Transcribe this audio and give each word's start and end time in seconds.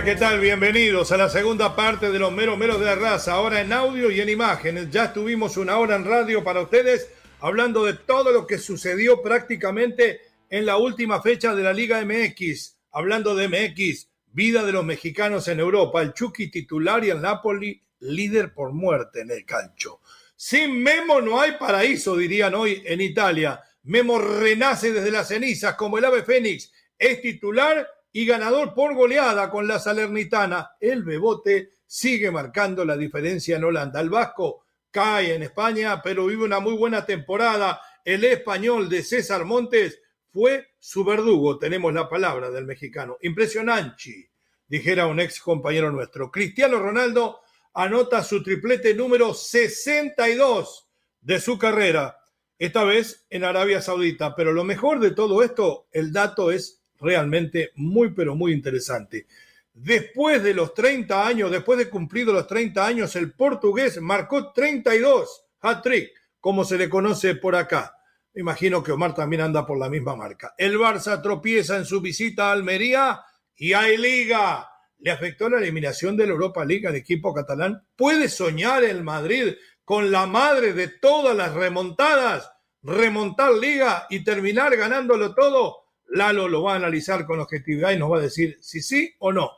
¿Qué 0.00 0.16
tal? 0.16 0.40
Bienvenidos 0.40 1.12
a 1.12 1.18
la 1.18 1.28
segunda 1.28 1.76
parte 1.76 2.10
de 2.10 2.18
los 2.18 2.32
meros 2.32 2.56
meros 2.56 2.80
de 2.80 2.86
la 2.86 2.94
raza, 2.94 3.34
ahora 3.34 3.60
en 3.60 3.74
audio 3.74 4.10
y 4.10 4.22
en 4.22 4.30
imágenes. 4.30 4.90
Ya 4.90 5.04
estuvimos 5.04 5.58
una 5.58 5.76
hora 5.76 5.96
en 5.96 6.06
radio 6.06 6.42
para 6.42 6.62
ustedes 6.62 7.10
hablando 7.40 7.84
de 7.84 7.92
todo 7.92 8.32
lo 8.32 8.46
que 8.46 8.56
sucedió 8.56 9.20
prácticamente 9.20 10.22
en 10.48 10.64
la 10.64 10.78
última 10.78 11.20
fecha 11.20 11.54
de 11.54 11.62
la 11.62 11.74
Liga 11.74 12.02
MX. 12.02 12.78
Hablando 12.90 13.36
de 13.36 13.48
MX, 13.48 14.08
vida 14.28 14.64
de 14.64 14.72
los 14.72 14.82
mexicanos 14.82 15.46
en 15.48 15.60
Europa, 15.60 16.00
el 16.00 16.14
Chucky 16.14 16.50
titular 16.50 17.04
y 17.04 17.10
el 17.10 17.20
Napoli 17.20 17.80
líder 18.00 18.54
por 18.54 18.72
muerte 18.72 19.20
en 19.20 19.30
el 19.30 19.44
calcio. 19.44 20.00
Sin 20.34 20.82
Memo 20.82 21.20
no 21.20 21.38
hay 21.38 21.52
paraíso, 21.60 22.16
dirían 22.16 22.54
hoy 22.54 22.82
en 22.86 23.02
Italia. 23.02 23.60
Memo 23.82 24.18
renace 24.18 24.90
desde 24.90 25.10
las 25.10 25.28
cenizas 25.28 25.74
como 25.74 25.98
el 25.98 26.06
ave 26.06 26.22
fénix. 26.22 26.72
Es 26.98 27.20
titular 27.20 27.86
y 28.12 28.26
ganador 28.26 28.74
por 28.74 28.94
goleada 28.94 29.50
con 29.50 29.66
la 29.66 29.78
Salernitana. 29.78 30.72
El 30.78 31.02
Bebote 31.02 31.70
sigue 31.86 32.30
marcando 32.30 32.84
la 32.84 32.96
diferencia 32.96 33.56
en 33.56 33.64
Holanda. 33.64 34.00
El 34.00 34.10
Vasco 34.10 34.64
cae 34.90 35.34
en 35.34 35.42
España, 35.42 36.00
pero 36.02 36.26
vive 36.26 36.44
una 36.44 36.60
muy 36.60 36.74
buena 36.74 37.04
temporada. 37.06 37.80
El 38.04 38.24
español 38.24 38.88
de 38.88 39.02
César 39.02 39.44
Montes 39.44 40.00
fue 40.30 40.74
su 40.78 41.04
verdugo. 41.04 41.58
Tenemos 41.58 41.92
la 41.92 42.08
palabra 42.08 42.50
del 42.50 42.66
mexicano. 42.66 43.16
Impresionante, 43.22 44.30
dijera 44.66 45.06
un 45.06 45.20
ex 45.20 45.40
compañero 45.40 45.90
nuestro. 45.90 46.30
Cristiano 46.30 46.78
Ronaldo 46.78 47.40
anota 47.74 48.22
su 48.22 48.42
triplete 48.42 48.94
número 48.94 49.32
62 49.32 50.88
de 51.20 51.40
su 51.40 51.58
carrera, 51.58 52.18
esta 52.58 52.84
vez 52.84 53.26
en 53.30 53.44
Arabia 53.44 53.80
Saudita. 53.80 54.34
Pero 54.34 54.52
lo 54.52 54.64
mejor 54.64 55.00
de 55.00 55.12
todo 55.12 55.42
esto, 55.42 55.88
el 55.92 56.12
dato 56.12 56.50
es 56.50 56.81
realmente 57.02 57.72
muy, 57.74 58.12
pero 58.12 58.34
muy 58.34 58.52
interesante. 58.52 59.26
Después 59.74 60.42
de 60.42 60.54
los 60.54 60.74
30 60.74 61.26
años, 61.26 61.50
después 61.50 61.78
de 61.78 61.88
cumplido 61.88 62.32
los 62.32 62.46
30 62.46 62.86
años, 62.86 63.16
el 63.16 63.32
portugués 63.32 64.00
marcó 64.00 64.52
32 64.52 65.46
hat-trick, 65.60 66.10
como 66.40 66.64
se 66.64 66.76
le 66.76 66.88
conoce 66.88 67.34
por 67.36 67.56
acá. 67.56 67.96
Imagino 68.34 68.82
que 68.82 68.92
Omar 68.92 69.14
también 69.14 69.42
anda 69.42 69.66
por 69.66 69.78
la 69.78 69.88
misma 69.88 70.16
marca. 70.16 70.54
El 70.56 70.78
Barça 70.78 71.22
tropieza 71.22 71.76
en 71.76 71.84
su 71.84 72.00
visita 72.00 72.48
a 72.48 72.52
Almería 72.52 73.20
y 73.56 73.72
hay 73.72 73.96
liga. 73.96 74.68
¿Le 74.98 75.10
afectó 75.10 75.48
la 75.48 75.58
eliminación 75.58 76.16
de 76.16 76.26
la 76.26 76.32
Europa 76.32 76.64
League 76.64 76.86
al 76.86 76.94
equipo 76.94 77.34
catalán? 77.34 77.86
¿Puede 77.96 78.28
soñar 78.28 78.84
el 78.84 79.02
Madrid 79.02 79.54
con 79.84 80.10
la 80.10 80.26
madre 80.26 80.72
de 80.72 80.88
todas 80.88 81.36
las 81.36 81.54
remontadas? 81.54 82.50
¿Remontar 82.82 83.52
liga 83.52 84.06
y 84.10 84.24
terminar 84.24 84.76
ganándolo 84.76 85.34
todo? 85.34 85.81
Lalo 86.08 86.48
lo 86.48 86.62
va 86.62 86.74
a 86.74 86.76
analizar 86.76 87.24
con 87.24 87.40
objetividad 87.40 87.92
y 87.92 87.98
nos 87.98 88.12
va 88.12 88.18
a 88.18 88.22
decir 88.22 88.58
si 88.60 88.82
sí 88.82 89.14
o 89.18 89.32
no. 89.32 89.50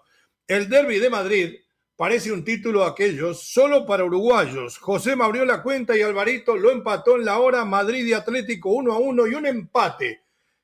El 0.47 0.69
derby 0.69 0.99
de 0.99 1.10
Madrid 1.10 1.55
parece 1.97 2.32
un 2.32 2.44
título 2.44 2.84
aquellos 2.84 3.43
solo 3.53 3.87
para 3.87 4.05
uruguayos. 4.05 4.78
José 4.78 5.16
me 5.16 5.25
abrió 5.25 5.44
la 5.44 5.62
cuenta 5.62 5.97
y 5.97 6.03
Alvarito 6.03 6.56
lo 6.56 6.71
empató 6.71 7.16
en 7.16 7.25
la 7.25 7.38
hora 7.38 7.65
Madrid 7.65 8.05
y 8.05 8.12
Atlético 8.12 8.71
uno 8.71 8.93
a 8.93 8.99
uno 8.99 9.27
y 9.27 9.34
un 9.34 9.47
empate 9.47 10.22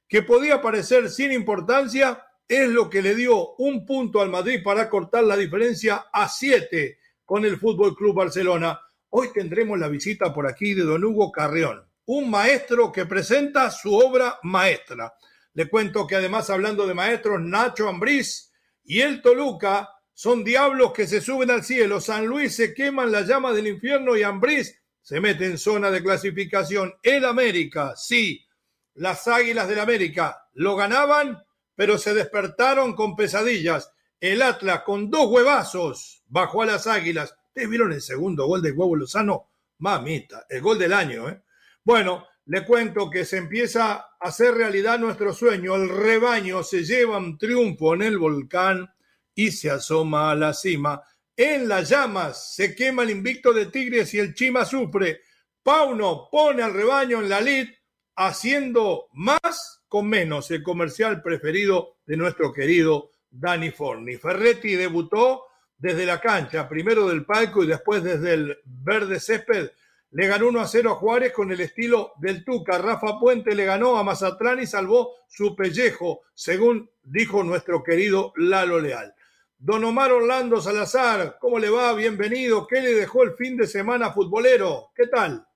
que 0.08 0.22
podía 0.22 0.60
parecer 0.60 1.08
sin 1.08 1.32
importancia 1.32 2.26
es 2.48 2.68
lo 2.68 2.90
que 2.90 3.00
le 3.00 3.14
dio 3.14 3.54
un 3.58 3.86
punto 3.86 4.20
al 4.20 4.28
Madrid 4.28 4.60
para 4.64 4.88
cortar 4.88 5.22
la 5.22 5.36
diferencia 5.36 6.06
a 6.12 6.28
siete 6.28 6.98
con 7.24 7.44
el 7.44 7.56
Fútbol 7.58 7.94
Club 7.94 8.16
Barcelona. 8.16 8.80
Hoy 9.10 9.28
tendremos 9.32 9.78
la 9.78 9.86
visita 9.86 10.34
por 10.34 10.48
aquí 10.48 10.74
de 10.74 10.82
don 10.82 11.04
Hugo 11.04 11.30
Carrión, 11.30 11.86
un 12.06 12.28
maestro 12.28 12.90
que 12.90 13.06
presenta 13.06 13.70
su 13.70 13.94
obra 13.94 14.40
maestra. 14.42 15.14
Le 15.54 15.68
cuento 15.68 16.06
que 16.06 16.16
además, 16.16 16.50
hablando 16.50 16.86
de 16.86 16.94
maestros, 16.94 17.40
Nacho 17.40 17.88
Ambriz 17.88 18.52
y 18.84 19.00
el 19.00 19.20
Toluca 19.22 19.90
son 20.14 20.44
diablos 20.44 20.92
que 20.92 21.06
se 21.06 21.20
suben 21.20 21.50
al 21.50 21.64
cielo. 21.64 22.00
San 22.00 22.26
Luis 22.26 22.54
se 22.54 22.74
queman 22.74 23.10
la 23.10 23.22
llama 23.22 23.52
del 23.52 23.68
infierno 23.68 24.16
y 24.16 24.22
Ambriz 24.22 24.80
se 25.02 25.20
mete 25.20 25.46
en 25.46 25.58
zona 25.58 25.90
de 25.90 26.02
clasificación. 26.02 26.94
El 27.02 27.24
América, 27.24 27.94
sí, 27.96 28.46
las 28.94 29.26
Águilas 29.28 29.66
del 29.68 29.80
América 29.80 30.46
lo 30.52 30.76
ganaban, 30.76 31.42
pero 31.74 31.98
se 31.98 32.14
despertaron 32.14 32.94
con 32.94 33.16
pesadillas. 33.16 33.92
El 34.20 34.42
Atlas 34.42 34.82
con 34.82 35.10
dos 35.10 35.30
huevazos 35.30 36.22
bajó 36.26 36.62
a 36.62 36.66
las 36.66 36.86
Águilas. 36.86 37.34
¿Ustedes 37.48 37.70
vieron 37.70 37.92
el 37.92 38.02
segundo 38.02 38.46
gol 38.46 38.62
de 38.62 38.72
Huevo 38.72 38.96
Lozano? 38.96 39.50
Mamita, 39.78 40.46
el 40.48 40.60
gol 40.60 40.78
del 40.78 40.92
año, 40.92 41.28
¿eh? 41.30 41.42
Bueno, 41.82 42.26
le 42.50 42.64
cuento 42.64 43.08
que 43.08 43.24
se 43.24 43.36
empieza 43.36 43.92
a 43.92 44.16
hacer 44.18 44.54
realidad 44.54 44.98
nuestro 44.98 45.32
sueño. 45.32 45.76
El 45.76 45.88
rebaño 45.88 46.64
se 46.64 46.82
lleva 46.82 47.16
un 47.18 47.38
triunfo 47.38 47.94
en 47.94 48.02
el 48.02 48.18
volcán 48.18 48.92
y 49.36 49.52
se 49.52 49.70
asoma 49.70 50.32
a 50.32 50.34
la 50.34 50.52
cima. 50.52 51.00
En 51.36 51.68
las 51.68 51.88
llamas 51.88 52.56
se 52.56 52.74
quema 52.74 53.04
el 53.04 53.10
invicto 53.10 53.52
de 53.52 53.66
Tigres 53.66 54.12
y 54.14 54.18
el 54.18 54.34
Chima 54.34 54.64
sufre. 54.64 55.20
Pauno 55.62 56.28
pone 56.28 56.64
al 56.64 56.74
rebaño 56.74 57.20
en 57.20 57.28
la 57.28 57.40
lid 57.40 57.68
haciendo 58.16 59.06
más 59.12 59.84
con 59.86 60.08
menos 60.08 60.50
el 60.50 60.64
comercial 60.64 61.22
preferido 61.22 61.98
de 62.04 62.16
nuestro 62.16 62.52
querido 62.52 63.12
Dani 63.30 63.70
Forni. 63.70 64.16
Ferretti 64.16 64.74
debutó 64.74 65.44
desde 65.78 66.04
la 66.04 66.20
cancha, 66.20 66.68
primero 66.68 67.06
del 67.06 67.24
palco 67.24 67.62
y 67.62 67.68
después 67.68 68.02
desde 68.02 68.34
el 68.34 68.58
verde 68.64 69.20
césped 69.20 69.70
le 70.12 70.26
ganó 70.26 70.48
1 70.48 70.60
a 70.60 70.66
0 70.66 70.90
a 70.90 70.94
Juárez 70.96 71.32
con 71.32 71.52
el 71.52 71.60
estilo 71.60 72.12
del 72.18 72.44
Tuca. 72.44 72.78
Rafa 72.78 73.18
Puente 73.20 73.54
le 73.54 73.64
ganó 73.64 73.96
a 73.96 74.02
Mazatlán 74.02 74.60
y 74.60 74.66
salvó 74.66 75.12
su 75.28 75.54
pellejo, 75.54 76.22
según 76.34 76.90
dijo 77.02 77.44
nuestro 77.44 77.82
querido 77.82 78.32
Lalo 78.36 78.80
Leal. 78.80 79.14
Don 79.56 79.84
Omar 79.84 80.10
Orlando 80.10 80.60
Salazar, 80.60 81.36
¿cómo 81.38 81.58
le 81.58 81.70
va? 81.70 81.92
Bienvenido. 81.92 82.66
¿Qué 82.66 82.80
le 82.80 82.94
dejó 82.94 83.22
el 83.22 83.34
fin 83.34 83.56
de 83.56 83.66
semana 83.66 84.10
futbolero? 84.12 84.90
¿Qué 84.96 85.06
tal? 85.06 85.46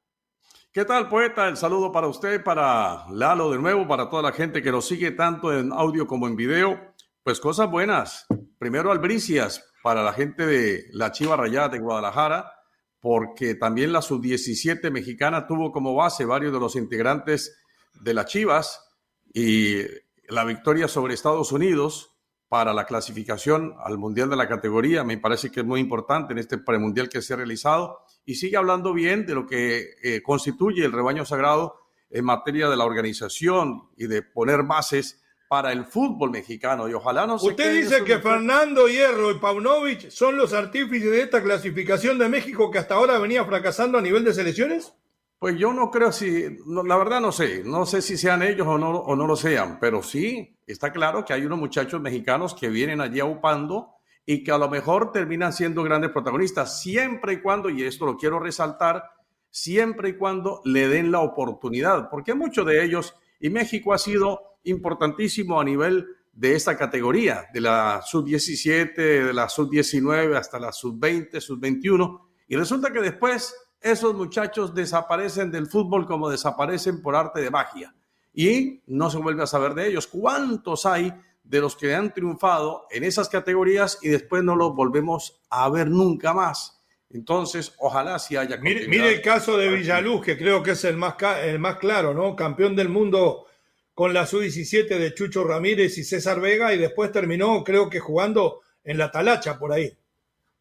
¿Qué 0.73 0.85
tal, 0.85 1.09
poeta? 1.09 1.49
El 1.49 1.57
saludo 1.57 1.91
para 1.91 2.07
usted, 2.07 2.43
para 2.45 3.07
Lalo 3.11 3.51
de 3.51 3.59
nuevo, 3.59 3.89
para 3.89 4.09
toda 4.09 4.23
la 4.23 4.33
gente 4.33 4.63
que 4.63 4.71
nos 4.71 4.87
sigue 4.87 5.13
tanto 5.13 5.57
en 5.57 5.73
audio 5.73 6.07
como 6.07 6.29
en 6.29 6.37
video. 6.37 6.95
Pues 7.25 7.41
cosas 7.41 7.71
buenas. 7.71 8.27
Primero, 8.59 8.93
albricias 8.93 9.65
para 9.83 10.03
la 10.03 10.13
gente 10.13 10.47
de 10.47 10.85
la 10.93 11.11
Chiva 11.11 11.37
Rayada 11.37 11.71
de 11.71 11.79
Guadalajara 11.79 12.54
porque 13.05 13.55
también 13.55 13.93
la 13.93 14.01
sub-17 14.01 14.91
mexicana 14.91 15.47
tuvo 15.47 15.71
como 15.71 15.95
base 15.95 16.25
varios 16.25 16.55
de 16.55 16.59
los 16.59 16.75
integrantes 16.75 17.55
de 18.01 18.15
las 18.15 18.25
Chivas 18.25 18.83
y 19.31 19.83
la 20.31 20.43
victoria 20.47 20.89
sobre 20.89 21.13
Estados 21.13 21.53
Unidos 21.53 22.17
para 22.49 22.73
la 22.73 22.87
clasificación 22.87 23.75
al 23.85 23.99
Mundial 23.99 24.31
de 24.31 24.37
la 24.37 24.49
categoría. 24.49 25.05
Me 25.05 25.19
parece 25.19 25.51
que 25.51 25.61
es 25.61 25.67
muy 25.67 25.81
importante 25.81 26.33
en 26.33 26.39
este 26.39 26.57
premundial 26.57 27.11
que 27.11 27.21
se 27.21 27.35
ha 27.35 27.37
realizado. 27.37 27.99
Y 28.25 28.37
sigue 28.37 28.57
hablando 28.57 28.95
bien 28.95 29.27
de 29.27 29.35
lo 29.35 29.47
que 29.47 29.97
eh, 30.03 30.23
constituye 30.23 30.83
el 30.83 30.93
rebaño 30.93 31.27
sagrado 31.27 31.83
en 32.09 32.25
materia 32.25 32.71
de 32.71 32.77
la 32.79 32.87
organización 32.87 33.91
y 33.99 34.07
de 34.07 34.23
poner 34.23 34.63
bases 34.63 35.23
para 35.49 35.73
el 35.73 35.85
fútbol 35.85 36.31
mexicano 36.31 36.89
y 36.89 36.95
ojalá 36.95 37.27
no 37.27 37.39
se 37.39 37.49
Usted 37.49 37.83
dice 37.83 38.05
que 38.05 38.19
Fernando 38.19 38.89
Hierro 38.89 39.31
y 39.31 39.39
Paunovic 39.39 40.11
son 40.11 40.37
los 40.37 40.53
artífices 40.53 41.11
de 41.11 41.23
esta 41.23 41.43
clasificación 41.43 42.19
de 42.19 42.29
México 42.29 42.71
que 42.71 42.79
hasta 42.79 42.95
ahora 42.95 43.19
venía 43.19 43.45
fracasando 43.45 43.99
a 43.99 44.03
nivel 44.03 44.25
de 44.25 44.35
selecciones? 44.35 44.95
Pues 45.39 45.59
yo 45.59 45.73
no 45.73 45.91
creo 45.91 46.11
si, 46.11 46.57
la 46.67 46.97
verdad 46.97 47.21
no 47.21 47.31
sé, 47.31 47.63
no 47.65 47.85
sé 47.85 48.01
si 48.01 48.17
sean 48.17 48.43
ellos 48.43 48.67
o 48.67 48.79
no, 48.79 48.91
o 48.91 49.15
no 49.15 49.27
lo 49.27 49.37
sean, 49.37 49.79
pero 49.79 50.03
sí 50.03 50.57
está 50.67 50.93
claro 50.93 51.25
que 51.25 51.35
hay 51.35 51.45
unos 51.45 51.59
muchachos 51.59 52.01
mexicanos 52.01 52.55
que 52.55 52.69
vienen 52.69 53.01
allí 53.01 53.21
upando 53.21 53.95
y 54.27 54.43
que 54.43 54.53
a 54.53 54.59
lo 54.59 54.71
mejor 54.71 55.13
terminan 55.13 55.53
siendo 55.53 55.83
grandes 55.83 56.11
protagonistas, 56.11 56.81
siempre 56.81 57.35
y 57.35 57.43
cuando, 57.43 57.69
y 57.69 57.83
esto 57.83 58.07
lo 58.07 58.17
quiero 58.17 58.39
resaltar, 58.39 59.05
siempre 59.51 60.11
y 60.11 60.13
cuando 60.15 60.63
le 60.65 60.89
den 60.89 61.13
la 61.13 61.21
oportunidad, 61.21 62.09
porque 62.11 62.35
muchos 62.35 62.67
de 62.67 62.85
ellos, 62.85 63.15
y 63.45 63.51
México 63.51 63.93
ha 63.93 63.99
sido 63.99 64.57
importantísimo 64.63 65.61
a 65.61 65.65
nivel 65.65 66.07
de 66.33 66.55
esta 66.55 66.79
categoría, 66.79 67.45
de 67.53 67.61
la 67.61 68.01
sub-17, 68.03 68.95
de 68.95 69.35
la 69.35 69.51
sub-19 69.51 70.35
hasta 70.35 70.59
la 70.59 70.73
sub-20, 70.73 71.43
sub-21, 71.43 72.21
y 72.49 72.57
resulta 72.57 72.91
que 72.91 73.03
después 73.03 73.55
esos 73.83 74.15
muchachos 74.15 74.75
desaparecen 74.75 75.51
del 75.51 75.67
fútbol 75.67 76.07
como 76.07 76.31
desaparecen 76.31 77.03
por 77.03 77.17
arte 77.17 77.43
de 77.43 77.51
magia 77.51 77.95
y 78.33 78.83
no 78.87 79.11
se 79.11 79.19
vuelve 79.19 79.43
a 79.43 79.47
saber 79.47 79.75
de 79.75 79.89
ellos. 79.89 80.07
¿Cuántos 80.07 80.87
hay 80.87 81.13
de 81.43 81.61
los 81.61 81.77
que 81.77 81.95
han 81.95 82.15
triunfado 82.15 82.87
en 82.91 83.05
esas 83.05 83.29
categorías 83.29 83.99
y 84.01 84.09
después 84.09 84.43
no 84.43 84.57
los 84.57 84.75
volvemos 84.75 85.43
a 85.51 85.69
ver 85.69 85.91
nunca 85.91 86.33
más? 86.33 86.74
Entonces, 87.15 87.73
ojalá 87.79 88.19
si 88.19 88.37
haya. 88.37 88.57
Mire, 88.57 88.89
mire, 88.89 89.15
el 89.15 89.23
caso 89.23 89.57
de 89.57 89.69
Villaluz, 89.69 90.25
que 90.25 90.37
creo 90.37 90.65
que 90.65 90.73
es 90.73 90.83
el 90.83 90.97
más, 90.97 91.15
el 91.45 91.61
más 91.61 91.77
claro, 91.77 92.13
¿no? 92.13 92.35
Campeón 92.35 92.75
del 92.75 92.89
mundo 92.89 93.47
con 93.95 94.13
la 94.13 94.27
sub-17 94.27 94.99
de 94.99 95.15
Chucho 95.15 95.45
Ramírez 95.45 95.97
y 95.97 96.03
César 96.03 96.41
Vega 96.41 96.75
y 96.75 96.79
después 96.79 97.13
terminó, 97.13 97.63
creo 97.63 97.89
que 97.89 98.01
jugando 98.01 98.63
en 98.83 98.99
la 98.99 99.13
talacha 99.13 99.61
por 99.61 99.73
ahí. 99.73 99.97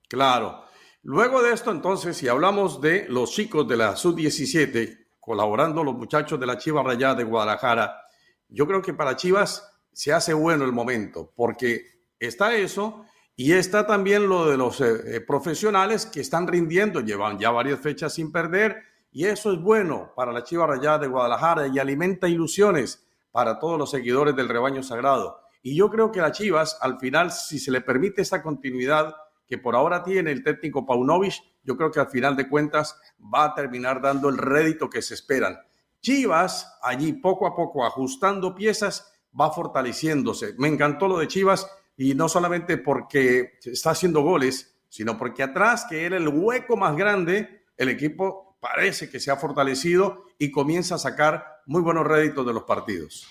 Claro. 0.07 0.63
Luego 1.01 1.41
de 1.41 1.53
esto, 1.53 1.71
entonces, 1.71 2.15
si 2.15 2.27
hablamos 2.27 2.79
de 2.79 3.07
los 3.09 3.31
chicos 3.31 3.67
de 3.67 3.75
la 3.75 3.95
sub-17, 3.95 5.07
colaborando 5.19 5.83
los 5.83 5.95
muchachos 5.95 6.39
de 6.39 6.45
la 6.45 6.59
Chivas 6.59 6.85
Rayada 6.85 7.15
de 7.15 7.23
Guadalajara, 7.23 7.99
yo 8.47 8.67
creo 8.67 8.83
que 8.83 8.93
para 8.93 9.15
Chivas 9.15 9.67
se 9.91 10.13
hace 10.13 10.35
bueno 10.35 10.65
el 10.65 10.71
momento, 10.71 11.33
porque 11.35 11.83
está 12.19 12.55
eso 12.55 13.05
y 13.35 13.53
está 13.53 13.87
también 13.87 14.29
lo 14.29 14.49
de 14.49 14.57
los 14.57 14.79
eh, 14.81 15.15
eh, 15.15 15.21
profesionales 15.21 16.05
que 16.05 16.21
están 16.21 16.47
rindiendo, 16.47 17.01
llevan 17.01 17.39
ya 17.39 17.49
varias 17.49 17.79
fechas 17.79 18.13
sin 18.13 18.31
perder 18.31 18.83
y 19.11 19.25
eso 19.25 19.51
es 19.51 19.59
bueno 19.59 20.11
para 20.15 20.31
la 20.31 20.43
Chivas 20.43 20.69
Rayada 20.69 20.99
de 20.99 21.07
Guadalajara 21.07 21.67
y 21.67 21.79
alimenta 21.79 22.27
ilusiones 22.27 23.07
para 23.31 23.59
todos 23.59 23.77
los 23.79 23.89
seguidores 23.91 24.35
del 24.35 24.49
rebaño 24.49 24.83
sagrado. 24.83 25.39
Y 25.61 25.75
yo 25.75 25.89
creo 25.89 26.11
que 26.11 26.19
a 26.19 26.31
Chivas, 26.31 26.77
al 26.81 26.99
final, 26.99 27.31
si 27.31 27.57
se 27.57 27.71
le 27.71 27.81
permite 27.81 28.21
esa 28.21 28.43
continuidad, 28.43 29.15
que 29.47 29.57
por 29.57 29.75
ahora 29.75 30.03
tiene 30.03 30.31
el 30.31 30.43
técnico 30.43 30.85
Paunovic, 30.85 31.35
yo 31.63 31.77
creo 31.77 31.91
que 31.91 31.99
al 31.99 32.09
final 32.09 32.35
de 32.35 32.49
cuentas 32.49 32.99
va 33.33 33.45
a 33.45 33.53
terminar 33.53 34.01
dando 34.01 34.29
el 34.29 34.37
rédito 34.37 34.89
que 34.89 35.01
se 35.01 35.13
esperan. 35.13 35.57
Chivas, 36.01 36.79
allí 36.81 37.13
poco 37.13 37.47
a 37.47 37.55
poco 37.55 37.85
ajustando 37.85 38.55
piezas, 38.55 39.13
va 39.39 39.51
fortaleciéndose. 39.51 40.53
Me 40.57 40.67
encantó 40.67 41.07
lo 41.07 41.17
de 41.17 41.27
Chivas 41.27 41.67
y 41.97 42.15
no 42.15 42.29
solamente 42.29 42.77
porque 42.77 43.59
está 43.63 43.91
haciendo 43.91 44.21
goles, 44.21 44.75
sino 44.89 45.17
porque 45.17 45.43
atrás, 45.43 45.85
que 45.89 46.05
era 46.05 46.17
el 46.17 46.27
hueco 46.27 46.77
más 46.77 46.95
grande, 46.95 47.65
el 47.77 47.89
equipo 47.89 48.57
parece 48.59 49.09
que 49.09 49.19
se 49.19 49.31
ha 49.31 49.35
fortalecido 49.35 50.25
y 50.37 50.51
comienza 50.51 50.95
a 50.95 50.99
sacar 50.99 51.61
muy 51.65 51.81
buenos 51.81 52.05
réditos 52.05 52.45
de 52.45 52.53
los 52.53 52.63
partidos. 52.63 53.27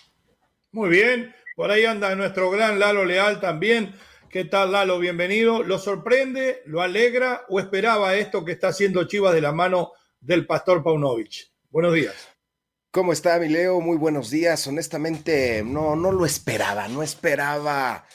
Muy 0.73 0.89
bien, 0.89 1.35
por 1.57 1.71
ahí 1.71 1.85
anda 1.85 2.15
nuestro 2.15 2.51
gran 2.51 2.79
Lalo 2.79 3.05
Leal 3.05 3.41
también 3.41 3.95
¿Qué 4.33 4.47
tal, 4.47 4.73
Lalo? 4.73 4.99
Bienvenido. 4.99 5.63
¿Lo 5.63 5.79
sorprende, 5.79 6.63
lo 6.65 6.81
alegra 6.81 7.45
o 7.51 7.61
esperaba 7.61 8.15
esto 8.15 8.47
que 8.47 8.53
está 8.53 8.69
haciendo 8.69 9.07
Chivas 9.07 9.35
de 9.35 9.43
la 9.43 9.53
mano 9.53 9.93
del 10.23 10.47
pastor 10.47 10.83
Paunovic? 10.83 11.51
Buenos 11.69 11.93
días. 11.93 12.15
¿Cómo 12.91 13.13
está, 13.13 13.39
mi 13.39 13.51
Leo? 13.51 13.83
Muy 13.83 13.99
buenos 13.99 14.31
días. 14.31 14.67
Honestamente, 14.67 15.63
no, 15.63 15.97
no 15.97 16.13
lo 16.13 16.25
esperaba. 16.25 16.89
No 16.89 17.03
esperaba 17.03 18.07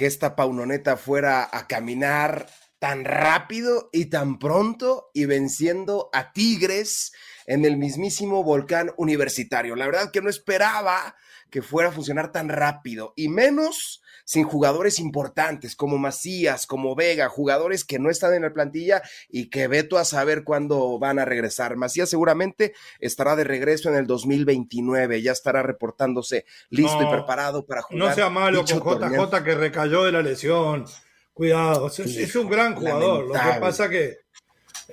que 0.00 0.06
esta 0.06 0.34
paunoneta 0.34 0.96
fuera 0.96 1.46
a 1.52 1.66
caminar 1.66 2.48
tan 2.78 3.04
rápido 3.04 3.90
y 3.92 4.06
tan 4.06 4.38
pronto 4.38 5.10
y 5.12 5.26
venciendo 5.26 6.08
a 6.14 6.32
Tigres 6.32 7.12
en 7.44 7.66
el 7.66 7.76
mismísimo 7.76 8.42
volcán 8.42 8.92
universitario. 8.96 9.76
La 9.76 9.84
verdad 9.84 10.10
que 10.10 10.22
no 10.22 10.30
esperaba 10.30 11.16
que 11.50 11.60
fuera 11.60 11.90
a 11.90 11.92
funcionar 11.92 12.32
tan 12.32 12.48
rápido 12.48 13.12
y 13.14 13.28
menos 13.28 14.00
sin 14.30 14.44
jugadores 14.44 15.00
importantes 15.00 15.74
como 15.74 15.98
Macías, 15.98 16.64
como 16.64 16.94
Vega, 16.94 17.28
jugadores 17.28 17.84
que 17.84 17.98
no 17.98 18.10
están 18.10 18.32
en 18.32 18.42
la 18.42 18.52
plantilla 18.52 19.02
y 19.28 19.50
que 19.50 19.66
veto 19.66 19.98
a 19.98 20.04
saber 20.04 20.44
cuándo 20.44 21.00
van 21.00 21.18
a 21.18 21.24
regresar. 21.24 21.74
Macías 21.74 22.08
seguramente 22.08 22.72
estará 23.00 23.34
de 23.34 23.42
regreso 23.42 23.88
en 23.88 23.96
el 23.96 24.06
2029, 24.06 25.20
ya 25.20 25.32
estará 25.32 25.64
reportándose 25.64 26.44
listo 26.68 27.02
y 27.02 27.10
preparado 27.10 27.66
para 27.66 27.82
jugar. 27.82 28.08
No 28.08 28.14
sea 28.14 28.30
malo 28.30 28.64
con 28.64 29.00
JJ 29.00 29.42
que 29.42 29.54
recayó 29.56 30.04
de 30.04 30.12
la 30.12 30.22
lesión. 30.22 30.84
Cuidado, 31.32 31.88
es, 31.88 32.36
un 32.36 32.48
gran 32.48 32.76
jugador. 32.76 33.26
Lo 33.26 33.32
que 33.32 33.60
pasa 33.60 33.88
que. 33.90 34.18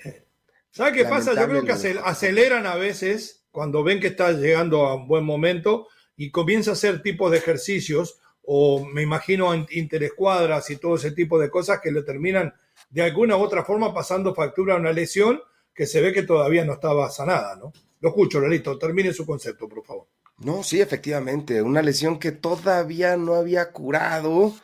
Eh, 0.04 0.26
¿Sabe 0.72 0.94
qué 0.94 1.06
pasa? 1.06 1.36
Yo 1.36 1.48
creo 1.48 1.64
que 1.64 1.74
aceleran 1.74 2.66
a 2.66 2.74
veces 2.74 3.46
cuando 3.52 3.84
ven 3.84 4.00
que 4.00 4.08
está 4.08 4.32
llegando 4.32 4.88
a 4.88 4.96
un 4.96 5.08
buen 5.08 5.24
momento 5.24 5.90
y 6.16 6.32
comienza 6.32 6.72
a 6.72 6.74
hacer 6.74 7.04
tipos 7.04 7.30
de 7.30 7.38
ejercicios 7.38 8.20
o 8.50 8.86
me 8.86 9.02
imagino 9.02 9.54
interescuadras 9.72 10.70
y 10.70 10.78
todo 10.78 10.96
ese 10.96 11.12
tipo 11.12 11.38
de 11.38 11.50
cosas 11.50 11.82
que 11.84 11.92
le 11.92 12.02
terminan 12.04 12.54
de 12.90 13.02
alguna 13.02 13.36
u 13.36 13.42
otra 13.42 13.66
forma 13.66 13.94
pasando 13.94 14.34
factura 14.34 14.74
a 14.74 14.78
una 14.78 14.94
lesión 14.94 15.42
que 15.74 15.86
se 15.86 16.00
ve 16.00 16.14
que 16.14 16.24
todavía 16.24 16.64
no 16.64 16.74
estaba 16.74 17.10
sanada, 17.10 17.58
¿no? 17.58 17.74
Lo 18.00 18.10
escucho, 18.10 18.40
Lolito, 18.40 18.78
termine 18.78 19.12
su 19.12 19.26
concepto, 19.26 19.68
por 19.68 19.84
favor. 19.86 20.08
No, 20.40 20.64
sí, 20.64 20.80
efectivamente, 20.80 21.62
una 21.62 21.82
lesión 21.82 22.20
que 22.20 22.32
todavía 22.32 23.18
no 23.18 23.36
había 23.36 23.72
curado 23.74 24.56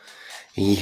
y 0.56 0.78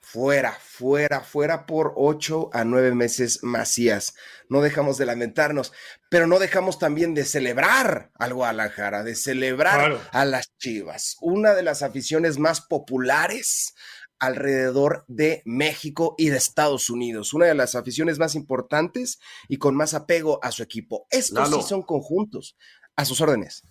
fuera, 0.00 0.50
fuera, 0.60 1.20
fuera 1.20 1.66
por 1.66 1.92
ocho 1.94 2.50
a 2.52 2.64
nueve 2.64 2.92
meses 2.96 3.44
Macías. 3.44 4.16
No 4.50 4.60
dejamos 4.60 4.98
de 4.98 5.06
lamentarnos, 5.06 5.72
pero 6.10 6.26
no 6.26 6.38
dejamos 6.38 6.78
también 6.78 7.14
de 7.14 7.24
celebrar 7.24 8.10
al 8.18 8.34
Guadalajara, 8.34 9.02
de 9.02 9.14
celebrar 9.14 9.98
a 10.12 10.24
las 10.26 10.54
Chivas, 10.58 11.16
una 11.22 11.54
de 11.54 11.62
las 11.62 11.82
aficiones 11.82 12.38
más 12.38 12.60
populares 12.60 13.74
alrededor 14.18 15.06
de 15.08 15.40
México 15.46 16.14
y 16.18 16.28
de 16.28 16.36
Estados 16.36 16.90
Unidos, 16.90 17.32
una 17.32 17.46
de 17.46 17.54
las 17.54 17.74
aficiones 17.74 18.18
más 18.18 18.34
importantes 18.34 19.18
y 19.48 19.56
con 19.56 19.74
más 19.74 19.94
apego 19.94 20.38
a 20.42 20.52
su 20.52 20.62
equipo. 20.62 21.06
Estos 21.10 21.48
sí 21.48 21.62
son 21.66 21.82
conjuntos. 21.82 22.56
A 22.96 23.06
sus 23.06 23.22
órdenes. 23.22 23.62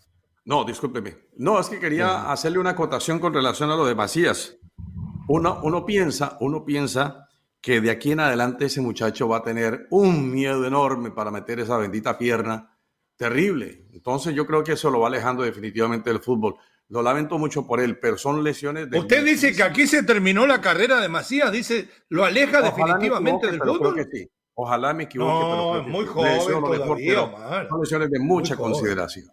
No, 0.44 0.64
discúlpeme. 0.64 1.18
No, 1.38 1.60
es 1.60 1.68
que 1.68 1.80
quería 1.80 2.32
hacerle 2.32 2.58
una 2.58 2.72
acotación 2.72 3.20
con 3.20 3.32
relación 3.32 3.70
a 3.70 3.76
lo 3.76 3.86
de 3.86 3.94
Macías 3.94 4.56
uno, 5.30 5.86
piensa, 5.86 6.38
uno 6.40 6.66
piensa 6.66 7.29
que 7.62 7.82
de 7.82 7.92
aquí 7.92 8.12
en 8.12 8.22
adelante 8.22 8.66
ese 8.66 8.82
muchacho 8.82 9.28
va 9.28 9.38
a 9.38 9.44
tener 9.44 9.88
un 9.90 10.32
miedo 10.32 10.66
enorme 10.66 11.12
para 11.12 11.32
meter 11.32 11.60
esa 11.60 11.78
bendita 11.78 12.18
pierna 12.18 12.78
terrible. 13.18 13.86
Entonces 13.92 14.34
yo 14.34 14.46
creo 14.46 14.64
que 14.64 14.74
eso 14.74 14.90
lo 14.90 15.02
va 15.02 15.08
alejando 15.08 15.44
definitivamente 15.44 16.10
del 16.10 16.20
fútbol. 16.20 16.56
Lo 16.88 17.04
lamento 17.04 17.38
mucho 17.38 17.68
por 17.68 17.82
él, 17.82 18.00
pero 18.00 18.18
son 18.18 18.44
lesiones 18.44 18.90
de... 18.90 18.98
Usted 18.98 19.24
dice 19.24 19.54
que 19.54 19.62
aquí 19.62 19.86
se 19.86 20.04
terminó 20.04 20.48
la 20.48 20.60
carrera 20.60 21.00
de 21.00 21.10
Macías, 21.10 21.52
dice, 21.52 21.88
lo 22.10 22.26
aleja 22.26 22.62
definitivamente 22.62 23.48
del 23.48 23.60
fútbol. 23.60 24.08
Ojalá 24.56 24.94
me 24.94 25.04
equivoque. 25.04 25.32
No, 25.32 25.80
es 25.80 25.88
muy 25.88 26.06
joven 26.06 26.40
todavía, 26.62 27.68
Son 27.70 27.82
lesiones 27.82 28.10
de 28.10 28.20
mucha 28.20 28.56
consideración. 28.56 29.30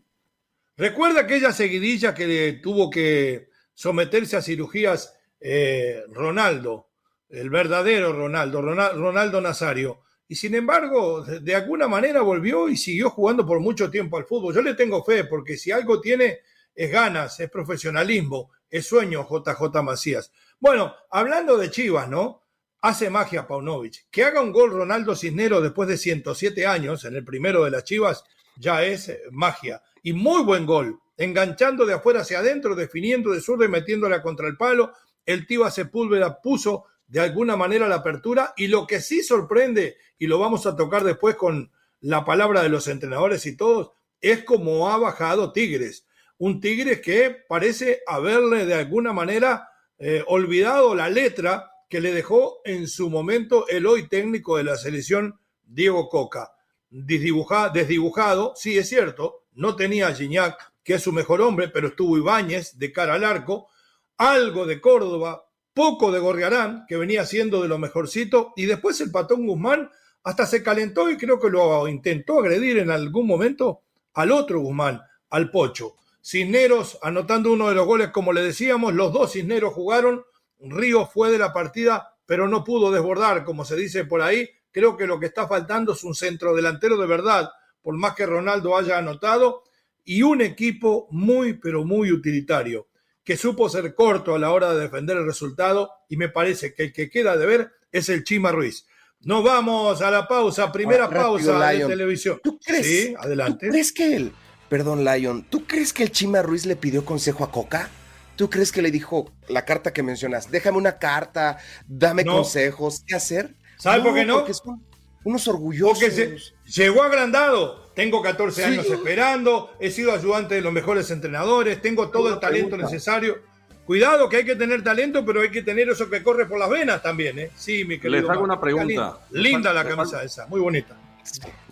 Recuerda 0.76 1.23
aquella 1.23 1.52
seguidilla 1.52 2.14
que 2.14 2.61
tuvo 2.62 2.90
que 2.90 3.49
someterse 3.73 4.37
a 4.37 4.42
cirugías 4.42 5.16
eh, 5.40 6.02
Ronaldo, 6.12 6.85
el 7.28 7.50
verdadero 7.50 8.12
Ronaldo, 8.12 8.62
Ronaldo 8.62 9.40
Nazario. 9.40 10.00
Y 10.28 10.35
sin 10.35 10.54
embargo, 10.54 11.23
de 11.23 11.54
alguna 11.54 11.87
manera 11.87 12.21
volvió 12.21 12.68
y 12.68 12.76
siguió 12.76 13.11
jugando 13.11 13.47
por 13.47 13.61
mucho 13.61 13.90
tiempo 13.90 14.16
al 14.16 14.25
fútbol. 14.25 14.54
Yo 14.54 14.62
le 14.62 14.75
tengo 14.75 15.04
fe, 15.04 15.25
porque 15.25 15.56
si 15.56 15.71
algo 15.71 16.00
tiene 16.00 16.40
es 16.75 16.90
ganas, 16.90 17.38
es 17.40 17.49
profesionalismo, 17.49 18.50
es 18.68 18.87
sueño 18.87 19.26
JJ 19.28 19.83
Macías. 19.83 20.33
Bueno, 20.59 20.95
hablando 21.11 21.56
de 21.56 21.71
Chivas, 21.71 22.09
¿no? 22.09 22.42
Hace 22.83 23.09
magia 23.09 23.47
Paunovic. 23.47 24.06
Que 24.11 24.25
haga 24.25 24.40
un 24.40 24.52
gol 24.52 24.71
Ronaldo 24.71 25.14
Cisnero 25.14 25.61
después 25.61 25.88
de 25.88 25.97
107 25.97 26.66
años 26.66 27.04
en 27.04 27.14
el 27.14 27.25
primero 27.25 27.64
de 27.64 27.71
las 27.71 27.85
Chivas 27.85 28.25
ya 28.59 28.85
es 28.85 29.09
eh, 29.09 29.21
magia. 29.30 29.83
Y 30.02 30.12
muy 30.12 30.42
buen 30.42 30.66
gol, 30.66 30.99
enganchando 31.16 31.87
de 31.87 31.95
afuera 31.95 32.21
hacia 32.21 32.40
adentro, 32.40 32.75
definiendo 32.75 33.33
de 33.33 33.40
zurdo 33.40 33.64
y 33.64 33.68
metiéndola 33.68 34.23
contra 34.23 34.47
el 34.49 34.56
palo 34.56 34.92
el 35.26 35.47
Tiva 35.47 35.71
Sepúlveda 35.71 36.40
puso 36.40 36.85
de 37.06 37.20
alguna 37.20 37.56
manera 37.56 37.88
la 37.88 37.96
apertura 37.96 38.52
y 38.56 38.66
lo 38.68 38.86
que 38.86 39.00
sí 39.00 39.22
sorprende, 39.22 39.96
y 40.18 40.26
lo 40.26 40.38
vamos 40.38 40.66
a 40.66 40.76
tocar 40.76 41.04
después 41.04 41.36
con 41.36 41.70
la 42.00 42.25
palabra 42.25 42.62
de 42.62 42.68
los 42.68 42.88
entrenadores 42.88 43.46
y 43.46 43.56
todos, 43.56 43.92
es 44.20 44.44
cómo 44.44 44.90
ha 44.90 44.98
bajado 44.98 45.52
Tigres. 45.52 46.06
Un 46.38 46.60
Tigres 46.60 47.00
que 47.00 47.36
parece 47.48 48.00
haberle 48.06 48.66
de 48.66 48.75
alguna 48.75 49.12
manera 49.12 49.70
eh, 49.98 50.22
olvidado 50.26 50.94
la 50.94 51.08
letra 51.08 51.70
que 51.88 52.00
le 52.00 52.12
dejó 52.12 52.60
en 52.64 52.88
su 52.88 53.08
momento 53.08 53.66
el 53.68 53.86
hoy 53.86 54.08
técnico 54.08 54.56
de 54.56 54.64
la 54.64 54.76
selección, 54.76 55.38
Diego 55.64 56.08
Coca. 56.08 56.52
desdibujado, 56.90 58.54
sí 58.56 58.76
es 58.76 58.88
cierto, 58.88 59.44
no 59.52 59.76
tenía 59.76 60.08
a 60.08 60.14
Gignac, 60.14 60.72
que 60.82 60.94
es 60.94 61.02
su 61.02 61.12
mejor 61.12 61.40
hombre, 61.40 61.68
pero 61.68 61.88
estuvo 61.88 62.16
Ibáñez 62.18 62.78
de 62.78 62.92
cara 62.92 63.14
al 63.14 63.25
arco, 63.25 63.68
algo 64.16 64.66
de 64.66 64.80
Córdoba, 64.80 65.45
poco 65.76 66.11
de 66.11 66.18
Gorriarán, 66.18 66.87
que 66.88 66.97
venía 66.97 67.26
siendo 67.26 67.61
de 67.61 67.68
lo 67.68 67.76
mejorcito, 67.76 68.54
y 68.56 68.64
después 68.64 68.99
el 69.02 69.11
patón 69.11 69.47
Guzmán 69.47 69.90
hasta 70.23 70.47
se 70.47 70.62
calentó 70.62 71.11
y 71.11 71.18
creo 71.18 71.38
que 71.38 71.50
lo 71.50 71.87
intentó 71.87 72.38
agredir 72.38 72.78
en 72.78 72.90
algún 72.90 73.26
momento 73.26 73.83
al 74.14 74.33
otro 74.33 74.61
Guzmán, 74.61 75.02
al 75.28 75.50
Pocho. 75.50 75.97
Cisneros 76.25 76.99
anotando 77.02 77.52
uno 77.52 77.68
de 77.68 77.75
los 77.75 77.85
goles, 77.85 78.09
como 78.09 78.33
le 78.33 78.40
decíamos, 78.40 78.95
los 78.95 79.12
dos 79.12 79.33
Cisneros 79.35 79.75
jugaron, 79.75 80.25
Río 80.61 81.04
fue 81.04 81.30
de 81.30 81.37
la 81.37 81.52
partida, 81.52 82.16
pero 82.25 82.49
no 82.49 82.64
pudo 82.64 82.90
desbordar, 82.90 83.45
como 83.45 83.66
se 83.66 83.76
dice 83.76 84.06
por 84.06 84.23
ahí. 84.23 84.49
Creo 84.73 84.97
que 84.97 85.06
lo 85.06 85.21
que 85.21 85.26
está 85.26 85.47
faltando 85.47 85.92
es 85.92 86.02
un 86.04 86.14
centro 86.14 86.56
delantero 86.56 86.97
de 86.97 87.06
verdad, 87.06 87.50
por 87.83 87.99
más 87.99 88.14
que 88.14 88.25
Ronaldo 88.25 88.78
haya 88.78 88.97
anotado, 88.97 89.64
y 90.06 90.23
un 90.23 90.40
equipo 90.40 91.06
muy, 91.11 91.52
pero 91.52 91.85
muy 91.85 92.12
utilitario, 92.12 92.88
que 93.26 93.37
supo 93.37 93.68
ser 93.68 93.95
corto 93.97 94.37
a 94.37 94.38
la 94.38 94.52
hora 94.52 94.73
de 94.73 94.83
defender 94.83 95.16
el 95.16 95.26
resultado, 95.26 95.90
y 96.09 96.16
me 96.16 96.28
parece 96.28 96.73
que 96.73 96.85
el 96.85 96.92
que 96.92 97.11
queda 97.11 97.37
de 97.37 97.45
ver 97.45 97.73
es 97.90 98.09
el 98.09 98.23
Chima 98.23 98.52
Ruiz. 98.52 98.87
Nos 99.21 99.42
vamos 99.42 100.00
a 100.00 100.12
la 100.12 100.28
pausa, 100.28 100.71
primera 100.71 101.11
pausa 101.11 101.73
de 101.73 101.85
televisión. 101.87 102.40
¿Tú 102.42 102.61
crees? 102.64 102.87
Sí, 102.87 103.14
adelante. 103.18 103.66
¿Tú 103.66 103.73
crees 103.73 103.92
que 103.92 104.14
él, 104.14 104.33
perdón, 104.68 105.04
Lion, 105.04 105.45
¿tú 105.50 105.66
crees 105.66 105.92
que 105.92 106.04
el 106.04 106.12
Chima 106.12 106.40
Ruiz 106.40 106.66
le 106.66 106.76
pidió 106.76 107.04
consejo 107.04 107.42
a 107.42 107.50
Coca? 107.50 107.90
¿Tú 108.37 108.49
crees 108.49 108.71
que 108.71 108.80
le 108.80 108.92
dijo 108.92 109.33
la 109.49 109.64
carta 109.64 109.92
que 109.92 110.04
mencionas? 110.04 110.49
Déjame 110.52 110.78
una 110.78 110.99
carta, 110.99 111.59
dame 111.88 112.25
consejos, 112.25 113.02
¿qué 113.04 113.16
hacer? 113.16 113.56
¿Sabes 113.76 114.04
por 114.04 114.14
qué 114.14 114.25
no? 114.25 114.37
Porque 114.37 114.54
son 114.54 114.87
unos 115.26 115.49
orgullosos. 115.49 115.99
Porque 115.99 116.38
llegó 116.66 117.02
agrandado. 117.02 117.85
Tengo 117.95 118.23
14 118.23 118.64
años 118.64 118.87
esperando, 118.87 119.75
he 119.80 119.90
sido 119.90 120.12
ayudante 120.12 120.54
de 120.54 120.61
los 120.61 120.73
mejores 120.73 121.11
entrenadores, 121.11 121.80
tengo 121.80 122.11
todo 122.11 122.28
el 122.28 122.38
talento 122.38 122.76
necesario. 122.76 123.38
Cuidado 123.87 124.28
que 124.28 124.37
hay 124.37 124.45
que 124.45 124.54
tener 124.54 124.85
talento, 124.85 125.25
pero 125.25 125.40
hay 125.40 125.50
que 125.50 125.62
tener 125.62 125.88
eso 125.88 126.11
que 126.11 126.23
corre 126.23 126.47
por 126.47 126.59
las 126.59 126.68
venas 126.68 127.02
también, 127.02 127.38
¿eh? 127.38 127.50
Sí, 127.56 127.85
mi 127.85 127.99
querido. 127.99 128.21
Les 128.21 128.30
hago 128.30 128.45
una 128.45 128.61
pregunta. 128.61 129.21
Linda, 129.30 129.73
la 129.73 129.85
camisa 129.85 130.23
esa, 130.23 130.47
muy 130.47 130.61
bonita. 130.61 130.95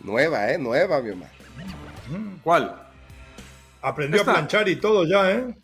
Nueva, 0.02 0.50
¿eh? 0.50 0.58
Nueva, 0.58 1.00
mi 1.02 1.10
mamá. 1.10 1.26
¿Cuál? 2.42 2.74
Aprendió 3.82 4.22
a 4.22 4.24
planchar 4.24 4.68
y 4.68 4.76
todo 4.76 5.04
ya, 5.04 5.30
¿eh? 5.30 5.54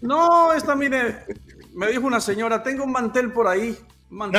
No, 0.00 0.52
esta, 0.54 0.74
mire, 0.74 1.24
me 1.74 1.88
dijo 1.88 2.06
una 2.06 2.20
señora, 2.20 2.62
tengo 2.62 2.84
un 2.84 2.92
mantel 2.92 3.32
por 3.32 3.46
ahí. 3.46 3.76
No, 4.10 4.24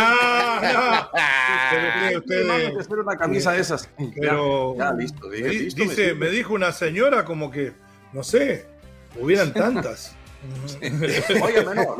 una 3.03 3.17
camisa 3.17 3.51
de 3.51 3.61
esas. 3.61 3.89
Pero, 4.15 4.75
ya, 4.77 4.91
listo, 4.93 5.29
dice, 5.29 6.15
me 6.15 6.29
dijo 6.29 6.53
una 6.53 6.71
señora 6.71 7.23
como 7.23 7.51
que, 7.51 7.73
no 8.11 8.23
sé, 8.23 8.65
hubieran 9.19 9.53
tantas. 9.53 10.15
Oye, 10.81 11.63
no, 11.63 11.97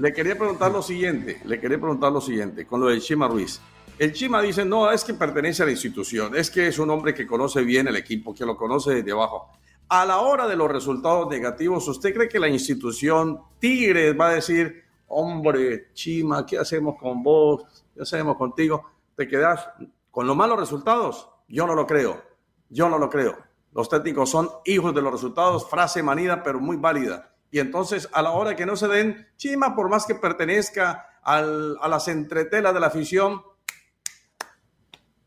le, 0.00 0.12
quería 0.12 0.36
preguntar, 0.38 0.72
lo 0.72 0.82
siguiente, 0.82 1.40
le 1.44 1.60
quería 1.60 1.78
preguntar 1.78 2.10
lo 2.10 2.20
siguiente, 2.20 2.66
con 2.66 2.80
lo 2.80 2.88
de 2.88 2.98
Chima 3.00 3.28
Ruiz. 3.28 3.60
El 3.98 4.12
Chima 4.12 4.40
dice, 4.40 4.64
no, 4.64 4.90
es 4.90 5.04
que 5.04 5.12
pertenece 5.14 5.62
a 5.62 5.66
la 5.66 5.72
institución, 5.72 6.34
es 6.34 6.50
que 6.50 6.66
es 6.66 6.78
un 6.78 6.88
hombre 6.90 7.14
que 7.14 7.26
conoce 7.26 7.62
bien 7.62 7.88
el 7.88 7.96
equipo, 7.96 8.34
que 8.34 8.46
lo 8.46 8.56
conoce 8.56 8.94
desde 8.94 9.12
abajo. 9.12 9.52
A 9.88 10.04
la 10.06 10.18
hora 10.18 10.48
de 10.48 10.56
los 10.56 10.70
resultados 10.70 11.28
negativos, 11.28 11.86
¿usted 11.88 12.14
cree 12.14 12.28
que 12.28 12.38
la 12.38 12.48
institución 12.48 13.40
Tigres 13.58 14.18
va 14.18 14.28
a 14.28 14.34
decir, 14.34 14.87
hombre, 15.08 15.92
Chima, 15.92 16.46
¿qué 16.46 16.58
hacemos 16.58 16.96
con 16.98 17.22
vos? 17.22 17.84
¿Qué 17.94 18.02
hacemos 18.02 18.36
contigo? 18.36 18.84
¿Te 19.16 19.26
quedas 19.26 19.68
con 20.10 20.26
los 20.26 20.36
malos 20.36 20.58
resultados? 20.58 21.28
Yo 21.48 21.66
no 21.66 21.74
lo 21.74 21.86
creo, 21.86 22.22
yo 22.68 22.88
no 22.88 22.98
lo 22.98 23.10
creo. 23.10 23.36
Los 23.72 23.88
técnicos 23.88 24.30
son 24.30 24.48
hijos 24.64 24.94
de 24.94 25.02
los 25.02 25.12
resultados, 25.12 25.68
frase 25.68 26.02
manida, 26.02 26.42
pero 26.42 26.60
muy 26.60 26.76
válida. 26.76 27.34
Y 27.50 27.58
entonces, 27.58 28.08
a 28.12 28.22
la 28.22 28.30
hora 28.32 28.56
que 28.56 28.66
no 28.66 28.76
se 28.76 28.88
den, 28.88 29.26
Chima, 29.36 29.74
por 29.74 29.88
más 29.88 30.06
que 30.06 30.14
pertenezca 30.14 31.20
a 31.22 31.42
las 31.42 32.08
entretelas 32.08 32.72
de 32.72 32.80
la 32.80 32.86
afición, 32.86 33.42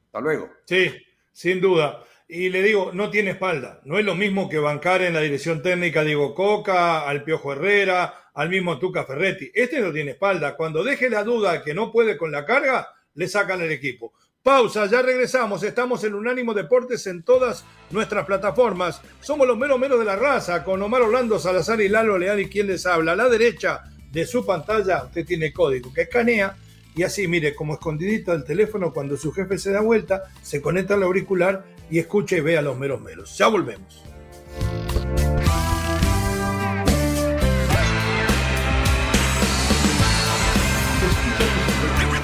hasta 0.06 0.20
luego. 0.20 0.50
Sí, 0.66 0.92
sin 1.32 1.62
duda. 1.62 2.04
Y 2.28 2.50
le 2.50 2.62
digo, 2.64 2.92
no 2.94 3.10
tiene 3.10 3.32
espalda. 3.32 3.82
No 3.84 3.98
es 3.98 4.06
lo 4.06 4.16
mismo 4.16 4.50
que 4.50 4.60
bancar 4.60 5.02
en 5.02 5.14
la 5.14 5.22
dirección 5.22 5.62
técnica 5.62 6.04
Diego 6.04 6.34
Coca, 6.34 7.08
al 7.08 7.24
Piojo 7.24 7.54
Herrera, 7.54 8.14
al 8.34 8.50
mismo 8.50 8.80
Tuca 8.80 9.06
Ferretti. 9.06 9.52
Este 9.54 9.80
no 9.80 9.92
tiene 9.92 10.12
espalda. 10.12 10.56
Cuando 10.56 10.84
deje 10.84 11.10
la 11.10 11.24
duda 11.24 11.64
que 11.64 11.74
no 11.74 11.92
puede 11.92 12.18
con 12.18 12.32
la 12.32 12.46
carga, 12.46 12.90
le 13.14 13.28
sacan 13.28 13.62
el 13.62 13.72
equipo. 13.72 14.14
Pausa, 14.44 14.88
ya 14.88 15.02
regresamos. 15.02 15.62
Estamos 15.64 16.04
en 16.04 16.16
Unánimo 16.16 16.54
Deportes 16.54 17.06
en 17.08 17.24
todas 17.24 17.64
nuestras 17.92 18.26
plataformas. 18.26 19.02
Somos 19.20 19.48
los 19.48 19.58
meros 19.58 19.80
meros 19.80 20.00
de 20.00 20.06
la 20.06 20.16
raza, 20.16 20.64
con 20.64 20.82
Omar 20.82 21.04
Orlando 21.04 21.38
Salazar 21.38 21.80
y 21.82 21.90
Lalo 21.90 22.18
Leal 22.18 22.40
y 22.40 22.50
quien 22.50 22.68
les 22.68 22.86
habla. 22.86 23.12
A 23.12 23.16
la 23.16 23.30
derecha 23.30 23.84
de 24.12 24.26
su 24.26 24.46
pantalla 24.46 25.04
usted 25.04 25.26
tiene 25.26 25.54
código 25.54 25.94
que 25.94 26.02
escanea 26.02 26.58
y 26.96 27.04
así, 27.04 27.28
mire, 27.28 27.56
como 27.56 27.74
escondidito 27.74 28.34
el 28.34 28.44
teléfono, 28.44 28.94
cuando 28.94 29.16
su 29.16 29.32
jefe 29.32 29.58
se 29.58 29.72
da 29.72 29.82
vuelta, 29.82 30.24
se 30.42 30.62
conecta 30.62 30.96
al 30.96 31.04
auricular 31.04 31.64
y 31.90 32.00
escucha 32.00 32.36
y 32.36 32.42
ve 32.42 32.58
a 32.58 32.62
los 32.62 32.78
meros 32.78 33.02
meros. 33.02 33.38
Ya 33.38 33.48
volvemos. 33.48 34.11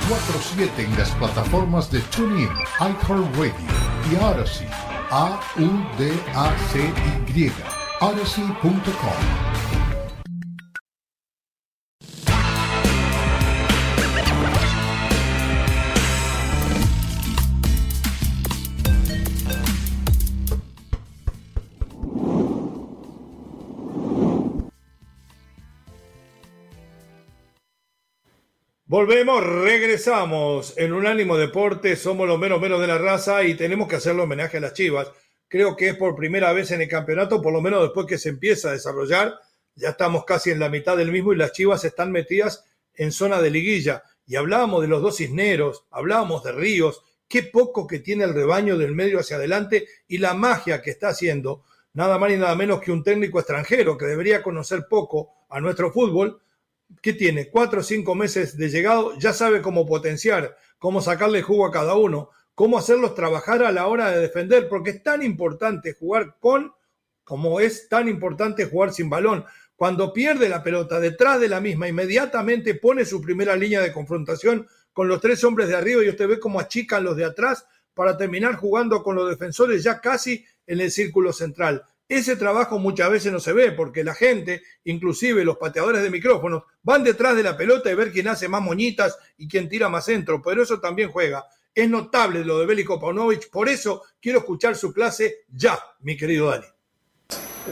4-7 0.08 0.86
en 0.86 0.98
las 0.98 1.10
plataformas 1.12 1.92
de 1.92 2.00
TuneIn, 2.00 2.48
iHeartRadio 2.80 3.54
y 4.10 4.16
Odyssey. 4.16 4.68
A-U-D-A-C-Y. 5.12 6.22
Odyssey.com. 8.00 9.57
Volvemos, 28.90 29.46
regresamos 29.46 30.74
en 30.78 30.94
Unánimo 30.94 31.36
Deporte, 31.36 31.98
somos 31.98 32.26
los 32.26 32.40
menos 32.40 32.62
menos 32.62 32.80
de 32.80 32.88
la 32.88 32.98
raza 32.98 33.44
y 33.44 33.54
tenemos 33.56 33.86
que 33.86 33.98
hacerle 33.98 34.22
homenaje 34.22 34.56
a 34.56 34.60
las 34.62 34.72
Chivas. 34.72 35.12
Creo 35.50 35.76
que 35.76 35.90
es 35.90 35.98
por 35.98 36.16
primera 36.16 36.54
vez 36.54 36.72
en 36.72 36.80
el 36.80 36.88
campeonato, 36.88 37.42
por 37.42 37.52
lo 37.52 37.60
menos 37.60 37.82
después 37.82 38.08
que 38.08 38.18
se 38.18 38.30
empieza 38.30 38.70
a 38.70 38.72
desarrollar, 38.72 39.42
ya 39.76 39.90
estamos 39.90 40.24
casi 40.24 40.52
en 40.52 40.60
la 40.62 40.70
mitad 40.70 40.96
del 40.96 41.12
mismo 41.12 41.34
y 41.34 41.36
las 41.36 41.52
Chivas 41.52 41.84
están 41.84 42.14
metidas 42.14 42.64
en 42.94 43.12
zona 43.12 43.42
de 43.42 43.52
liguilla. 43.52 44.04
Y 44.26 44.38
hablábamos 44.38 44.82
de 44.82 44.88
los 44.88 45.02
dos 45.02 45.18
cisneros, 45.18 45.84
hablábamos 45.92 46.46
de 46.46 46.54
Ríos, 46.54 47.04
qué 47.28 47.44
poco 47.44 47.88
que 47.88 48.00
tiene 48.00 48.24
el 48.24 48.34
rebaño 48.34 48.78
del 48.78 48.96
medio 48.96 49.20
hacia 49.20 49.36
adelante 49.36 49.86
y 50.08 50.20
la 50.20 50.34
magia 50.34 50.82
que 50.82 50.92
está 50.92 51.10
haciendo, 51.10 51.66
nada 51.92 52.18
más 52.18 52.30
ni 52.30 52.38
nada 52.38 52.56
menos 52.56 52.80
que 52.80 52.94
un 52.94 53.04
técnico 53.04 53.40
extranjero 53.40 53.98
que 53.98 54.06
debería 54.06 54.42
conocer 54.42 54.88
poco 54.90 55.34
a 55.50 55.60
nuestro 55.60 55.92
fútbol, 55.92 56.42
¿qué 57.02 57.14
tiene? 57.14 57.50
Cuatro 57.50 57.82
o 57.82 57.84
cinco 57.84 58.16
meses 58.16 58.58
de 58.58 58.70
llegado, 58.70 59.18
ya 59.18 59.34
sabe 59.34 59.62
cómo 59.62 59.86
potenciar, 59.86 60.58
cómo 60.80 61.02
sacarle 61.02 61.42
jugo 61.42 61.66
a 61.66 61.72
cada 61.72 61.96
uno, 61.96 62.30
cómo 62.56 62.78
hacerlos 62.78 63.16
trabajar 63.16 63.64
a 63.64 63.72
la 63.72 63.88
hora 63.88 64.12
de 64.12 64.20
defender, 64.20 64.68
porque 64.68 64.92
es 64.92 65.04
tan 65.04 65.24
importante 65.24 65.94
jugar 65.94 66.36
con 66.40 66.74
como 67.28 67.60
es 67.60 67.90
tan 67.90 68.08
importante 68.08 68.66
jugar 68.68 68.94
sin 68.94 69.10
balón. 69.10 69.44
Cuando 69.76 70.14
pierde 70.14 70.48
la 70.48 70.64
pelota 70.64 70.98
detrás 70.98 71.42
de 71.42 71.50
la 71.50 71.60
misma, 71.60 71.90
inmediatamente 71.90 72.74
pone 72.74 73.04
su 73.04 73.22
primera 73.22 73.54
línea 73.58 73.82
de 73.82 73.92
confrontación 73.92 74.66
con 74.94 75.10
los 75.10 75.20
tres 75.20 75.44
hombres 75.44 75.68
de 75.68 75.76
arriba 75.76 76.04
y 76.04 76.10
usted 76.10 76.26
ve 76.26 76.40
cómo 76.40 76.62
achican 76.62 77.04
los 77.04 77.18
de 77.18 77.26
atrás 77.26 77.68
para 77.94 78.16
terminar 78.16 78.56
jugando 78.56 79.04
con 79.04 79.18
los 79.18 79.30
defensores 79.30 79.84
ya 79.84 80.00
casi 80.00 80.46
en 80.66 80.80
el 80.80 80.90
círculo 80.90 81.34
central. 81.34 81.84
Ese 82.10 82.38
trabajo 82.38 82.80
muchas 82.80 83.12
veces 83.12 83.34
no 83.34 83.40
se 83.40 83.52
ve 83.52 83.74
porque 83.74 84.02
la 84.02 84.14
gente, 84.14 84.62
inclusive 84.86 85.44
los 85.44 85.58
pateadores 85.58 86.02
de 86.02 86.10
micrófonos, 86.10 86.64
van 86.82 87.04
detrás 87.04 87.36
de 87.36 87.44
la 87.44 87.58
pelota 87.58 87.92
y 87.92 87.96
ver 87.96 88.14
quién 88.14 88.30
hace 88.30 88.48
más 88.48 88.62
moñitas 88.62 89.18
y 89.38 89.48
quién 89.48 89.68
tira 89.68 89.90
más 89.90 90.06
centro, 90.06 90.42
pero 90.42 90.64
eso 90.64 90.80
también 90.80 91.12
juega. 91.12 91.46
Es 91.76 91.90
notable 91.90 92.46
lo 92.46 92.60
de 92.60 92.66
Bélico 92.66 92.98
Paunovic, 92.98 93.50
por 93.50 93.68
eso 93.68 94.04
quiero 94.22 94.40
escuchar 94.40 94.78
su 94.78 94.94
clase 94.94 95.46
ya, 95.50 95.78
mi 96.00 96.16
querido 96.16 96.50
Dani. 96.50 96.66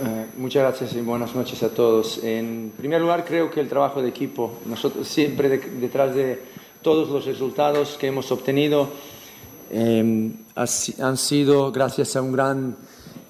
Eh, 0.04 0.26
muchas 0.36 0.64
gracias 0.64 0.94
y 0.94 1.00
buenas 1.00 1.34
noches 1.34 1.64
a 1.64 1.70
todos. 1.70 2.22
En 2.22 2.74
primer 2.76 3.00
lugar, 3.00 3.24
creo 3.24 3.50
que 3.50 3.62
el 3.62 3.70
trabajo 3.70 4.02
de 4.02 4.10
equipo, 4.10 4.60
nosotros 4.66 5.08
siempre 5.08 5.48
detrás 5.48 6.14
de 6.14 6.42
todos 6.82 7.08
los 7.08 7.26
resultados 7.26 7.96
que 7.98 8.08
hemos 8.08 8.30
obtenido, 8.34 8.90
eh, 9.72 10.32
han 10.56 11.18
sido 11.18 11.72
gracias 11.72 12.18
a 12.18 12.22
un 12.22 12.34
gran 12.34 12.76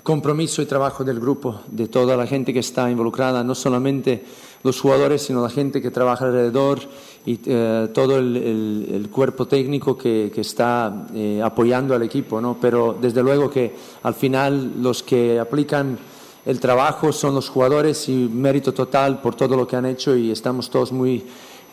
compromiso 0.06 0.62
y 0.62 0.68
trabajo 0.68 1.04
del 1.04 1.20
grupo, 1.20 1.62
de 1.66 1.88
toda 1.88 2.16
la 2.16 2.28
gente 2.28 2.54
que 2.54 2.60
está 2.60 2.92
involucrada, 2.92 3.44
no 3.44 3.56
solamente 3.56 4.24
los 4.62 4.80
jugadores, 4.80 5.24
sino 5.24 5.42
la 5.42 5.50
gente 5.50 5.82
que 5.82 5.90
trabaja 5.90 6.26
alrededor 6.26 6.80
y 7.26 7.40
eh, 7.48 7.88
todo 7.92 8.20
el, 8.20 9.10
cuerpo 9.12 9.48
técnico 9.48 9.98
que, 9.98 10.32
que 10.34 10.42
está 10.42 11.08
eh, 11.16 11.42
apoyando 11.44 11.96
al 11.96 12.04
equipo. 12.04 12.40
¿no? 12.40 12.56
Pero 12.62 12.96
desde 13.02 13.24
luego 13.24 13.50
que 13.50 13.74
al 14.04 14.14
final 14.14 14.74
los 14.80 15.02
que 15.02 15.40
aplican 15.40 15.98
el 16.46 16.60
trabajo 16.60 17.12
son 17.12 17.34
los 17.34 17.50
jugadores 17.50 18.08
y 18.08 18.30
mérito 18.32 18.76
total 18.76 19.20
por 19.22 19.34
todo 19.34 19.58
lo 19.58 19.68
que 19.68 19.76
han 19.76 19.88
hecho 19.88 20.16
y 20.16 20.30
estamos 20.30 20.70
todos 20.70 20.92
muy 20.92 21.24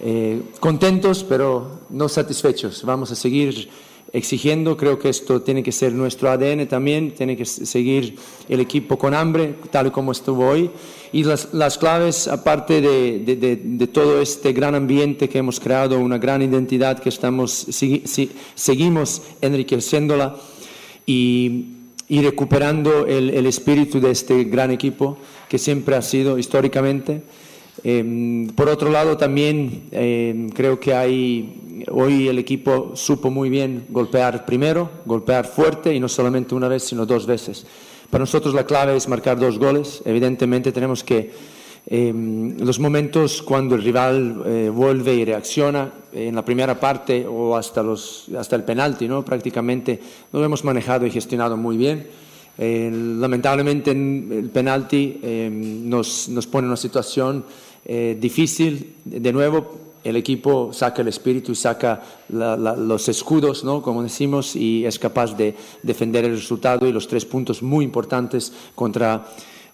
eh, 0.01 0.43
contentos, 0.59 1.23
pero 1.23 1.81
no 1.91 2.09
satisfechos. 2.09 2.83
Vamos 2.83 3.13
a 3.13 3.15
seguir 3.15 3.69
exigiendo, 4.13 4.77
creo 4.77 4.99
que 4.99 5.09
esto 5.09 5.41
tiene 5.43 5.63
que 5.63 5.73
ser 5.73 5.93
nuestro 5.93 6.31
ADN 6.31 6.67
también, 6.67 7.13
tiene 7.13 7.37
que 7.37 7.47
seguir 7.47 8.17
el 8.49 8.61
equipo 8.61 8.99
con 8.99 9.15
hambre, 9.15 9.55
tal 9.71 9.91
como 9.91 10.13
estuvo 10.13 10.47
hoy. 10.49 10.71
Y 11.13 11.25
las, 11.25 11.53
las 11.53 11.79
claves, 11.79 12.29
aparte 12.29 12.81
de, 12.81 13.19
de, 13.21 13.57
de, 13.57 13.87
todo 13.87 14.21
este 14.21 14.53
gran 14.53 14.75
ambiente 14.75 15.29
que 15.29 15.39
hemos 15.39 15.61
creado, 15.61 15.99
una 15.99 16.19
gran 16.19 16.43
identidad 16.43 16.99
que 16.99 17.09
estamos, 17.09 17.53
si, 17.53 18.03
seguimos 18.55 19.23
enriqueciéndola 19.41 20.37
y 21.07 21.67
y 22.09 22.21
recuperando 22.21 23.07
el, 23.07 23.31
el, 23.31 23.47
espíritu 23.47 23.99
de 23.99 24.11
este 24.11 24.45
gran 24.45 24.71
equipo 24.71 25.17
que 25.49 25.57
siempre 25.57 25.97
ha 25.97 26.03
sido 26.03 26.37
históricamente. 26.37 27.23
Eh, 27.85 28.49
por 28.55 28.69
otro 28.69 28.91
lado, 28.91 29.17
también 29.17 29.85
eh, 29.93 30.49
creo 30.55 30.79
que 30.79 30.95
hay, 30.95 31.85
hoy 31.91 32.29
el 32.29 32.39
equipo 32.39 32.93
supo 32.95 33.31
muy 33.31 33.51
bien 33.51 33.87
golpear 33.89 34.45
primero, 34.45 34.91
golpear 35.05 35.47
fuerte 35.47 35.95
y 35.95 36.01
no 36.01 36.09
solamente 36.09 36.55
una 36.55 36.69
vez, 36.69 36.85
sino 36.85 37.07
dos 37.07 37.27
veces. 37.27 37.67
Para 38.11 38.23
nosotros 38.23 38.55
la 38.55 38.67
clave 38.67 38.97
es 38.97 39.09
marcar 39.09 39.39
dos 39.39 39.59
goles. 39.59 40.03
Evidentemente 40.05 40.71
tenemos 40.71 41.03
que 41.03 41.31
eh, 41.87 42.13
los 42.59 42.79
momentos 42.79 43.43
cuando 43.43 43.75
el 43.75 43.83
rival 43.83 44.43
eh, 44.47 44.71
vuelve 44.73 45.15
y 45.15 45.25
reacciona 45.25 45.93
en 46.13 46.35
la 46.35 46.45
primera 46.45 46.79
parte 46.79 47.27
o 47.27 47.57
hasta, 47.57 47.83
los, 47.83 48.29
hasta 48.39 48.55
el 48.55 48.63
penalti, 48.63 49.09
¿no? 49.09 49.25
prácticamente 49.25 49.99
lo 50.33 50.45
hemos 50.45 50.63
manejado 50.65 51.07
y 51.07 51.11
gestionado 51.11 51.57
muy 51.57 51.77
bien. 51.77 52.07
Eh, 52.59 52.91
lamentablemente 52.93 53.93
el 53.93 54.51
penalti 54.53 55.21
nos, 55.85 56.29
nos, 56.29 56.47
pone 56.47 56.67
en 56.67 56.69
una 56.69 56.77
situación 56.77 57.45
eh, 57.85 58.17
difícil. 58.19 58.95
De 59.05 59.33
nuevo, 59.33 59.83
el 60.05 60.17
equipo 60.17 60.73
saca 60.73 61.03
el 61.03 61.09
espíritu 61.09 61.53
y 61.53 61.55
saca 61.55 62.03
la, 62.31 62.57
la, 62.57 62.77
los 62.77 63.09
escudos, 63.09 63.65
¿no? 63.65 63.83
como 63.83 64.03
decimos, 64.03 64.57
y 64.57 64.85
es 64.85 64.99
capaz 64.99 65.37
de 65.37 65.55
defender 65.83 66.25
el 66.25 66.33
resultado 66.33 66.87
y 66.87 66.93
los 66.93 67.07
tres 67.07 67.25
puntos 67.25 67.63
muy 67.63 67.85
importantes 67.85 68.53
contra 68.75 69.25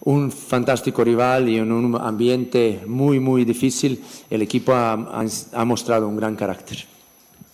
un 0.00 0.31
fantástico 0.31 1.03
rival 1.03 1.49
y 1.49 1.59
en 1.59 1.73
un 1.73 1.97
ambiente 2.00 2.81
muy, 2.87 3.19
muy 3.21 3.45
difícil, 3.45 4.03
el 4.31 4.43
equipo 4.43 4.73
ha, 4.73 4.93
ha, 4.93 5.65
mostrado 5.65 6.07
un 6.07 6.17
gran 6.17 6.37
carácter. 6.37 6.79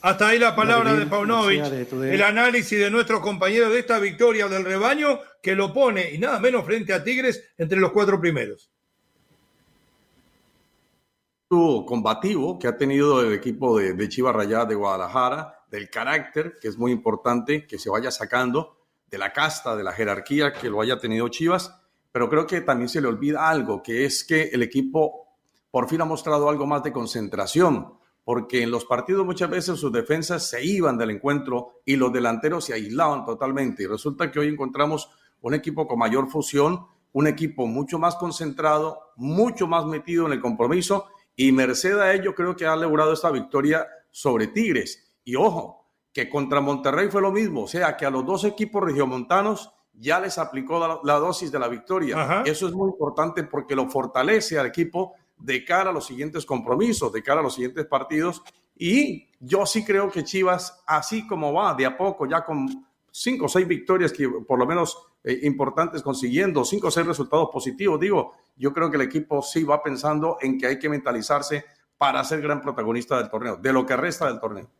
Hasta 0.02 0.28
ahí 0.28 0.38
la 0.38 0.54
palabra 0.54 0.94
de 0.94 1.06
Paunovic, 1.06 1.64
el 1.92 2.22
análisis 2.22 2.78
de 2.78 2.90
nuestro 2.90 3.22
compañero 3.22 3.70
de 3.70 3.78
esta 3.78 3.98
victoria 3.98 4.48
del 4.48 4.64
rebaño 4.64 5.18
que 5.42 5.54
lo 5.54 5.72
pone, 5.72 6.12
y 6.12 6.18
nada 6.18 6.38
menos 6.40 6.64
frente 6.66 6.92
a 6.92 7.02
Tigres, 7.02 7.42
entre 7.56 7.80
los 7.80 7.90
cuatro 7.90 8.20
primeros. 8.20 8.70
Combativo 11.86 12.58
que 12.58 12.68
ha 12.68 12.76
tenido 12.76 13.20
el 13.20 13.32
equipo 13.32 13.78
de, 13.78 13.94
de 13.94 14.08
Chivas 14.08 14.34
Rayadas 14.34 14.68
de 14.68 14.74
Guadalajara, 14.74 15.64
del 15.70 15.90
carácter, 15.90 16.58
que 16.60 16.68
es 16.68 16.78
muy 16.78 16.92
importante 16.92 17.66
que 17.66 17.78
se 17.78 17.90
vaya 17.90 18.10
sacando, 18.10 18.78
de 19.10 19.18
la 19.18 19.32
casta, 19.32 19.76
de 19.76 19.84
la 19.84 19.92
jerarquía 19.92 20.52
que 20.52 20.68
lo 20.68 20.80
haya 20.80 20.98
tenido 20.98 21.28
Chivas 21.28 21.80
pero 22.14 22.28
creo 22.28 22.46
que 22.46 22.60
también 22.60 22.88
se 22.88 23.00
le 23.00 23.08
olvida 23.08 23.48
algo, 23.48 23.82
que 23.82 24.04
es 24.04 24.22
que 24.22 24.42
el 24.52 24.62
equipo 24.62 25.36
por 25.72 25.88
fin 25.88 26.00
ha 26.00 26.04
mostrado 26.04 26.48
algo 26.48 26.64
más 26.64 26.84
de 26.84 26.92
concentración, 26.92 27.94
porque 28.22 28.62
en 28.62 28.70
los 28.70 28.84
partidos 28.84 29.26
muchas 29.26 29.50
veces 29.50 29.80
sus 29.80 29.90
defensas 29.90 30.48
se 30.48 30.64
iban 30.64 30.96
del 30.96 31.10
encuentro 31.10 31.80
y 31.84 31.96
los 31.96 32.12
delanteros 32.12 32.66
se 32.66 32.72
aislaban 32.72 33.24
totalmente. 33.24 33.82
Y 33.82 33.86
resulta 33.86 34.30
que 34.30 34.38
hoy 34.38 34.46
encontramos 34.46 35.10
un 35.40 35.54
equipo 35.54 35.88
con 35.88 35.98
mayor 35.98 36.30
fusión, 36.30 36.86
un 37.10 37.26
equipo 37.26 37.66
mucho 37.66 37.98
más 37.98 38.14
concentrado, 38.14 39.10
mucho 39.16 39.66
más 39.66 39.84
metido 39.84 40.24
en 40.26 40.34
el 40.34 40.40
compromiso 40.40 41.08
y 41.36 41.52
merced 41.52 41.98
a 41.98 42.12
ello 42.12 42.34
creo 42.34 42.54
que 42.56 42.66
ha 42.66 42.76
logrado 42.76 43.12
esta 43.12 43.30
victoria 43.30 43.86
sobre 44.10 44.48
Tigres. 44.48 45.16
Y 45.24 45.36
ojo, 45.36 45.84
que 46.12 46.28
contra 46.28 46.60
Monterrey 46.60 47.08
fue 47.10 47.20
lo 47.20 47.32
mismo, 47.32 47.62
o 47.62 47.68
sea 47.68 47.96
que 47.96 48.06
a 48.06 48.10
los 48.10 48.24
dos 48.24 48.44
equipos 48.44 48.84
regiomontanos 48.84 49.72
ya 49.92 50.20
les 50.20 50.38
aplicó 50.38 51.00
la, 51.02 51.14
dosis 51.18 51.50
de 51.50 51.58
la 51.58 51.68
victoria. 51.68 52.42
Eso 52.44 52.66
es 52.68 52.72
muy 52.72 52.90
importante 52.90 53.44
porque 53.44 53.76
lo 53.76 53.88
fortalece 53.88 54.58
al 54.58 54.66
equipo 54.66 55.14
de 55.36 55.64
cara 55.64 55.90
a 55.90 55.92
los 55.92 56.06
siguientes 56.06 56.44
compromisos, 56.44 57.12
de 57.12 57.22
cara 57.22 57.40
a 57.40 57.42
los 57.42 57.54
siguientes 57.54 57.86
partidos. 57.86 58.42
Y 58.76 59.28
yo 59.38 59.66
sí 59.66 59.84
creo 59.84 60.10
que 60.10 60.24
Chivas, 60.24 60.82
así 60.86 61.26
como 61.26 61.52
va, 61.52 61.74
de 61.74 61.86
a 61.86 61.96
poco, 61.96 62.26
ya 62.26 62.44
con 62.44 62.86
cinco 63.10 63.46
o 63.46 63.48
seis 63.48 63.66
victorias 63.66 64.12
que 64.12 64.28
por 64.28 64.58
lo 64.58 64.66
menos 64.66 64.98
eh, 65.22 65.40
importantes 65.42 66.02
consiguiendo, 66.02 66.64
cinco 66.64 66.88
o 66.88 66.90
seis 66.90 67.06
resultados 67.06 67.48
positivos, 67.52 68.00
digo, 68.00 68.32
yo 68.56 68.72
creo 68.72 68.90
que 68.90 68.96
el 68.96 69.02
equipo 69.02 69.42
sí 69.42 69.64
va 69.64 69.82
pensando 69.82 70.38
en 70.40 70.58
que 70.58 70.66
hay 70.66 70.78
que 70.78 70.88
mentalizarse 70.88 71.64
para 71.98 72.22
ser 72.24 72.40
gran 72.40 72.60
protagonista 72.60 73.18
del 73.18 73.30
torneo, 73.30 73.56
de 73.56 73.72
lo 73.72 73.86
que 73.86 73.96
resta 73.96 74.26
del 74.26 74.40
torneo. 74.40 74.70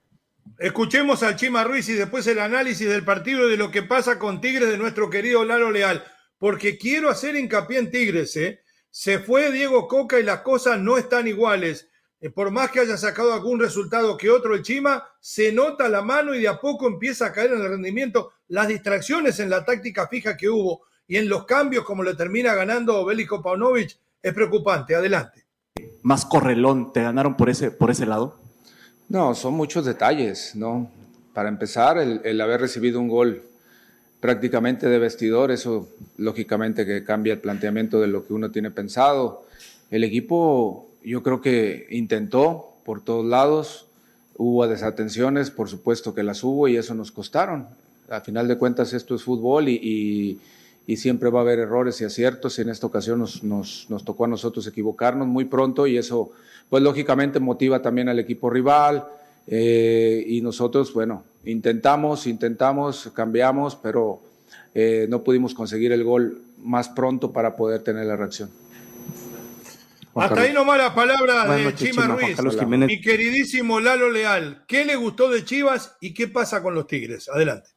Escuchemos 0.59 1.23
al 1.23 1.37
Chima 1.37 1.65
Ruiz 1.65 1.89
y 1.89 1.95
después 1.95 2.27
el 2.27 2.39
análisis 2.39 2.89
del 2.89 3.05
partido 3.05 3.47
y 3.47 3.53
de 3.53 3.57
lo 3.57 3.71
que 3.71 3.83
pasa 3.83 4.19
con 4.19 4.41
Tigres 4.41 4.69
de 4.69 4.79
nuestro 4.79 5.11
querido 5.11 5.45
Lalo 5.45 5.71
Leal, 5.71 6.05
porque 6.39 6.79
quiero 6.79 7.09
hacer 7.09 7.37
hincapié 7.37 7.79
en 7.79 7.91
Tigres, 7.91 8.37
¿eh? 8.37 8.61
Se 8.91 9.19
fue 9.19 9.51
Diego 9.51 9.89
Coca 9.89 10.21
y 10.21 10.23
las 10.23 10.43
cosas 10.43 10.79
no 10.79 10.97
están 10.97 11.27
iguales. 11.27 11.89
Eh, 12.21 12.31
por 12.31 12.53
más 12.53 12.71
que 12.71 12.81
haya 12.81 12.97
sacado 12.97 13.35
algún 13.35 13.59
resultado 13.59 14.17
que 14.17 14.31
otro 14.31 14.55
el 14.55 14.63
Chima, 14.63 15.05
se 15.19 15.51
nota 15.51 15.89
la 15.89 16.01
mano 16.01 16.35
y 16.35 16.41
de 16.41 16.49
a 16.49 16.61
poco 16.61 16.87
empieza 16.87 17.27
a 17.27 17.33
caer 17.33 17.53
en 17.53 17.61
el 17.61 17.71
rendimiento. 17.71 18.33
Las 18.49 18.69
distracciones 18.69 19.41
en 19.41 19.51
la 19.51 19.65
táctica 19.65 20.07
fija 20.07 20.37
que 20.37 20.49
hubo 20.49 20.83
y 21.07 21.17
en 21.17 21.29
los 21.29 21.45
cambios 21.45 21.85
como 21.85 22.03
le 22.03 22.15
termina 22.15 22.55
ganando 22.55 23.05
Bélico 23.05 23.43
Paunovic 23.43 23.97
es 24.23 24.33
preocupante. 24.33 24.95
Adelante. 24.95 25.45
Más 26.03 26.25
correlón, 26.25 26.93
¿te 26.93 27.03
ganaron 27.03 27.37
por 27.37 27.51
ese, 27.51 27.71
por 27.71 27.91
ese 27.91 28.07
lado? 28.07 28.37
No, 29.09 29.35
son 29.35 29.55
muchos 29.55 29.85
detalles, 29.85 30.55
¿no? 30.55 30.91
Para 31.35 31.49
empezar, 31.49 31.99
el, 31.99 32.41
haber 32.41 32.61
recibido 32.61 33.01
un 33.01 33.09
gol 33.09 33.43
prácticamente 34.21 34.89
de 34.89 34.99
vestidor, 34.99 35.51
eso 35.51 35.89
lógicamente 36.17 36.87
que 36.87 37.05
cambia 37.05 37.35
el 37.35 37.41
planteamiento 37.41 38.01
de 38.01 38.07
lo 38.07 38.27
que 38.27 38.33
uno 38.33 38.51
tiene 38.51 38.71
pensado. 38.71 39.45
El 39.91 40.05
equipo 40.05 40.89
yo 41.03 41.23
creo 41.23 41.41
que 41.41 41.87
intentó 41.91 42.77
por 42.85 43.03
todos 43.03 43.27
lados, 43.27 43.87
hubo 44.37 44.67
desatenciones, 44.67 45.51
por 45.51 45.69
supuesto 45.69 46.15
que 46.15 46.23
las 46.23 46.43
hubo 46.45 46.69
y 46.69 46.77
eso 46.77 46.95
nos 46.95 47.13
costaron. 47.13 47.67
A 48.09 48.21
final 48.21 48.49
de 48.49 48.57
cuentas 48.57 48.93
esto 48.93 49.15
es 49.15 49.23
fútbol 49.23 49.69
y, 49.69 49.81
y, 49.83 50.41
siempre 50.97 51.31
va 51.31 51.41
a 51.41 51.43
haber 51.43 51.59
errores 51.59 52.01
y 52.01 52.05
aciertos 52.05 52.59
y 52.59 52.63
en 52.63 52.69
esta 52.69 52.87
ocasión 52.87 53.19
nos, 53.19 53.43
nos, 53.43 53.87
nos 53.89 54.05
tocó 54.05 54.27
a 54.27 54.29
nosotros 54.29 54.67
equivocarnos 54.67 55.27
muy 55.27 55.47
pronto 55.47 55.87
y 55.87 55.97
eso 55.97 56.33
pues 56.69 56.83
lógicamente 56.83 57.41
motiva 57.41 57.81
también 57.83 58.09
al 58.09 58.19
equipo 58.19 58.51
rival 58.51 59.05
eh, 59.47 60.25
y 60.27 60.41
nosotros, 60.41 60.93
bueno, 60.95 61.25
intentamos, 61.45 62.27
intentamos, 62.27 63.11
cambiamos, 63.15 63.77
pero 63.77 64.21
eh, 64.75 65.07
no 65.09 65.23
pudimos 65.23 65.55
conseguir 65.55 65.93
el 65.93 66.05
gol 66.05 66.43
más 66.59 66.89
pronto 66.89 67.33
para 67.33 67.57
poder 67.57 67.83
tener 67.83 68.07
la 68.07 68.17
reacción. 68.17 68.51
Hasta 70.15 70.43
ahí 70.43 70.53
nomás 70.53 70.79
la 70.79 70.95
palabra 70.95 71.57
de 71.57 71.75
Chima, 71.75 72.07
Ruiz. 72.07 72.39
Mi 72.69 73.01
queridísimo 73.01 73.81
Lalo 73.81 74.11
Leal, 74.11 74.65
¿qué 74.69 74.85
le 74.85 74.95
gustó 74.95 75.29
de 75.29 75.45
Chivas 75.45 75.97
y 76.01 76.15
qué 76.15 76.29
pasa 76.29 76.63
con 76.63 76.75
los 76.75 76.87
Tigres? 76.87 77.29
Adelante. 77.29 77.71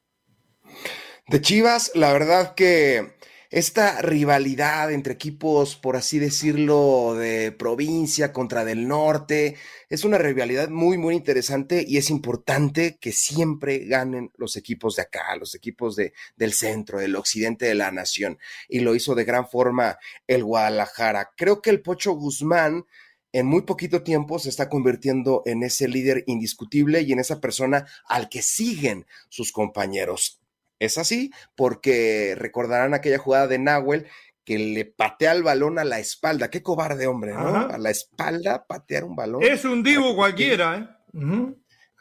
De 1.29 1.41
Chivas, 1.41 1.91
la 1.93 2.13
verdad 2.13 2.55
que 2.55 3.17
esta 3.49 4.01
rivalidad 4.01 4.93
entre 4.93 5.11
equipos, 5.11 5.75
por 5.75 5.97
así 5.97 6.19
decirlo, 6.19 7.15
de 7.15 7.51
provincia 7.51 8.31
contra 8.31 8.63
del 8.63 8.87
norte, 8.87 9.57
es 9.89 10.05
una 10.05 10.17
rivalidad 10.17 10.69
muy, 10.69 10.97
muy 10.97 11.15
interesante 11.15 11.83
y 11.85 11.97
es 11.97 12.09
importante 12.11 12.97
que 13.01 13.11
siempre 13.11 13.79
ganen 13.79 14.31
los 14.37 14.55
equipos 14.55 14.95
de 14.95 15.01
acá, 15.01 15.35
los 15.35 15.53
equipos 15.53 15.97
de, 15.97 16.13
del 16.37 16.53
centro, 16.53 16.97
del 16.97 17.17
occidente 17.17 17.65
de 17.65 17.75
la 17.75 17.91
nación. 17.91 18.39
Y 18.69 18.79
lo 18.79 18.95
hizo 18.95 19.13
de 19.13 19.25
gran 19.25 19.49
forma 19.49 19.97
el 20.27 20.45
Guadalajara. 20.45 21.31
Creo 21.35 21.61
que 21.61 21.71
el 21.71 21.81
Pocho 21.81 22.13
Guzmán 22.13 22.85
en 23.33 23.47
muy 23.47 23.63
poquito 23.63 24.01
tiempo 24.01 24.39
se 24.39 24.47
está 24.47 24.69
convirtiendo 24.69 25.43
en 25.45 25.63
ese 25.63 25.89
líder 25.89 26.23
indiscutible 26.25 27.01
y 27.01 27.11
en 27.11 27.19
esa 27.19 27.41
persona 27.41 27.85
al 28.07 28.29
que 28.29 28.41
siguen 28.41 29.05
sus 29.27 29.51
compañeros. 29.51 30.36
Es 30.79 30.97
así 30.97 31.31
porque 31.55 32.35
recordarán 32.37 32.93
aquella 32.93 33.17
jugada 33.17 33.47
de 33.47 33.59
Nahuel 33.59 34.07
que 34.43 34.57
le 34.57 34.85
patea 34.85 35.33
el 35.33 35.43
balón 35.43 35.79
a 35.79 35.83
la 35.83 35.99
espalda. 35.99 36.49
Qué 36.49 36.61
cobarde, 36.63 37.07
hombre, 37.07 37.33
¿no? 37.33 37.67
A 37.67 37.77
la 37.77 37.89
espalda 37.89 38.65
patear 38.65 39.03
un 39.03 39.15
balón. 39.15 39.43
Es 39.43 39.65
un 39.65 39.83
divo 39.83 40.15
cualquiera, 40.15 40.77
¿eh? 40.77 41.53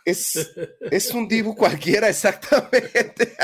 es, 0.04 0.54
es 0.90 1.12
un 1.12 1.26
divo 1.26 1.56
cualquiera, 1.56 2.08
exactamente. 2.08 3.36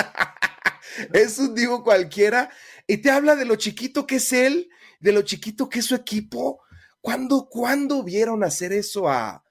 es 1.12 1.38
un 1.38 1.54
divo 1.54 1.82
cualquiera. 1.82 2.50
Y 2.86 2.98
te 2.98 3.10
habla 3.10 3.34
de 3.34 3.44
lo 3.44 3.56
chiquito 3.56 4.06
que 4.06 4.16
es 4.16 4.32
él, 4.32 4.68
de 5.00 5.12
lo 5.12 5.22
chiquito 5.22 5.68
que 5.68 5.80
es 5.80 5.86
su 5.86 5.94
equipo, 5.94 6.62
¿Cuándo, 7.02 7.48
¿Cuándo 7.50 8.04
vieron 8.04 8.44
hacer 8.44 8.72
eso 8.72 9.08
a, 9.08 9.42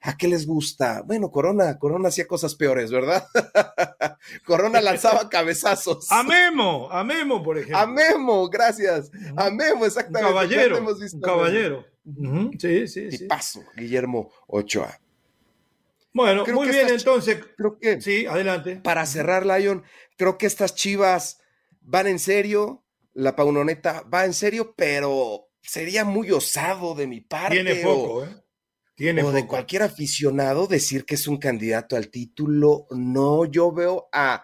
¿A 0.00 0.16
qué 0.16 0.28
les 0.28 0.46
gusta? 0.46 1.02
Bueno, 1.04 1.30
Corona, 1.30 1.76
Corona 1.78 2.08
hacía 2.08 2.26
cosas 2.26 2.54
peores, 2.54 2.90
¿verdad? 2.90 3.26
Corona 4.46 4.80
lanzaba 4.80 5.28
cabezazos. 5.30 6.10
A 6.12 6.22
Memo, 6.22 6.88
a 6.90 7.02
Memo, 7.02 7.42
por 7.42 7.58
ejemplo. 7.58 7.78
A 7.78 7.86
Memo, 7.86 8.48
gracias. 8.48 9.10
A 9.36 9.50
Memo, 9.50 9.84
exactamente. 9.84 10.28
Un 10.28 10.34
caballero. 10.34 10.78
Un 10.78 11.20
caballero. 11.20 11.86
Sí, 12.58 12.86
sí, 12.86 13.10
sí. 13.10 13.24
paso, 13.26 13.64
Guillermo 13.76 14.30
Ochoa. 14.46 14.98
Bueno, 16.12 16.44
muy 16.46 16.68
bien, 16.68 16.88
entonces. 16.88 17.38
Creo 17.56 17.78
que. 17.78 18.00
Sí, 18.00 18.26
adelante. 18.26 18.76
Para 18.76 19.04
cerrar, 19.04 19.44
Lion, 19.44 19.84
creo 20.16 20.38
que 20.38 20.46
estas 20.46 20.74
chivas 20.74 21.40
van 21.80 22.06
en 22.06 22.18
serio. 22.18 22.84
La 23.14 23.34
Paunoneta 23.34 24.02
va 24.02 24.24
en 24.24 24.32
serio, 24.32 24.74
pero 24.76 25.48
sería 25.60 26.04
muy 26.04 26.30
osado 26.30 26.94
de 26.94 27.06
mi 27.08 27.20
parte. 27.20 27.56
Tiene 27.56 27.76
foco, 27.76 28.24
¿eh? 28.24 28.28
O 28.98 29.32
de 29.32 29.46
cualquier 29.46 29.82
aficionado 29.82 30.66
decir 30.66 31.04
que 31.04 31.14
es 31.14 31.28
un 31.28 31.38
candidato 31.38 31.96
al 31.96 32.08
título. 32.08 32.86
No, 32.90 33.44
yo 33.44 33.72
veo 33.72 34.08
a, 34.12 34.42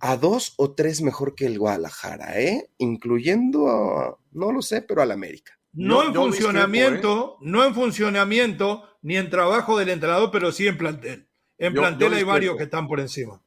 a 0.00 0.16
dos 0.16 0.54
o 0.56 0.74
tres 0.74 1.02
mejor 1.02 1.34
que 1.34 1.46
el 1.46 1.58
Guadalajara, 1.58 2.40
¿eh? 2.40 2.70
Incluyendo, 2.78 3.68
a, 3.68 4.18
no 4.32 4.52
lo 4.52 4.62
sé, 4.62 4.82
pero 4.82 5.02
al 5.02 5.12
América. 5.12 5.58
No, 5.72 6.02
en 6.02 6.14
funcionamiento, 6.14 7.34
¿eh? 7.34 7.44
no 7.46 7.64
en 7.64 7.74
funcionamiento, 7.74 8.82
ni 9.02 9.16
en 9.16 9.30
trabajo 9.30 9.78
del 9.78 9.90
entrenador, 9.90 10.30
pero 10.32 10.50
sí 10.50 10.66
en 10.66 10.78
plantel. 10.78 11.28
En 11.58 11.74
plantel 11.74 12.14
hay 12.14 12.24
varios 12.24 12.56
que 12.56 12.64
están 12.64 12.88
por 12.88 12.98
encima. 12.98 13.40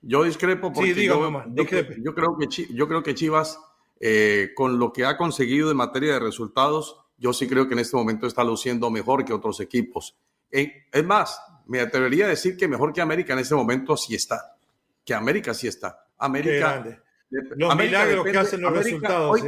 Yo 0.00 0.22
discrepo 0.24 0.72
porque 0.72 0.94
sí, 0.94 1.06
yo, 1.06 1.44
yo, 1.54 1.66
creo 2.14 2.36
que, 2.38 2.46
yo 2.72 2.88
creo 2.88 3.02
que 3.02 3.14
Chivas, 3.14 3.58
eh, 4.00 4.50
con 4.54 4.78
lo 4.78 4.92
que 4.92 5.04
ha 5.04 5.16
conseguido 5.16 5.70
en 5.70 5.76
materia 5.76 6.12
de 6.12 6.20
resultados, 6.20 7.00
yo 7.18 7.32
sí 7.32 7.48
creo 7.48 7.66
que 7.66 7.74
en 7.74 7.80
este 7.80 7.96
momento 7.96 8.26
está 8.26 8.44
luciendo 8.44 8.90
mejor 8.90 9.24
que 9.24 9.32
otros 9.32 9.60
equipos. 9.60 10.16
Eh, 10.50 10.86
es 10.92 11.04
más, 11.04 11.40
me 11.66 11.80
atrevería 11.80 12.26
a 12.26 12.28
decir 12.28 12.56
que 12.56 12.68
mejor 12.68 12.92
que 12.92 13.00
América 13.00 13.32
en 13.32 13.40
este 13.40 13.54
momento 13.54 13.96
sí 13.96 14.14
está. 14.14 14.56
Que 15.04 15.14
América 15.14 15.52
sí 15.52 15.66
está. 15.66 16.06
América. 16.18 17.02
Los 17.30 17.76
milagros 17.76 18.24
que 18.24 18.38
hacen 18.38 18.62
los 18.62 18.72
resultados. 18.72 19.40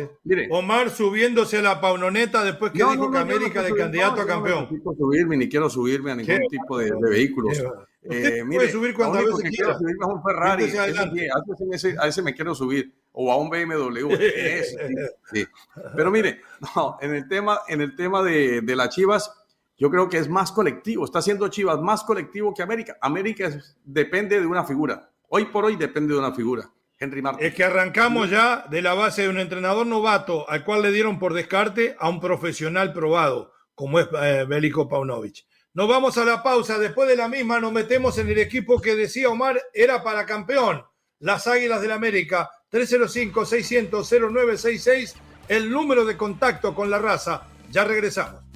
Omar 0.50 0.90
subiéndose 0.90 1.58
a 1.58 1.62
la 1.62 1.80
paunoneta 1.80 2.44
después 2.44 2.72
que 2.72 2.78
dijo 2.78 3.10
que 3.10 3.18
América 3.18 3.62
de 3.62 3.74
candidato 3.74 4.20
a 4.20 4.26
campeón. 4.26 4.64
No 4.64 4.68
quiero 4.68 4.94
subirme 4.96 5.36
ni 5.36 5.48
quiero 5.48 5.70
subirme 5.70 6.10
a 6.10 6.16
ningún 6.16 6.46
tipo 6.48 6.78
de, 6.78 6.92
vehículos. 7.00 7.62
Eh, 8.02 8.42
puede 8.46 8.70
subir 8.70 8.94
cuando 8.94 9.18
veces 9.18 9.50
quiero 9.50 9.78
subirme 9.78 10.04
a 10.04 10.08
un 10.08 10.22
Ferrari. 10.22 10.64
a, 10.76 12.06
ese, 12.06 12.22
me 12.22 12.34
quiero 12.34 12.54
subir. 12.54 12.92
O 13.12 13.32
a 13.32 13.36
un 13.36 13.50
BMW. 13.50 14.08
Pero 15.96 16.10
mire, 16.10 16.40
no, 16.76 16.98
en 17.00 17.14
el 17.14 17.28
tema, 17.28 17.60
en 17.68 17.80
el 17.80 17.96
tema 17.96 18.22
de, 18.22 18.60
de 18.60 18.76
las 18.76 18.94
Chivas, 18.94 19.32
yo 19.76 19.90
creo 19.90 20.08
que 20.08 20.18
es 20.18 20.28
más 20.28 20.52
colectivo. 20.52 21.04
Está 21.04 21.20
haciendo 21.20 21.48
Chivas 21.48 21.80
más 21.80 22.04
colectivo 22.04 22.54
que 22.54 22.62
América. 22.62 22.98
América 23.00 23.50
depende 23.84 24.38
de 24.38 24.46
una 24.46 24.64
figura. 24.64 25.10
Hoy 25.28 25.46
por 25.46 25.64
hoy 25.64 25.76
depende 25.76 26.12
de 26.14 26.20
una 26.20 26.32
figura. 26.34 26.70
Henry 27.00 27.22
Martin. 27.22 27.46
Es 27.46 27.54
que 27.54 27.64
arrancamos 27.64 28.28
ya 28.28 28.66
de 28.70 28.82
la 28.82 28.92
base 28.92 29.22
de 29.22 29.30
un 29.30 29.40
entrenador 29.40 29.86
novato 29.86 30.48
al 30.50 30.64
cual 30.64 30.82
le 30.82 30.92
dieron 30.92 31.18
por 31.18 31.32
descarte 31.32 31.96
a 31.98 32.10
un 32.10 32.20
profesional 32.20 32.92
probado, 32.92 33.52
como 33.74 33.98
es 33.98 34.08
eh, 34.20 34.44
Bélico 34.46 34.86
Paunovic. 34.86 35.46
Nos 35.72 35.88
vamos 35.88 36.18
a 36.18 36.24
la 36.24 36.42
pausa. 36.42 36.78
Después 36.78 37.08
de 37.08 37.16
la 37.16 37.28
misma 37.28 37.58
nos 37.58 37.72
metemos 37.72 38.18
en 38.18 38.28
el 38.28 38.38
equipo 38.38 38.80
que 38.80 38.94
decía 38.94 39.30
Omar 39.30 39.60
era 39.72 40.02
para 40.02 40.26
campeón. 40.26 40.84
Las 41.20 41.46
Águilas 41.46 41.80
del 41.80 41.92
América. 41.92 42.50
305-600-0966. 42.72 45.14
El 45.48 45.70
número 45.70 46.04
de 46.04 46.16
contacto 46.16 46.74
con 46.74 46.90
la 46.90 46.98
raza. 46.98 47.46
Ya 47.70 47.84
regresamos. 47.84 48.49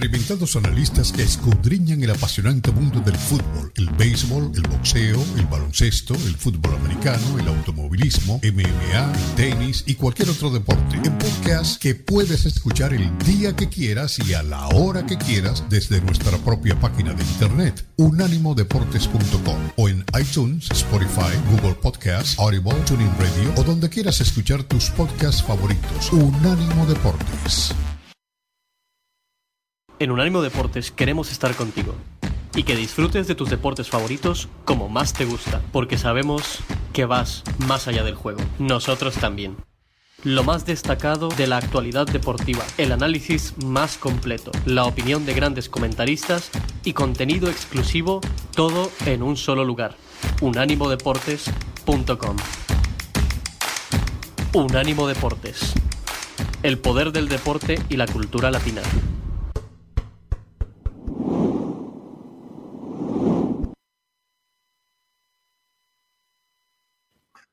Experimentados 0.00 0.56
analistas 0.56 1.12
que 1.12 1.22
escudriñan 1.22 2.02
el 2.02 2.10
apasionante 2.12 2.72
mundo 2.72 3.00
del 3.00 3.16
fútbol, 3.16 3.70
el 3.74 3.90
béisbol, 3.90 4.50
el 4.54 4.62
boxeo, 4.62 5.22
el 5.36 5.44
baloncesto, 5.44 6.14
el 6.14 6.36
fútbol 6.36 6.74
americano, 6.76 7.38
el 7.38 7.46
automovilismo, 7.46 8.40
MMA, 8.42 9.12
tenis 9.36 9.84
y 9.86 9.96
cualquier 9.96 10.30
otro 10.30 10.48
deporte. 10.48 10.96
En 11.04 11.18
podcast 11.18 11.78
que 11.78 11.94
puedes 11.94 12.46
escuchar 12.46 12.94
el 12.94 13.10
día 13.26 13.54
que 13.54 13.68
quieras 13.68 14.18
y 14.26 14.32
a 14.32 14.42
la 14.42 14.68
hora 14.68 15.04
que 15.04 15.18
quieras 15.18 15.64
desde 15.68 16.00
nuestra 16.00 16.38
propia 16.38 16.80
página 16.80 17.12
de 17.12 17.22
internet, 17.22 17.84
unánimodeportes.com 17.98 19.58
o 19.76 19.88
en 19.90 20.02
iTunes, 20.18 20.70
Spotify, 20.70 21.36
Google 21.50 21.74
Podcasts, 21.74 22.38
Audible, 22.38 22.72
Tuning 22.86 23.12
Radio 23.18 23.52
o 23.58 23.64
donde 23.64 23.90
quieras 23.90 24.22
escuchar 24.22 24.62
tus 24.62 24.88
podcasts 24.88 25.42
favoritos. 25.42 26.10
Unánimo 26.10 26.86
Deportes. 26.86 27.74
En 30.00 30.10
Unánimo 30.10 30.40
Deportes 30.40 30.90
queremos 30.90 31.30
estar 31.30 31.54
contigo 31.54 31.94
y 32.54 32.62
que 32.62 32.74
disfrutes 32.74 33.28
de 33.28 33.34
tus 33.34 33.50
deportes 33.50 33.90
favoritos 33.90 34.48
como 34.64 34.88
más 34.88 35.12
te 35.12 35.26
gusta, 35.26 35.60
porque 35.72 35.98
sabemos 35.98 36.60
que 36.94 37.04
vas 37.04 37.44
más 37.66 37.86
allá 37.86 38.02
del 38.02 38.14
juego. 38.14 38.40
Nosotros 38.58 39.16
también. 39.16 39.58
Lo 40.24 40.42
más 40.42 40.64
destacado 40.64 41.28
de 41.28 41.46
la 41.46 41.58
actualidad 41.58 42.06
deportiva, 42.06 42.64
el 42.78 42.92
análisis 42.92 43.62
más 43.62 43.98
completo, 43.98 44.52
la 44.64 44.84
opinión 44.84 45.26
de 45.26 45.34
grandes 45.34 45.68
comentaristas 45.68 46.50
y 46.82 46.94
contenido 46.94 47.50
exclusivo, 47.50 48.22
todo 48.54 48.90
en 49.04 49.22
un 49.22 49.36
solo 49.36 49.66
lugar. 49.66 49.96
Unánimodeportes.com 50.40 52.36
Unánimo 54.54 55.06
Deportes. 55.06 55.74
El 56.62 56.78
poder 56.78 57.12
del 57.12 57.28
deporte 57.28 57.78
y 57.90 57.96
la 57.96 58.06
cultura 58.06 58.50
latina. 58.50 58.80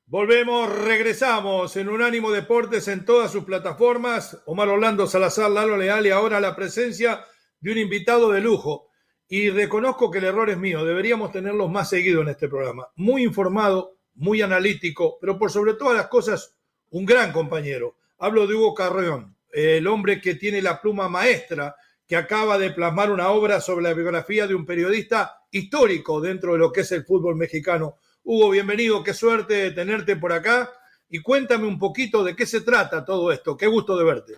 Volvemos, 0.10 0.74
regresamos 0.86 1.76
en 1.76 1.90
Unánimo 1.90 2.32
Deportes 2.32 2.88
en 2.88 3.04
todas 3.04 3.30
sus 3.30 3.44
plataformas. 3.44 4.42
Omar 4.46 4.70
Orlando 4.70 5.06
Salazar, 5.06 5.52
Lalo 5.52 5.76
Leal 5.76 6.08
y 6.08 6.12
ahora 6.12 6.40
la 6.40 6.56
presencia 6.56 7.26
de 7.60 7.74
un 7.74 7.78
invitado 7.78 8.32
de 8.32 8.40
lujo. 8.40 8.88
Y 9.28 9.50
reconozco 9.50 10.10
que 10.10 10.20
el 10.20 10.24
error 10.24 10.50
es 10.50 10.58
mío, 10.58 10.86
deberíamos 10.86 11.34
tenerlos 11.34 11.70
más 11.70 11.90
seguido 11.90 12.22
en 12.22 12.30
este 12.30 12.48
programa. 12.48 12.88
Muy 12.96 13.22
informado, 13.22 13.98
muy 14.16 14.42
analítico, 14.42 15.18
pero 15.20 15.38
por 15.38 15.52
sobre 15.52 15.74
todas 15.74 15.98
las 15.98 16.08
cosas, 16.08 16.56
un 16.92 17.06
gran 17.06 17.34
compañero. 17.34 17.98
Hablo 18.18 18.48
de 18.48 18.56
Hugo 18.56 18.76
Carreón, 18.76 19.36
el 19.52 19.88
hombre 19.88 20.22
que 20.22 20.36
tiene 20.36 20.62
la 20.62 20.80
pluma 20.80 21.10
maestra, 21.10 21.76
que 22.08 22.16
acaba 22.16 22.58
de 22.58 22.72
plasmar 22.72 23.12
una 23.12 23.28
obra 23.32 23.60
sobre 23.60 23.84
la 23.84 23.94
biografía 23.94 24.48
de 24.48 24.56
un 24.56 24.66
periodista 24.66 25.42
histórico 25.52 26.22
dentro 26.22 26.54
de 26.54 26.60
lo 26.60 26.72
que 26.72 26.80
es 26.80 26.92
el 26.94 27.04
fútbol 27.04 27.36
mexicano 27.36 27.98
Hugo, 28.30 28.50
bienvenido, 28.50 29.06
qué 29.06 29.14
suerte 29.14 29.72
tenerte 29.72 30.18
por 30.18 30.34
acá. 30.34 30.70
Y 31.10 31.22
cuéntame 31.22 31.66
un 31.66 31.80
poquito 31.80 32.26
de 32.26 32.36
qué 32.36 32.46
se 32.46 32.60
trata 32.60 33.06
todo 33.06 33.32
esto. 33.32 33.56
Qué 33.56 33.68
gusto 33.68 33.98
de 33.98 34.04
verte. 34.04 34.34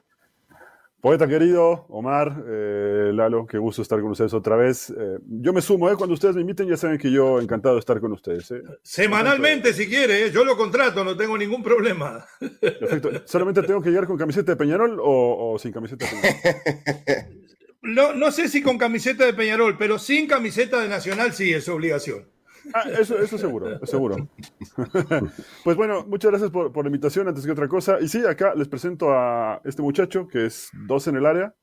Poeta 1.02 1.28
querido, 1.28 1.88
Omar, 1.90 2.44
eh, 2.48 3.10
Lalo, 3.12 3.48
qué 3.48 3.58
gusto 3.58 3.82
estar 3.82 4.00
con 4.00 4.12
ustedes 4.12 4.32
otra 4.36 4.56
vez. 4.58 4.92
Eh, 4.92 5.18
yo 5.42 5.54
me 5.54 5.62
sumo, 5.64 5.90
eh, 5.90 5.96
cuando 5.96 6.14
ustedes 6.14 6.36
me 6.36 6.42
inviten 6.42 6.68
ya 6.68 6.78
saben 6.78 7.00
que 7.00 7.12
yo 7.12 7.42
encantado 7.42 7.74
de 7.74 7.80
estar 7.80 8.00
con 8.00 8.12
ustedes. 8.12 8.52
Eh. 8.52 8.62
Semanalmente, 8.84 9.74
si 9.74 9.88
quiere, 9.88 10.30
yo 10.30 10.46
lo 10.46 10.56
contrato, 10.56 11.04
no 11.04 11.18
tengo 11.18 11.36
ningún 11.36 11.64
problema. 11.64 12.24
Perfecto. 12.62 13.10
¿Solamente 13.26 13.64
tengo 13.64 13.82
que 13.82 13.90
llegar 13.90 14.06
con 14.06 14.18
camiseta 14.18 14.52
de 14.52 14.56
Peñarol 14.56 15.00
o, 15.00 15.54
o 15.54 15.58
sin 15.58 15.72
camiseta 15.72 16.06
de 16.06 16.12
Peñarol? 16.12 17.40
No, 17.82 18.14
no 18.14 18.30
sé 18.30 18.50
si 18.50 18.62
con 18.62 18.78
camiseta 18.78 19.26
de 19.26 19.34
Peñarol, 19.34 19.78
pero 19.78 19.98
sin 19.98 20.28
camiseta 20.28 20.82
de 20.82 20.90
Nacional 20.90 21.32
sí 21.32 21.54
es 21.54 21.68
obligación. 21.70 22.28
Ah, 22.74 22.84
eso, 23.00 23.18
eso 23.18 23.38
seguro, 23.38 23.86
seguro. 23.86 24.30
pues 25.64 25.78
bueno, 25.78 26.06
muchas 26.06 26.32
gracias 26.32 26.52
por, 26.52 26.76
la 26.76 26.88
invitación, 26.88 27.28
antes 27.28 27.46
que 27.46 27.52
otra 27.52 27.68
cosa. 27.68 28.00
Y 28.00 28.08
sí, 28.08 28.24
acá 28.26 28.54
les 28.56 28.68
presento 28.68 29.12
a 29.12 29.62
este 29.64 29.82
muchacho, 29.82 30.28
que 30.28 30.46
es 30.46 30.70
dos 30.86 31.08
en 31.08 31.16
el 31.16 31.26
área, 31.26 31.56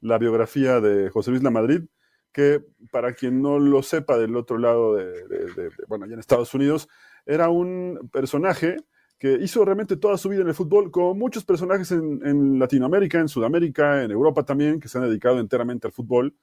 la 0.00 0.18
biografía 0.18 0.80
de 0.80 1.10
José 1.10 1.30
Luis 1.30 1.42
La 1.42 1.50
Madrid, 1.50 1.82
que 2.32 2.64
para 2.90 3.14
quien 3.14 3.42
no 3.42 3.58
lo 3.58 3.82
sepa 3.82 4.18
del 4.18 4.36
otro 4.36 4.58
lado 4.58 4.96
de, 4.96 5.70
bueno, 5.88 6.04
allá 6.04 6.14
en 6.14 6.20
Estados 6.20 6.52
Unidos, 6.54 6.88
era 7.26 7.48
un 7.48 8.10
personaje 8.12 8.76
que 9.18 9.34
hizo 9.34 9.64
realmente 9.64 9.96
toda 9.96 10.18
su 10.18 10.28
vida 10.28 10.42
en 10.42 10.48
el 10.48 10.54
fútbol, 10.54 10.90
como 10.90 11.14
muchos 11.14 11.44
personajes 11.44 11.92
en 11.92 12.58
Latinoamérica, 12.58 13.20
en 13.20 13.28
Sudamérica, 13.28 14.02
en 14.02 14.10
Europa 14.10 14.44
también, 14.44 14.80
que 14.80 14.88
se 14.88 14.98
han 14.98 15.04
dedicado 15.04 15.38
enteramente 15.38 15.86
al 15.86 15.92
fútbol 15.92 16.34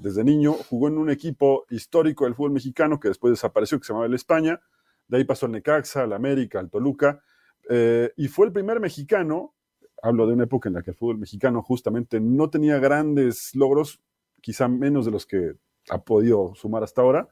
desde 0.00 0.24
niño, 0.24 0.52
jugó 0.52 0.88
en 0.88 0.98
un 0.98 1.10
equipo 1.10 1.66
histórico 1.70 2.24
del 2.24 2.34
fútbol 2.34 2.52
mexicano 2.52 2.98
que 2.98 3.08
después 3.08 3.32
desapareció, 3.32 3.78
que 3.78 3.84
se 3.84 3.92
llamaba 3.92 4.06
el 4.06 4.14
España, 4.14 4.60
de 5.08 5.18
ahí 5.18 5.24
pasó 5.24 5.46
al 5.46 5.52
Necaxa, 5.52 6.02
al 6.02 6.12
América, 6.12 6.58
al 6.58 6.70
Toluca, 6.70 7.22
eh, 7.68 8.12
y 8.16 8.28
fue 8.28 8.46
el 8.46 8.52
primer 8.52 8.80
mexicano, 8.80 9.54
hablo 10.02 10.26
de 10.26 10.34
una 10.34 10.44
época 10.44 10.68
en 10.68 10.74
la 10.76 10.82
que 10.82 10.92
el 10.92 10.96
fútbol 10.96 11.18
mexicano 11.18 11.62
justamente 11.62 12.20
no 12.20 12.48
tenía 12.48 12.78
grandes 12.78 13.54
logros, 13.54 14.00
quizá 14.40 14.68
menos 14.68 15.04
de 15.04 15.10
los 15.10 15.26
que 15.26 15.54
ha 15.90 16.02
podido 16.02 16.54
sumar 16.54 16.82
hasta 16.82 17.02
ahora, 17.02 17.28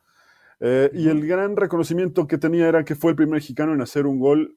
eh, 0.61 0.91
y 0.93 1.09
el 1.09 1.27
gran 1.27 1.57
reconocimiento 1.57 2.27
que 2.27 2.37
tenía 2.37 2.69
era 2.69 2.85
que 2.85 2.97
fue 2.97 3.13
el 3.13 3.17
primer 3.17 3.35
mexicano 3.35 3.73
en 3.75 3.81
hacer 3.81 4.07
un 4.07 4.19
gol 4.19 4.57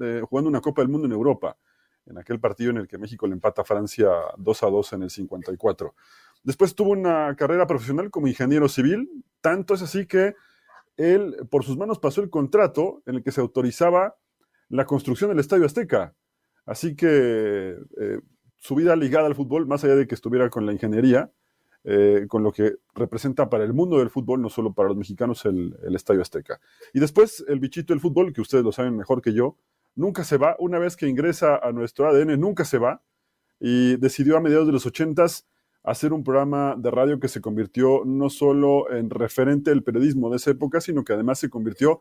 eh, 0.00 0.22
jugando 0.24 0.48
una 0.48 0.60
Copa 0.60 0.80
del 0.80 0.88
Mundo 0.88 1.06
en 1.06 1.12
Europa, 1.12 1.58
en 2.06 2.18
aquel 2.18 2.40
partido 2.40 2.70
en 2.70 2.78
el 2.78 2.88
que 2.88 2.98
México 2.98 3.26
le 3.26 3.34
empata 3.34 3.62
a 3.62 3.64
Francia 3.64 4.08
2 4.38 4.62
a 4.62 4.66
2 4.66 4.92
en 4.94 5.02
el 5.02 5.10
54. 5.10 5.94
Después 6.46 6.76
tuvo 6.76 6.90
una 6.90 7.34
carrera 7.34 7.66
profesional 7.66 8.08
como 8.08 8.28
ingeniero 8.28 8.68
civil, 8.68 9.10
tanto 9.40 9.74
es 9.74 9.82
así 9.82 10.06
que 10.06 10.36
él 10.96 11.34
por 11.50 11.64
sus 11.64 11.76
manos 11.76 11.98
pasó 11.98 12.22
el 12.22 12.30
contrato 12.30 13.02
en 13.04 13.16
el 13.16 13.24
que 13.24 13.32
se 13.32 13.40
autorizaba 13.40 14.14
la 14.68 14.86
construcción 14.86 15.28
del 15.30 15.40
Estadio 15.40 15.66
Azteca. 15.66 16.14
Así 16.64 16.94
que 16.94 17.76
eh, 18.00 18.20
su 18.58 18.76
vida 18.76 18.94
ligada 18.94 19.26
al 19.26 19.34
fútbol, 19.34 19.66
más 19.66 19.82
allá 19.82 19.96
de 19.96 20.06
que 20.06 20.14
estuviera 20.14 20.48
con 20.48 20.66
la 20.66 20.72
ingeniería, 20.72 21.32
eh, 21.82 22.26
con 22.28 22.44
lo 22.44 22.52
que 22.52 22.76
representa 22.94 23.50
para 23.50 23.64
el 23.64 23.72
mundo 23.72 23.98
del 23.98 24.10
fútbol, 24.10 24.40
no 24.40 24.48
solo 24.48 24.72
para 24.72 24.90
los 24.90 24.96
mexicanos, 24.96 25.44
el, 25.46 25.76
el, 25.82 25.96
Estadio 25.96 26.22
Azteca. 26.22 26.60
Y 26.94 27.00
después 27.00 27.44
el 27.48 27.58
bichito 27.58 27.92
del 27.92 28.00
fútbol, 28.00 28.32
que 28.32 28.40
ustedes 28.40 28.62
lo 28.62 28.70
saben 28.70 28.96
mejor 28.96 29.20
que 29.20 29.32
yo, 29.32 29.56
nunca 29.96 30.22
se 30.22 30.36
va. 30.36 30.54
Una 30.60 30.78
vez 30.78 30.96
que 30.96 31.08
ingresa 31.08 31.56
a 31.56 31.72
nuestro 31.72 32.08
ADN, 32.08 32.38
nunca 32.38 32.64
se 32.64 32.78
va. 32.78 33.02
Y 33.58 33.96
decidió 33.96 34.36
a 34.36 34.40
mediados 34.40 34.68
de 34.68 34.72
los 34.72 34.86
ochentas 34.86 35.44
hacer 35.86 36.12
un 36.12 36.24
programa 36.24 36.74
de 36.76 36.90
radio 36.90 37.20
que 37.20 37.28
se 37.28 37.40
convirtió 37.40 38.02
no 38.04 38.28
solo 38.28 38.90
en 38.92 39.08
referente 39.08 39.70
del 39.70 39.84
periodismo 39.84 40.28
de 40.28 40.36
esa 40.36 40.50
época, 40.50 40.80
sino 40.80 41.04
que 41.04 41.12
además 41.12 41.38
se 41.38 41.48
convirtió 41.48 42.00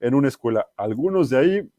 en 0.00 0.14
una 0.14 0.28
escuela. 0.28 0.68
Algunos 0.76 1.28
de 1.28 1.36
ahí 1.36 1.72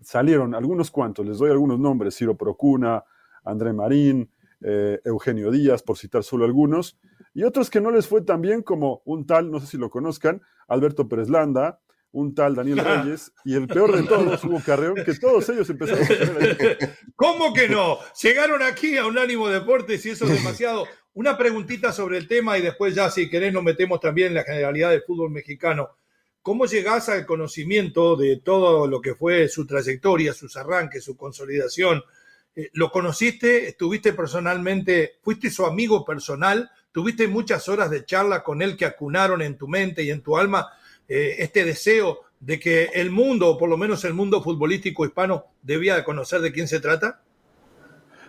salieron, 0.00 0.54
algunos 0.54 0.90
cuantos, 0.90 1.26
les 1.26 1.36
doy 1.36 1.50
algunos 1.50 1.78
nombres, 1.78 2.16
Ciro 2.16 2.34
Procuna, 2.34 3.04
André 3.44 3.74
Marín, 3.74 4.30
eh, 4.62 4.98
Eugenio 5.04 5.50
Díaz, 5.50 5.82
por 5.82 5.98
citar 5.98 6.24
solo 6.24 6.46
algunos, 6.46 6.98
y 7.34 7.42
otros 7.42 7.68
que 7.68 7.82
no 7.82 7.90
les 7.90 8.08
fue 8.08 8.22
tan 8.22 8.40
bien 8.40 8.62
como 8.62 9.02
un 9.04 9.26
tal, 9.26 9.50
no 9.50 9.60
sé 9.60 9.66
si 9.66 9.76
lo 9.76 9.90
conozcan, 9.90 10.40
Alberto 10.66 11.08
Pérez 11.08 11.28
Landa, 11.28 11.78
un 12.12 12.34
tal 12.34 12.54
Daniel 12.54 12.78
Reyes 12.78 13.32
y 13.44 13.54
el 13.54 13.66
peor 13.66 13.94
de 13.94 14.02
todos, 14.04 14.42
Hugo 14.44 14.62
Carreón, 14.64 14.96
que 15.04 15.14
todos 15.14 15.48
ellos 15.48 15.68
empezaron 15.68 16.04
a 16.04 16.08
tener 16.08 16.98
¿Cómo 17.14 17.52
que 17.52 17.68
no? 17.68 17.98
Llegaron 18.22 18.62
aquí 18.62 18.96
a 18.96 19.06
un 19.06 19.18
ánimo 19.18 19.48
Deportes 19.48 20.04
y 20.06 20.10
eso 20.10 20.24
es 20.24 20.32
demasiado. 20.32 20.86
Una 21.14 21.36
preguntita 21.36 21.92
sobre 21.92 22.18
el 22.18 22.28
tema 22.28 22.58
y 22.58 22.62
después 22.62 22.94
ya 22.94 23.10
si 23.10 23.28
querés 23.28 23.52
nos 23.52 23.62
metemos 23.62 24.00
también 24.00 24.28
en 24.28 24.34
la 24.34 24.44
generalidad 24.44 24.90
del 24.90 25.02
fútbol 25.02 25.30
mexicano. 25.30 25.90
¿Cómo 26.42 26.66
llegás 26.66 27.08
al 27.08 27.26
conocimiento 27.26 28.16
de 28.16 28.36
todo 28.36 28.86
lo 28.86 29.00
que 29.00 29.14
fue 29.14 29.48
su 29.48 29.66
trayectoria, 29.66 30.32
sus 30.32 30.56
arranques, 30.56 31.04
su 31.04 31.16
consolidación? 31.16 32.02
Eh, 32.54 32.70
¿Lo 32.72 32.90
conociste? 32.90 33.68
¿Estuviste 33.68 34.12
personalmente? 34.12 35.18
¿Fuiste 35.22 35.50
su 35.50 35.66
amigo 35.66 36.04
personal? 36.04 36.70
¿Tuviste 36.92 37.28
muchas 37.28 37.68
horas 37.68 37.90
de 37.90 38.04
charla 38.04 38.42
con 38.42 38.62
él 38.62 38.76
que 38.76 38.84
acunaron 38.84 39.42
en 39.42 39.58
tu 39.58 39.68
mente 39.68 40.02
y 40.02 40.10
en 40.10 40.22
tu 40.22 40.38
alma 40.38 40.68
eh, 41.08 41.36
este 41.38 41.64
deseo 41.64 42.20
de 42.40 42.60
que 42.60 42.84
el 42.94 43.10
mundo, 43.10 43.50
o 43.50 43.58
por 43.58 43.68
lo 43.68 43.76
menos 43.76 44.04
el 44.04 44.14
mundo 44.14 44.42
futbolístico 44.42 45.04
hispano, 45.04 45.46
debía 45.62 45.96
de 45.96 46.04
conocer 46.04 46.40
de 46.40 46.52
quién 46.52 46.68
se 46.68 46.80
trata? 46.80 47.22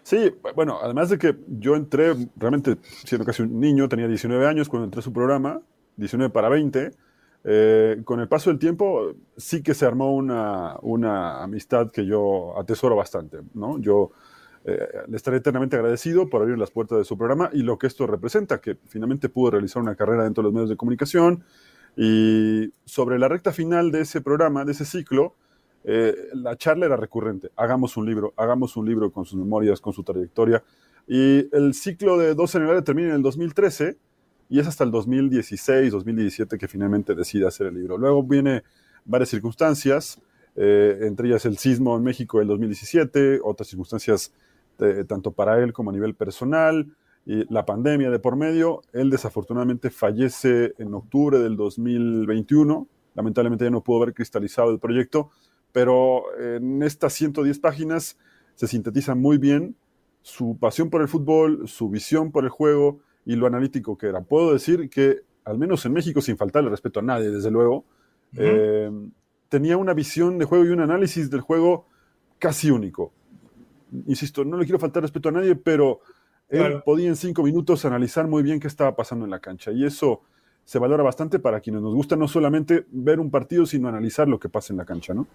Sí, 0.04 0.34
bueno, 0.56 0.80
además 0.82 1.10
de 1.10 1.18
que 1.18 1.36
yo 1.48 1.76
entré 1.76 2.16
realmente 2.38 2.78
siendo 3.04 3.26
casi 3.26 3.42
un 3.42 3.60
niño, 3.60 3.90
tenía 3.90 4.08
19 4.08 4.48
años 4.48 4.70
cuando 4.70 4.86
entré 4.86 5.00
a 5.00 5.04
su 5.04 5.12
programa, 5.12 5.62
19 5.98 6.32
para 6.32 6.48
20. 6.48 6.92
Eh, 7.44 8.02
con 8.04 8.20
el 8.20 8.28
paso 8.28 8.50
del 8.50 8.60
tiempo 8.60 9.14
sí 9.38 9.62
que 9.62 9.74
se 9.74 9.86
armó 9.86 10.14
una, 10.16 10.76
una 10.82 11.44
amistad 11.44 11.92
que 11.92 12.06
yo 12.06 12.58
atesoro 12.58 12.96
bastante, 12.96 13.40
¿no? 13.54 13.80
Yo 13.80 14.12
eh, 14.66 14.86
le 15.08 15.16
estaré 15.16 15.38
eternamente 15.38 15.78
agradecido 15.78 16.30
por 16.30 16.42
abrir 16.42 16.58
las 16.58 16.72
puertas 16.72 16.98
de 16.98 17.06
su 17.06 17.18
programa 17.18 17.50
y 17.54 17.62
lo 17.64 17.78
que 17.78 17.88
esto 17.88 18.06
representa, 18.06 18.60
que 18.60 18.76
finalmente 18.88 19.30
pudo 19.30 19.52
realizar 19.52 19.82
una 19.82 19.96
carrera 19.96 20.24
dentro 20.26 20.42
de 20.42 20.48
los 20.48 20.54
medios 20.54 20.70
de 20.70 20.76
comunicación, 20.76 21.46
y 21.98 22.72
sobre 22.86 23.18
la 23.18 23.28
recta 23.28 23.52
final 23.52 23.92
de 23.92 24.02
ese 24.02 24.22
programa, 24.22 24.64
de 24.64 24.72
ese 24.72 24.86
ciclo, 24.86 25.36
eh, 25.84 26.16
la 26.34 26.56
charla 26.56 26.86
era 26.86 26.96
recurrente. 26.96 27.50
Hagamos 27.56 27.98
un 27.98 28.06
libro, 28.06 28.34
hagamos 28.38 28.78
un 28.78 28.86
libro 28.86 29.12
con 29.12 29.26
sus 29.26 29.40
memorias, 29.40 29.82
con 29.82 29.94
su 29.94 30.04
trayectoria. 30.04 30.64
Y 31.08 31.50
el 31.56 31.74
ciclo 31.74 32.18
de 32.18 32.36
12 32.36 32.58
en 32.58 32.64
el 32.66 32.70
área 32.70 32.84
termina 32.84 33.10
en 33.10 33.16
el 33.16 33.22
2013 33.24 33.98
y 34.50 34.60
es 34.60 34.68
hasta 34.68 34.84
el 34.84 34.92
2016, 34.92 35.92
2017 35.92 36.58
que 36.58 36.68
finalmente 36.68 37.16
decide 37.16 37.48
hacer 37.48 37.68
el 37.68 37.76
libro. 37.76 37.98
Luego 37.98 38.22
viene 38.22 38.64
varias 39.04 39.30
circunstancias, 39.30 40.22
eh, 40.56 41.00
entre 41.02 41.30
ellas 41.30 41.46
el 41.46 41.58
sismo 41.58 41.98
en 41.98 42.04
México 42.04 42.40
del 42.40 42.48
2017, 42.48 43.40
otras 43.44 43.70
circunstancias 43.70 44.34
eh, 44.80 45.04
tanto 45.08 45.32
para 45.32 45.64
él 45.64 45.74
como 45.74 45.90
a 45.90 45.94
nivel 45.94 46.14
personal, 46.14 46.96
y 47.28 47.54
la 47.54 47.66
pandemia 47.66 48.10
de 48.10 48.20
por 48.20 48.38
medio. 48.38 48.82
Él 48.94 49.10
desafortunadamente 49.10 49.90
fallece 49.90 50.74
en 50.78 50.94
octubre 50.94 51.38
del 51.40 51.58
2021. 51.58 52.88
Lamentablemente 53.16 53.66
ya 53.66 53.70
no 53.70 53.84
pudo 53.84 54.02
haber 54.02 54.14
cristalizado 54.14 54.72
el 54.72 54.80
proyecto, 54.80 55.30
pero 55.74 56.24
en 56.40 56.82
estas 56.84 57.12
110 57.14 57.60
páginas 57.60 58.18
se 58.56 58.68
sintetiza 58.68 59.14
muy 59.14 59.38
bien 59.38 59.76
su 60.22 60.58
pasión 60.58 60.90
por 60.90 61.02
el 61.02 61.10
fútbol, 61.10 61.68
su 61.68 61.90
visión 61.90 62.32
por 62.32 62.46
el 62.46 62.50
juego 62.50 63.02
y 63.26 63.36
lo 63.36 63.46
analítico 63.46 63.98
que 63.98 64.08
era. 64.08 64.22
Puedo 64.22 64.54
decir 64.54 64.90
que, 64.90 65.18
al 65.44 65.58
menos 65.58 65.86
en 65.86 65.92
México, 65.92 66.22
sin 66.22 66.38
faltarle 66.38 66.70
respeto 66.70 67.02
a 67.02 67.04
nadie, 67.04 67.30
desde 67.30 67.52
luego, 67.52 67.84
eh, 68.38 68.90
tenía 69.50 69.76
una 69.76 69.94
visión 69.94 70.38
de 70.38 70.46
juego 70.46 70.64
y 70.64 70.70
un 70.70 70.80
análisis 70.80 71.30
del 71.30 71.42
juego 71.42 71.88
casi 72.40 72.72
único. 72.72 73.12
Insisto, 74.06 74.46
no 74.46 74.56
le 74.58 74.64
quiero 74.64 74.80
faltar 74.80 75.04
respeto 75.04 75.28
a 75.28 75.34
nadie, 75.34 75.56
pero 75.56 76.00
él 76.50 76.82
podía 76.84 77.08
en 77.08 77.16
cinco 77.16 77.44
minutos 77.44 77.86
analizar 77.86 78.28
muy 78.28 78.44
bien 78.44 78.60
qué 78.60 78.68
estaba 78.68 78.96
pasando 78.96 79.26
en 79.26 79.32
la 79.32 79.40
cancha. 79.40 79.72
Y 79.72 79.86
eso 79.86 80.22
se 80.64 80.80
valora 80.80 81.04
bastante 81.04 81.40
para 81.40 81.60
quienes 81.60 81.82
nos 81.82 81.94
gusta 81.94 82.16
no 82.16 82.28
solamente 82.28 82.86
ver 82.92 83.20
un 83.20 83.32
partido, 83.32 83.66
sino 83.66 83.88
analizar 83.88 84.28
lo 84.28 84.40
que 84.40 84.50
pasa 84.50 84.74
en 84.74 84.78
la 84.78 84.86
cancha, 84.86 85.14
¿no? 85.14 85.28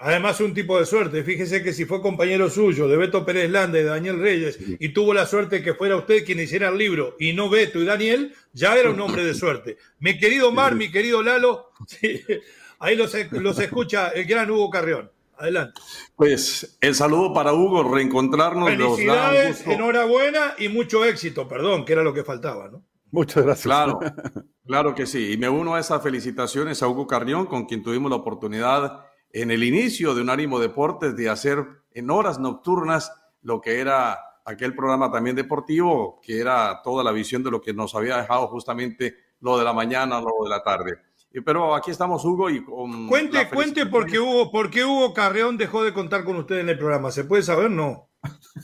Además, 0.00 0.40
un 0.40 0.54
tipo 0.54 0.78
de 0.78 0.86
suerte. 0.86 1.24
Fíjese 1.24 1.64
que 1.64 1.72
si 1.72 1.84
fue 1.84 2.00
compañero 2.00 2.48
suyo, 2.48 2.86
de 2.86 2.96
Beto 2.96 3.26
Pérez 3.26 3.50
Landa 3.50 3.80
y 3.80 3.82
de 3.82 3.88
Daniel 3.88 4.20
Reyes, 4.20 4.56
y 4.78 4.90
tuvo 4.90 5.12
la 5.12 5.26
suerte 5.26 5.60
que 5.60 5.74
fuera 5.74 5.96
usted 5.96 6.24
quien 6.24 6.38
hiciera 6.38 6.68
el 6.68 6.78
libro, 6.78 7.16
y 7.18 7.32
no 7.32 7.50
Beto 7.50 7.80
y 7.80 7.84
Daniel, 7.84 8.32
ya 8.52 8.76
era 8.76 8.90
un 8.90 9.00
hombre 9.00 9.24
de 9.24 9.34
suerte. 9.34 9.76
Mi 9.98 10.16
querido 10.16 10.52
Mar, 10.52 10.76
mi 10.76 10.92
querido 10.92 11.22
Lalo, 11.24 11.72
Ahí 12.78 12.94
los, 12.94 13.12
los 13.32 13.58
escucha 13.58 14.08
el 14.10 14.24
gran 14.24 14.50
Hugo 14.50 14.70
Carrión. 14.70 15.10
Adelante. 15.38 15.80
Pues 16.16 16.78
el 16.80 16.94
saludo 16.94 17.32
para 17.32 17.52
Hugo, 17.52 17.82
reencontrarnos. 17.82 18.68
Felicidades, 18.70 19.66
enhorabuena 19.66 20.54
y 20.58 20.68
mucho 20.68 21.04
éxito, 21.04 21.46
perdón, 21.46 21.84
que 21.84 21.92
era 21.92 22.02
lo 22.02 22.12
que 22.12 22.24
faltaba, 22.24 22.68
¿no? 22.68 22.84
Muchas 23.10 23.44
gracias. 23.44 23.64
Claro, 23.64 23.98
claro 24.66 24.94
que 24.94 25.06
sí. 25.06 25.32
Y 25.32 25.36
me 25.38 25.48
uno 25.48 25.74
a 25.74 25.80
esas 25.80 26.02
felicitaciones 26.02 26.82
a 26.82 26.88
Hugo 26.88 27.06
Carrión, 27.06 27.46
con 27.46 27.66
quien 27.66 27.82
tuvimos 27.82 28.10
la 28.10 28.16
oportunidad 28.16 29.04
en 29.32 29.50
el 29.50 29.62
inicio 29.62 30.14
de 30.14 30.22
Unánimo 30.22 30.58
Deportes 30.58 31.16
de 31.16 31.28
hacer 31.28 31.64
en 31.92 32.10
horas 32.10 32.38
nocturnas 32.38 33.12
lo 33.42 33.60
que 33.60 33.80
era 33.80 34.18
aquel 34.44 34.74
programa 34.74 35.10
también 35.10 35.36
deportivo, 35.36 36.20
que 36.22 36.40
era 36.40 36.80
toda 36.82 37.04
la 37.04 37.12
visión 37.12 37.42
de 37.42 37.50
lo 37.50 37.60
que 37.60 37.74
nos 37.74 37.94
había 37.94 38.16
dejado 38.16 38.48
justamente 38.48 39.14
lo 39.40 39.58
de 39.58 39.64
la 39.64 39.72
mañana, 39.72 40.20
lo 40.20 40.44
de 40.44 40.50
la 40.50 40.62
tarde. 40.62 40.98
Pero 41.44 41.74
aquí 41.74 41.90
estamos, 41.90 42.24
Hugo, 42.24 42.50
y 42.50 42.64
con. 42.64 43.06
Cuente, 43.08 43.48
cuente 43.50 43.86
por 43.86 44.06
qué, 44.06 44.18
Hugo, 44.18 44.50
por 44.50 44.70
qué 44.70 44.84
Hugo 44.84 45.12
Carreón 45.12 45.58
dejó 45.58 45.82
de 45.82 45.92
contar 45.92 46.24
con 46.24 46.36
usted 46.36 46.58
en 46.58 46.68
el 46.70 46.78
programa. 46.78 47.10
¿Se 47.10 47.24
puede 47.24 47.42
saber? 47.42 47.70
No. 47.70 48.08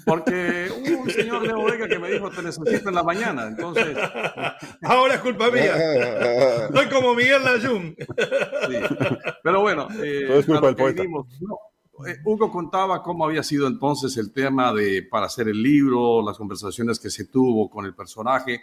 Porque 0.05 0.69
hubo 0.71 1.03
un 1.03 1.11
señor 1.11 1.47
de 1.47 1.71
Vega 1.71 1.89
que 1.89 1.99
me 1.99 2.11
dijo 2.11 2.29
te 2.31 2.43
necesito 2.43 2.89
en 2.89 2.95
la 2.95 3.03
mañana, 3.03 3.47
entonces. 3.47 3.97
Ahora 4.83 5.15
es 5.15 5.21
culpa 5.21 5.51
mía. 5.51 6.69
Soy 6.73 6.89
como 6.89 7.15
Miguel 7.15 7.45
Layún. 7.45 7.97
Pero 9.43 9.61
bueno, 9.61 9.89
eh, 10.03 10.39
es 10.39 10.47
culpa 10.47 10.67
del 10.67 10.77
poeta. 10.77 11.03
Eh, 11.03 12.17
Hugo 12.25 12.51
contaba 12.51 13.03
cómo 13.03 13.25
había 13.25 13.45
sido 13.45 13.69
entonces 13.69 14.17
el 14.17 14.33
tema 14.33 14.73
de 14.73 15.03
para 15.03 15.27
hacer 15.27 15.49
el 15.49 15.63
libro, 15.63 16.23
las 16.27 16.37
conversaciones 16.37 16.99
que 16.99 17.09
se 17.09 17.27
tuvo 17.27 17.71
con 17.71 17.87
el 17.87 17.95
personaje, 17.95 18.63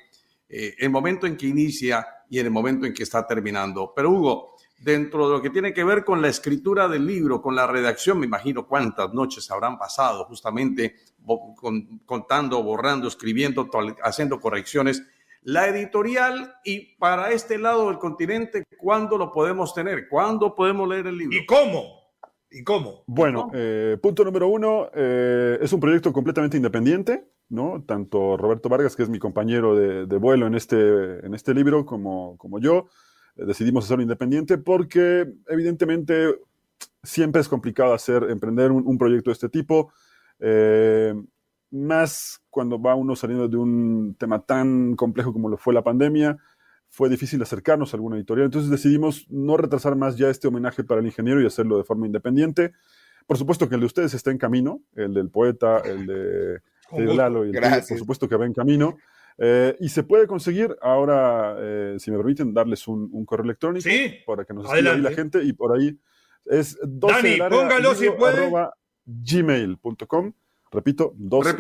eh, 0.54 0.76
el 0.80 0.90
momento 0.90 1.26
en 1.26 1.38
que 1.38 1.48
inicia 1.48 2.06
y 2.30 2.40
en 2.40 2.46
el 2.48 2.52
momento 2.52 2.86
en 2.86 2.94
que 2.94 3.04
está 3.04 3.26
terminando. 3.26 3.94
Pero 3.96 4.12
Hugo, 4.12 4.58
dentro 4.78 5.30
de 5.30 5.38
lo 5.38 5.42
que 5.42 5.50
tiene 5.50 5.74
que 5.74 5.86
ver 5.86 6.04
con 6.04 6.22
la 6.22 6.28
escritura 6.28 6.90
del 6.90 7.06
libro, 7.06 7.42
con 7.42 7.56
la 7.56 7.68
redacción, 7.68 8.20
me 8.20 8.26
imagino 8.26 8.68
cuántas 8.68 9.14
noches 9.14 9.50
habrán 9.50 9.78
pasado 9.78 10.26
justamente 10.26 10.96
contando, 12.06 12.62
borrando, 12.64 13.08
escribiendo, 13.08 13.70
haciendo 14.04 14.42
correcciones. 14.42 15.02
La 15.44 15.68
editorial 15.68 16.54
y 16.66 16.98
para 16.98 17.32
este 17.32 17.58
lado 17.58 17.88
del 17.88 17.98
continente, 17.98 18.66
¿cuándo 18.78 19.18
lo 19.18 19.32
podemos 19.32 19.74
tener? 19.74 20.10
¿Cuándo 20.10 20.54
podemos 20.54 20.88
leer 20.88 21.08
el 21.08 21.18
libro? 21.18 21.38
¿Y 21.38 21.46
cómo? 21.46 22.02
¿Y 22.52 22.62
cómo? 22.64 23.04
Bueno, 23.08 23.50
eh, 23.54 23.98
punto 24.02 24.26
número 24.26 24.50
uno, 24.50 24.90
eh, 24.94 25.58
es 25.62 25.72
un 25.72 25.80
proyecto 25.80 26.12
completamente 26.12 26.58
independiente, 26.58 27.24
¿no? 27.52 27.84
Tanto 27.86 28.38
Roberto 28.38 28.70
Vargas, 28.70 28.96
que 28.96 29.04
es 29.04 29.10
mi 29.10 29.20
compañero 29.20 29.76
de, 29.76 30.18
vuelo 30.18 30.48
en 30.48 30.56
este, 30.56 31.26
en 31.26 31.34
este 31.34 31.54
libro, 31.54 31.86
como, 31.86 32.38
como 32.38 32.60
yo, 32.60 32.88
eh, 33.36 33.46
decidimos 33.46 33.86
hacerlo 33.86 34.02
independiente 34.02 34.58
porque 34.58 35.32
evidentemente 35.48 36.40
siempre 37.04 37.42
es 37.42 37.48
complicado 37.48 37.94
hacer, 37.94 38.24
emprender 38.30 38.72
un, 38.72 38.98
proyecto 38.98 39.30
de 39.30 39.34
este 39.34 39.50
tipo, 39.50 39.92
más 41.70 42.42
cuando 42.50 42.82
va 42.82 42.96
uno 42.96 43.16
saliendo 43.16 43.48
de 43.48 43.58
un 43.58 44.16
tema 44.18 44.44
tan 44.44 44.96
complejo 44.96 45.32
como 45.32 45.48
lo 45.48 45.58
fue 45.58 45.74
la 45.74 45.84
pandemia 45.84 46.38
fue 46.92 47.10
difícil 47.10 47.42
acercarnos 47.42 47.94
a 47.94 47.98
alguna 47.98 48.18
editorial. 48.18 48.46
Entonces 48.46 48.70
decidimos 48.70 49.26
no 49.30 49.56
retrasar 49.56 49.96
más 49.96 50.18
ya 50.18 50.30
este 50.30 50.50
homenaje 50.50 50.84
para 50.84 51.00
el 51.00 51.08
ingeniero 51.08 51.42
y 51.42 51.46
hacerlo 51.46 51.78
de 51.78 51.86
forma 51.86 52.06
independiente. 52.06 52.74
Por 53.26 53.38
supuesto 53.38 53.70
que 53.70 53.76
el 53.76 53.82
de 53.82 53.88
ustedes 53.88 54.14
está 54.14 54.30
en 54.30 54.38
camino, 54.38 54.82
el 54.96 55.14
del 55.14 55.30
poeta, 55.30 55.80
el 55.80 56.06
de, 56.06 56.62
Lalo 56.98 57.46
y 57.46 57.50
el 57.50 57.54
de, 57.54 57.84
por 57.88 57.98
supuesto 57.98 58.28
que 58.28 58.36
va 58.36 58.46
en 58.46 58.54
camino. 58.54 58.98
Eh, 59.38 59.76
y 59.80 59.90
se 59.90 60.04
puede 60.04 60.28
conseguir 60.28 60.76
ahora, 60.82 61.56
eh, 61.60 61.96
si 62.00 62.12
me 62.12 62.18
permiten, 62.18 62.54
darles 62.54 62.88
un, 62.88 63.26
correo 63.26 63.46
electrónico 63.46 63.90
para 64.26 64.46
que 64.46 64.54
nos 64.54 64.66
escriba 64.66 64.94
ahí 64.94 65.02
la 65.02 65.12
gente 65.12 65.44
y 65.44 65.54
por 65.54 65.76
ahí 65.76 65.98
es 66.46 66.78
12 66.84 67.38
Dani, 67.38 67.56
póngalo 67.56 67.96
si 67.96 68.10
puede. 68.10 68.52
gmail.com. 69.06 70.34
Repito, 70.72 71.14
12 71.18 71.58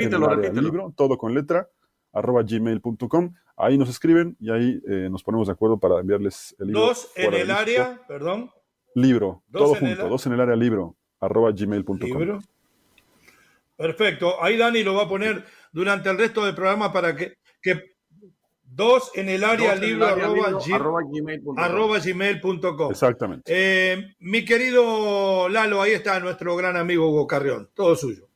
libro, 0.54 0.94
todo 0.96 1.18
con 1.18 1.34
letra, 1.34 1.68
arroba 2.14 2.44
gmail.com. 2.44 3.34
Ahí 3.58 3.78
nos 3.78 3.90
escriben 3.90 4.38
y 4.40 4.52
ahí 4.52 4.82
eh, 4.88 5.10
nos 5.12 5.24
ponemos 5.24 5.48
de 5.48 5.54
acuerdo 5.54 5.80
para 5.80 6.00
enviarles 6.00 6.56
el 6.60 6.68
libro. 6.68 6.82
Dos 6.82 7.12
en 7.16 7.34
el 7.34 7.52
área, 7.52 8.02
perdón. 8.08 8.52
Libro, 8.96 9.44
todo 9.52 9.76
junto, 9.76 10.08
dos 10.08 10.26
en 10.26 10.34
el 10.34 10.42
área 10.42 10.56
libro, 10.56 10.96
arroba 11.20 11.52
gmail.com. 11.52 12.42
Perfecto. 13.82 14.42
Ahí 14.44 14.58
Dani 14.58 14.84
lo 14.84 14.94
va 14.94 15.04
a 15.04 15.10
poner 15.10 15.44
durante 15.72 16.10
el 16.10 16.18
resto 16.18 16.46
del 16.46 16.54
programa 16.54 16.94
para 16.94 17.16
que, 17.16 17.38
que 17.62 17.96
dos 18.62 19.12
en 19.16 19.28
el 19.30 19.44
área 19.44 19.76
libro, 19.76 20.06
arroba, 20.06 22.00
gmail.com. 22.00 22.92
Exactamente. 22.92 23.52
Eh, 23.54 24.16
mi 24.20 24.46
querido 24.46 25.50
Lalo, 25.50 25.82
ahí 25.82 25.94
está 25.94 26.20
nuestro 26.20 26.56
gran 26.56 26.78
amigo 26.78 27.10
Hugo 27.10 27.26
Carrión. 27.26 27.70
Todo 27.74 27.96
suyo. 27.96 28.28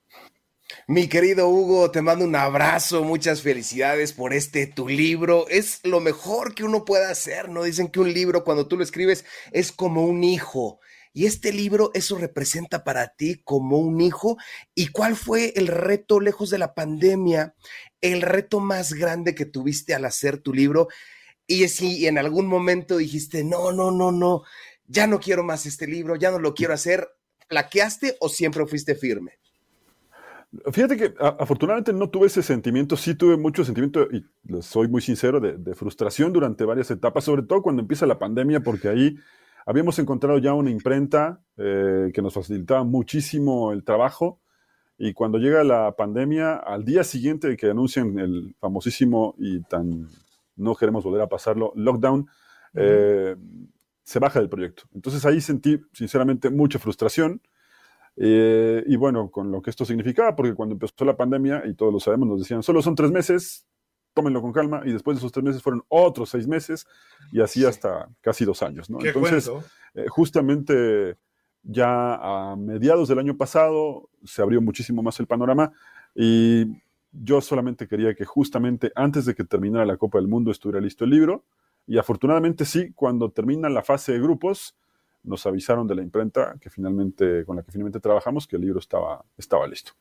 Mi 0.87 1.07
querido 1.07 1.47
Hugo, 1.47 1.91
te 1.91 2.01
mando 2.01 2.25
un 2.25 2.35
abrazo, 2.35 3.03
muchas 3.03 3.41
felicidades 3.41 4.13
por 4.13 4.33
este 4.33 4.65
tu 4.67 4.87
libro. 4.87 5.47
Es 5.47 5.81
lo 5.83 5.99
mejor 5.99 6.55
que 6.55 6.63
uno 6.63 6.85
puede 6.85 7.05
hacer, 7.05 7.49
¿no? 7.49 7.63
Dicen 7.63 7.87
que 7.87 7.99
un 7.99 8.11
libro 8.11 8.43
cuando 8.43 8.67
tú 8.67 8.77
lo 8.77 8.83
escribes 8.83 9.25
es 9.51 9.71
como 9.71 10.05
un 10.05 10.23
hijo. 10.23 10.79
Y 11.15 11.27
este 11.27 11.53
libro, 11.53 11.91
eso 11.93 12.17
representa 12.17 12.83
para 12.83 13.07
ti 13.07 13.41
como 13.45 13.79
un 13.79 14.01
hijo. 14.01 14.35
¿Y 14.75 14.87
cuál 14.87 15.15
fue 15.15 15.53
el 15.55 15.67
reto 15.67 16.19
lejos 16.19 16.49
de 16.49 16.57
la 16.57 16.73
pandemia? 16.73 17.55
El 18.01 18.21
reto 18.21 18.59
más 18.59 18.91
grande 18.91 19.33
que 19.33 19.45
tuviste 19.45 19.95
al 19.95 20.03
hacer 20.03 20.39
tu 20.39 20.53
libro. 20.53 20.89
Y 21.47 21.69
si 21.69 22.05
en 22.05 22.17
algún 22.17 22.47
momento 22.47 22.97
dijiste, 22.97 23.45
no, 23.45 23.71
no, 23.71 23.91
no, 23.91 24.11
no, 24.11 24.43
ya 24.87 25.07
no 25.07 25.21
quiero 25.21 25.41
más 25.41 25.65
este 25.65 25.87
libro, 25.87 26.17
ya 26.17 26.31
no 26.31 26.39
lo 26.39 26.53
quiero 26.53 26.73
hacer, 26.73 27.07
¿plaqueaste 27.47 28.17
o 28.19 28.27
siempre 28.27 28.65
fuiste 28.65 28.93
firme? 28.93 29.39
Fíjate 30.73 30.97
que 30.97 31.13
afortunadamente 31.17 31.93
no 31.93 32.09
tuve 32.09 32.27
ese 32.27 32.43
sentimiento, 32.43 32.97
sí 32.97 33.15
tuve 33.15 33.37
mucho 33.37 33.63
sentimiento, 33.63 34.09
y 34.11 34.25
soy 34.61 34.89
muy 34.89 35.01
sincero, 35.01 35.39
de, 35.39 35.75
frustración 35.75 36.33
durante 36.33 36.65
varias 36.65 36.91
etapas, 36.91 37.23
sobre 37.23 37.43
todo 37.43 37.61
cuando 37.61 37.81
empieza 37.81 38.05
la 38.05 38.19
pandemia, 38.19 38.59
porque 38.59 38.89
ahí 38.89 39.17
habíamos 39.65 39.99
encontrado 39.99 40.37
ya 40.37 40.53
una 40.53 40.71
imprenta 40.71 41.41
eh, 41.57 42.11
que 42.13 42.21
nos 42.21 42.33
facilitaba 42.33 42.83
muchísimo 42.83 43.71
el 43.71 43.83
trabajo, 43.83 44.39
y 44.97 45.13
cuando 45.13 45.37
llega 45.37 45.63
la 45.63 45.95
pandemia, 45.95 46.55
al 46.55 46.85
día 46.85 47.03
siguiente 47.03 47.49
de 47.49 47.57
que 47.57 47.69
anuncian 47.69 48.17
el 48.17 48.55
famosísimo 48.59 49.35
y 49.37 49.61
tan 49.63 50.07
no 50.55 50.73
queremos 50.73 51.03
volver 51.03 51.21
a 51.21 51.27
pasarlo, 51.27 51.73
lockdown, 51.75 52.27
eh, 52.75 53.35
se 54.03 54.19
baja 54.19 54.39
del 54.39 54.47
proyecto. 54.47 54.83
Entonces 54.93 55.25
ahí 55.25 55.41
sentí 55.41 55.81
sinceramente 55.91 56.49
mucha 56.49 56.79
frustración 56.79 57.41
eh, 58.15 58.83
y 58.87 58.95
bueno, 58.95 59.29
con 59.29 59.51
lo 59.51 59.61
que 59.61 59.69
esto 59.69 59.83
significaba, 59.83 60.35
porque 60.35 60.53
cuando 60.53 60.73
empezó 60.73 61.03
la 61.03 61.17
pandemia, 61.17 61.63
y 61.65 61.73
todos 61.73 61.91
lo 61.91 61.99
sabemos, 61.99 62.27
nos 62.27 62.39
decían, 62.39 62.63
solo 62.63 62.81
son 62.81 62.95
tres 62.95 63.11
meses, 63.11 63.67
tómenlo 64.15 64.41
con 64.41 64.51
calma, 64.53 64.81
y 64.85 64.91
después 64.91 65.15
de 65.15 65.19
esos 65.19 65.31
tres 65.31 65.43
meses 65.43 65.61
fueron 65.61 65.83
otros 65.89 66.29
seis 66.29 66.47
meses, 66.47 66.87
y 67.31 67.41
así 67.41 67.63
hasta 67.65 68.09
casi 68.21 68.45
dos 68.45 68.63
años, 68.63 68.89
¿no? 68.89 68.97
Entonces, 69.03 69.51
eh, 69.93 70.05
justamente 70.07 71.17
ya 71.61 72.15
a 72.15 72.55
mediados 72.55 73.09
del 73.09 73.19
año 73.19 73.37
pasado 73.37 74.09
se 74.23 74.41
abrió 74.41 74.61
muchísimo 74.61 75.03
más 75.03 75.19
el 75.19 75.27
panorama, 75.27 75.71
y 76.15 76.65
yo 77.11 77.41
solamente 77.41 77.87
quería 77.87 78.15
que 78.15 78.25
justamente 78.25 78.91
antes 78.95 79.25
de 79.25 79.35
que 79.35 79.43
terminara 79.43 79.85
la 79.85 79.97
Copa 79.97 80.17
del 80.17 80.27
Mundo 80.27 80.49
estuviera 80.49 80.79
listo 80.79 81.03
el 81.03 81.11
libro, 81.11 81.43
y 81.85 81.97
afortunadamente 81.97 82.65
sí, 82.65 82.93
cuando 82.95 83.29
termina 83.29 83.69
la 83.69 83.83
fase 83.83 84.13
de 84.13 84.19
grupos, 84.19 84.75
nos 85.23 85.45
avisaron 85.45 85.87
de 85.87 85.95
la 85.95 86.01
imprenta 86.01 86.55
que 86.61 86.69
finalmente, 86.69 87.43
con 87.45 87.57
la 87.57 87.63
que 87.63 87.71
finalmente 87.71 87.99
trabajamos 87.99 88.47
que 88.47 88.55
el 88.55 88.61
libro 88.61 88.79
estaba, 88.79 89.25
estaba 89.37 89.67
listo. 89.67 89.91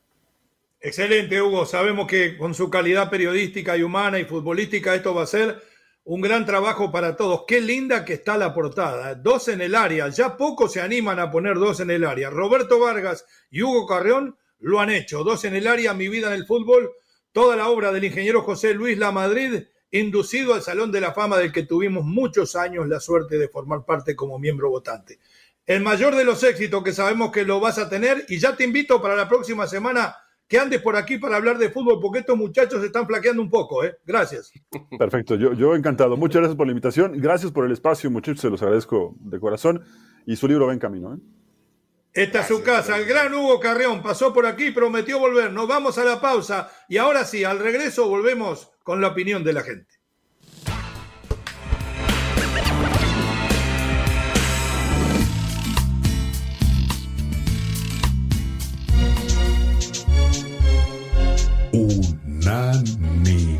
Excelente, 0.85 1.41
Hugo. 1.41 1.65
Sabemos 1.65 2.05
que 2.05 2.37
con 2.37 2.53
su 2.53 2.69
calidad 2.69 3.09
periodística 3.09 3.75
y 3.75 3.81
humana 3.81 4.19
y 4.19 4.25
futbolística 4.25 4.93
esto 4.93 5.15
va 5.15 5.23
a 5.23 5.25
ser 5.25 5.59
un 6.03 6.21
gran 6.21 6.45
trabajo 6.45 6.91
para 6.91 7.15
todos. 7.15 7.45
Qué 7.47 7.59
linda 7.59 8.05
que 8.05 8.13
está 8.13 8.37
la 8.37 8.53
portada. 8.53 9.15
Dos 9.15 9.47
en 9.47 9.61
el 9.61 9.73
área. 9.73 10.09
Ya 10.09 10.37
pocos 10.37 10.73
se 10.73 10.81
animan 10.81 11.17
a 11.17 11.31
poner 11.31 11.55
dos 11.55 11.79
en 11.79 11.89
el 11.89 12.03
área. 12.03 12.29
Roberto 12.29 12.79
Vargas 12.79 13.25
y 13.49 13.63
Hugo 13.63 13.87
Carreón 13.87 14.37
lo 14.59 14.79
han 14.79 14.91
hecho. 14.91 15.23
Dos 15.23 15.43
en 15.45 15.55
el 15.55 15.65
área, 15.65 15.95
mi 15.95 16.07
vida 16.07 16.27
en 16.27 16.33
el 16.33 16.45
fútbol. 16.45 16.91
Toda 17.31 17.55
la 17.55 17.67
obra 17.69 17.91
del 17.91 18.03
ingeniero 18.03 18.43
José 18.43 18.75
Luis 18.75 18.95
La 18.99 19.11
Madrid 19.11 19.63
inducido 19.89 20.53
al 20.53 20.61
Salón 20.61 20.91
de 20.91 21.01
la 21.01 21.13
Fama 21.13 21.39
del 21.39 21.51
que 21.51 21.63
tuvimos 21.63 22.05
muchos 22.05 22.55
años 22.55 22.87
la 22.87 22.99
suerte 22.99 23.39
de 23.39 23.49
formar 23.49 23.85
parte 23.85 24.15
como 24.15 24.37
miembro 24.37 24.69
votante. 24.69 25.17
El 25.65 25.81
mayor 25.81 26.15
de 26.15 26.25
los 26.25 26.43
éxitos 26.43 26.83
que 26.83 26.93
sabemos 26.93 27.31
que 27.31 27.43
lo 27.43 27.59
vas 27.59 27.79
a 27.79 27.89
tener 27.89 28.23
y 28.29 28.37
ya 28.37 28.55
te 28.55 28.65
invito 28.65 29.01
para 29.01 29.15
la 29.15 29.27
próxima 29.27 29.65
semana 29.65 30.15
que 30.47 30.59
andes 30.59 30.81
por 30.81 30.95
aquí 30.95 31.17
para 31.17 31.37
hablar 31.37 31.57
de 31.57 31.69
fútbol 31.69 31.99
porque 32.01 32.19
estos 32.19 32.37
muchachos 32.37 32.79
se 32.81 32.87
están 32.87 33.07
flaqueando 33.07 33.41
un 33.41 33.49
poco, 33.49 33.83
¿eh? 33.83 33.97
Gracias. 34.05 34.51
Perfecto, 34.99 35.35
yo, 35.35 35.53
yo 35.53 35.75
encantado. 35.75 36.17
Muchas 36.17 36.41
gracias 36.41 36.57
por 36.57 36.67
la 36.67 36.71
invitación. 36.71 37.13
Gracias 37.19 37.51
por 37.51 37.65
el 37.65 37.71
espacio, 37.71 38.11
muchachos, 38.11 38.41
se 38.41 38.49
los 38.49 38.61
agradezco 38.61 39.15
de 39.19 39.39
corazón. 39.39 39.83
Y 40.25 40.35
su 40.35 40.47
libro 40.47 40.67
va 40.67 40.73
en 40.73 40.79
camino, 40.79 41.13
¿eh? 41.13 41.17
Esta 42.15 42.39
es 42.39 42.47
su 42.47 42.63
casa. 42.63 42.97
El 42.97 43.05
gran 43.05 43.33
Hugo 43.33 43.59
Carreón 43.59 44.01
pasó 44.01 44.33
por 44.33 44.45
aquí, 44.45 44.71
prometió 44.71 45.19
volver. 45.19 45.51
Nos 45.51 45.67
vamos 45.67 45.97
a 45.97 46.05
la 46.05 46.21
pausa 46.21 46.71
y 46.87 46.95
ahora 46.95 47.25
sí, 47.25 47.43
al 47.43 47.59
regreso 47.59 48.07
volvemos 48.07 48.71
con 48.83 49.01
la 49.01 49.09
opinión 49.09 49.43
de 49.43 49.51
la 49.51 49.63
gente. 49.63 49.94
Nani. 62.45 63.54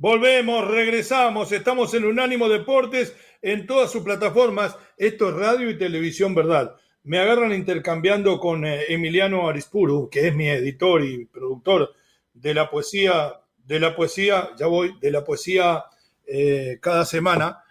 Volvemos, 0.00 0.66
regresamos, 0.66 1.52
estamos 1.52 1.92
en 1.92 2.06
Unánimo 2.06 2.48
Deportes 2.48 3.14
en 3.42 3.66
todas 3.66 3.92
sus 3.92 4.02
plataformas. 4.02 4.74
Esto 4.96 5.28
es 5.28 5.34
radio 5.34 5.68
y 5.68 5.76
televisión, 5.76 6.34
¿verdad? 6.34 6.74
Me 7.02 7.18
agarran 7.18 7.52
intercambiando 7.52 8.40
con 8.40 8.64
eh, 8.64 8.84
Emiliano 8.88 9.46
Arispuru, 9.46 10.08
que 10.08 10.28
es 10.28 10.34
mi 10.34 10.48
editor 10.48 11.04
y 11.04 11.26
productor 11.26 11.92
de 12.32 12.54
la 12.54 12.70
poesía, 12.70 13.42
de 13.58 13.78
la 13.78 13.94
poesía, 13.94 14.48
ya 14.56 14.68
voy, 14.68 14.96
de 15.02 15.10
la 15.10 15.22
poesía 15.22 15.84
eh, 16.26 16.78
cada 16.80 17.04
semana, 17.04 17.62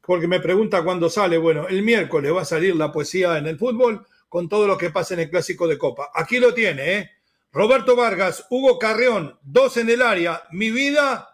porque 0.00 0.26
me 0.26 0.40
pregunta 0.40 0.82
cuándo 0.82 1.10
sale. 1.10 1.36
Bueno, 1.36 1.68
el 1.68 1.82
miércoles 1.82 2.34
va 2.34 2.40
a 2.40 2.46
salir 2.46 2.74
la 2.76 2.90
poesía 2.90 3.36
en 3.36 3.46
el 3.46 3.58
fútbol 3.58 4.06
con 4.30 4.48
todo 4.48 4.66
lo 4.66 4.78
que 4.78 4.88
pasa 4.88 5.12
en 5.12 5.20
el 5.20 5.28
clásico 5.28 5.68
de 5.68 5.76
Copa. 5.76 6.10
Aquí 6.14 6.38
lo 6.38 6.54
tiene, 6.54 6.96
¿eh? 6.96 7.10
Roberto 7.52 7.94
Vargas, 7.94 8.46
Hugo 8.48 8.78
Carreón, 8.78 9.38
dos 9.42 9.76
en 9.76 9.90
el 9.90 10.00
área, 10.00 10.44
mi 10.50 10.70
vida 10.70 11.28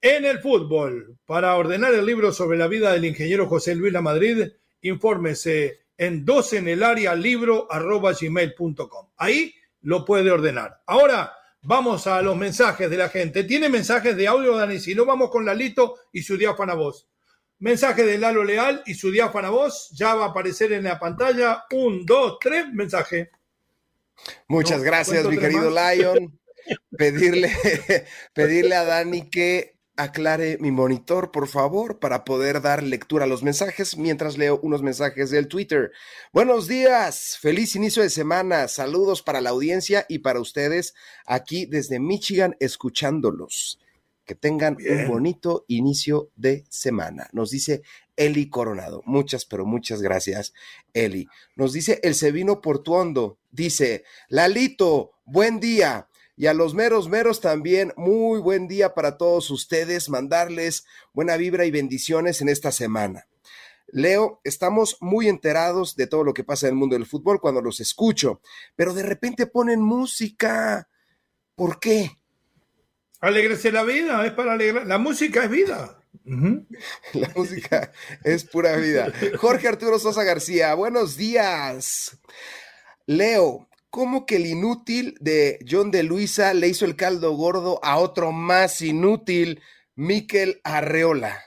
en 0.00 0.24
el 0.24 0.40
fútbol. 0.40 1.18
Para 1.26 1.56
ordenar 1.56 1.94
el 1.94 2.06
libro 2.06 2.32
sobre 2.32 2.58
la 2.58 2.68
vida 2.68 2.92
del 2.92 3.04
ingeniero 3.04 3.46
José 3.46 3.74
Luis 3.74 3.92
La 3.92 4.02
Madrid, 4.02 4.48
infórmese 4.82 5.80
en 5.96 6.24
dos 6.24 6.52
en 6.52 6.68
el 6.68 6.82
área 6.82 7.14
libro 7.14 7.66
arroba 7.70 8.12
gmail.com. 8.18 9.08
Ahí 9.16 9.54
lo 9.82 10.04
puede 10.04 10.30
ordenar. 10.30 10.82
Ahora 10.86 11.32
vamos 11.62 12.06
a 12.06 12.22
los 12.22 12.36
mensajes 12.36 12.88
de 12.88 12.96
la 12.96 13.08
gente. 13.08 13.44
¿Tiene 13.44 13.68
mensajes 13.68 14.16
de 14.16 14.28
audio, 14.28 14.56
Dani? 14.56 14.78
Si 14.78 14.94
no, 14.94 15.04
vamos 15.04 15.30
con 15.30 15.44
Lalito 15.44 15.96
y 16.12 16.22
su 16.22 16.36
diáfana 16.36 16.74
voz. 16.74 17.08
Mensaje 17.60 18.04
de 18.04 18.18
Lalo 18.18 18.44
Leal 18.44 18.82
y 18.86 18.94
su 18.94 19.10
diáfana 19.10 19.50
voz. 19.50 19.90
Ya 19.90 20.14
va 20.14 20.26
a 20.26 20.28
aparecer 20.28 20.72
en 20.72 20.84
la 20.84 20.98
pantalla. 20.98 21.64
Un, 21.72 22.06
dos, 22.06 22.38
tres, 22.40 22.66
mensaje. 22.72 23.30
Muchas 24.46 24.82
gracias, 24.82 25.24
mi 25.26 25.38
querido 25.38 25.70
Lion. 25.70 26.38
Pedirle, 26.98 27.50
pedirle 28.34 28.74
a 28.74 28.84
Dani 28.84 29.30
que 29.30 29.77
aclare 29.98 30.58
mi 30.58 30.70
monitor, 30.70 31.32
por 31.32 31.48
favor, 31.48 31.98
para 31.98 32.24
poder 32.24 32.62
dar 32.62 32.84
lectura 32.84 33.24
a 33.24 33.28
los 33.28 33.42
mensajes 33.42 33.96
mientras 33.96 34.38
leo 34.38 34.60
unos 34.62 34.80
mensajes 34.80 35.30
del 35.30 35.48
Twitter. 35.48 35.90
Buenos 36.32 36.68
días, 36.68 37.36
feliz 37.40 37.74
inicio 37.74 38.04
de 38.04 38.08
semana, 38.08 38.68
saludos 38.68 39.22
para 39.22 39.40
la 39.40 39.50
audiencia 39.50 40.06
y 40.08 40.20
para 40.20 40.40
ustedes 40.40 40.94
aquí 41.26 41.66
desde 41.66 41.98
Michigan 41.98 42.56
escuchándolos. 42.60 43.80
Que 44.24 44.34
tengan 44.34 44.76
un 44.88 45.08
bonito 45.08 45.64
inicio 45.68 46.30
de 46.36 46.64
semana. 46.68 47.28
Nos 47.32 47.50
dice 47.50 47.82
Eli 48.14 48.50
Coronado. 48.50 49.02
Muchas, 49.06 49.46
pero 49.46 49.64
muchas 49.64 50.02
gracias, 50.02 50.52
Eli. 50.92 51.26
Nos 51.56 51.72
dice 51.72 51.98
el 52.02 52.14
Sevino 52.14 52.60
Portuondo. 52.60 53.38
Dice, 53.50 54.04
Lalito, 54.28 55.12
buen 55.24 55.60
día 55.60 56.07
y 56.38 56.46
a 56.46 56.54
los 56.54 56.72
meros 56.72 57.08
meros 57.08 57.40
también, 57.40 57.92
muy 57.96 58.38
buen 58.38 58.68
día 58.68 58.94
para 58.94 59.18
todos 59.18 59.50
ustedes, 59.50 60.08
mandarles 60.08 60.86
buena 61.12 61.36
vibra 61.36 61.64
y 61.64 61.72
bendiciones 61.72 62.40
en 62.40 62.48
esta 62.48 62.70
semana. 62.70 63.26
Leo, 63.88 64.40
estamos 64.44 64.98
muy 65.00 65.28
enterados 65.28 65.96
de 65.96 66.06
todo 66.06 66.22
lo 66.22 66.34
que 66.34 66.44
pasa 66.44 66.68
en 66.68 66.74
el 66.74 66.78
mundo 66.78 66.94
del 66.94 67.06
fútbol 67.06 67.40
cuando 67.40 67.60
los 67.60 67.80
escucho, 67.80 68.40
pero 68.76 68.94
de 68.94 69.02
repente 69.02 69.48
ponen 69.48 69.80
música. 69.80 70.88
¿Por 71.56 71.80
qué? 71.80 72.12
Alegrese 73.20 73.72
la 73.72 73.82
vida, 73.82 74.24
es 74.24 74.32
para 74.32 74.52
alegrar. 74.52 74.86
La 74.86 74.98
música 74.98 75.42
es 75.42 75.50
vida. 75.50 76.00
La 77.14 77.32
música 77.34 77.90
es 78.22 78.44
pura 78.44 78.76
vida. 78.76 79.12
Jorge 79.38 79.66
Arturo 79.66 79.98
Sosa 79.98 80.22
García, 80.22 80.72
buenos 80.74 81.16
días. 81.16 82.16
Leo, 83.06 83.67
¿Cómo 83.90 84.26
que 84.26 84.36
el 84.36 84.46
inútil 84.46 85.16
de 85.20 85.58
John 85.68 85.90
de 85.90 86.02
Luisa 86.02 86.52
le 86.52 86.68
hizo 86.68 86.84
el 86.84 86.94
caldo 86.94 87.32
gordo 87.32 87.80
a 87.82 87.98
otro 87.98 88.32
más 88.32 88.82
inútil, 88.82 89.62
Miquel 89.96 90.60
Arreola? 90.62 91.38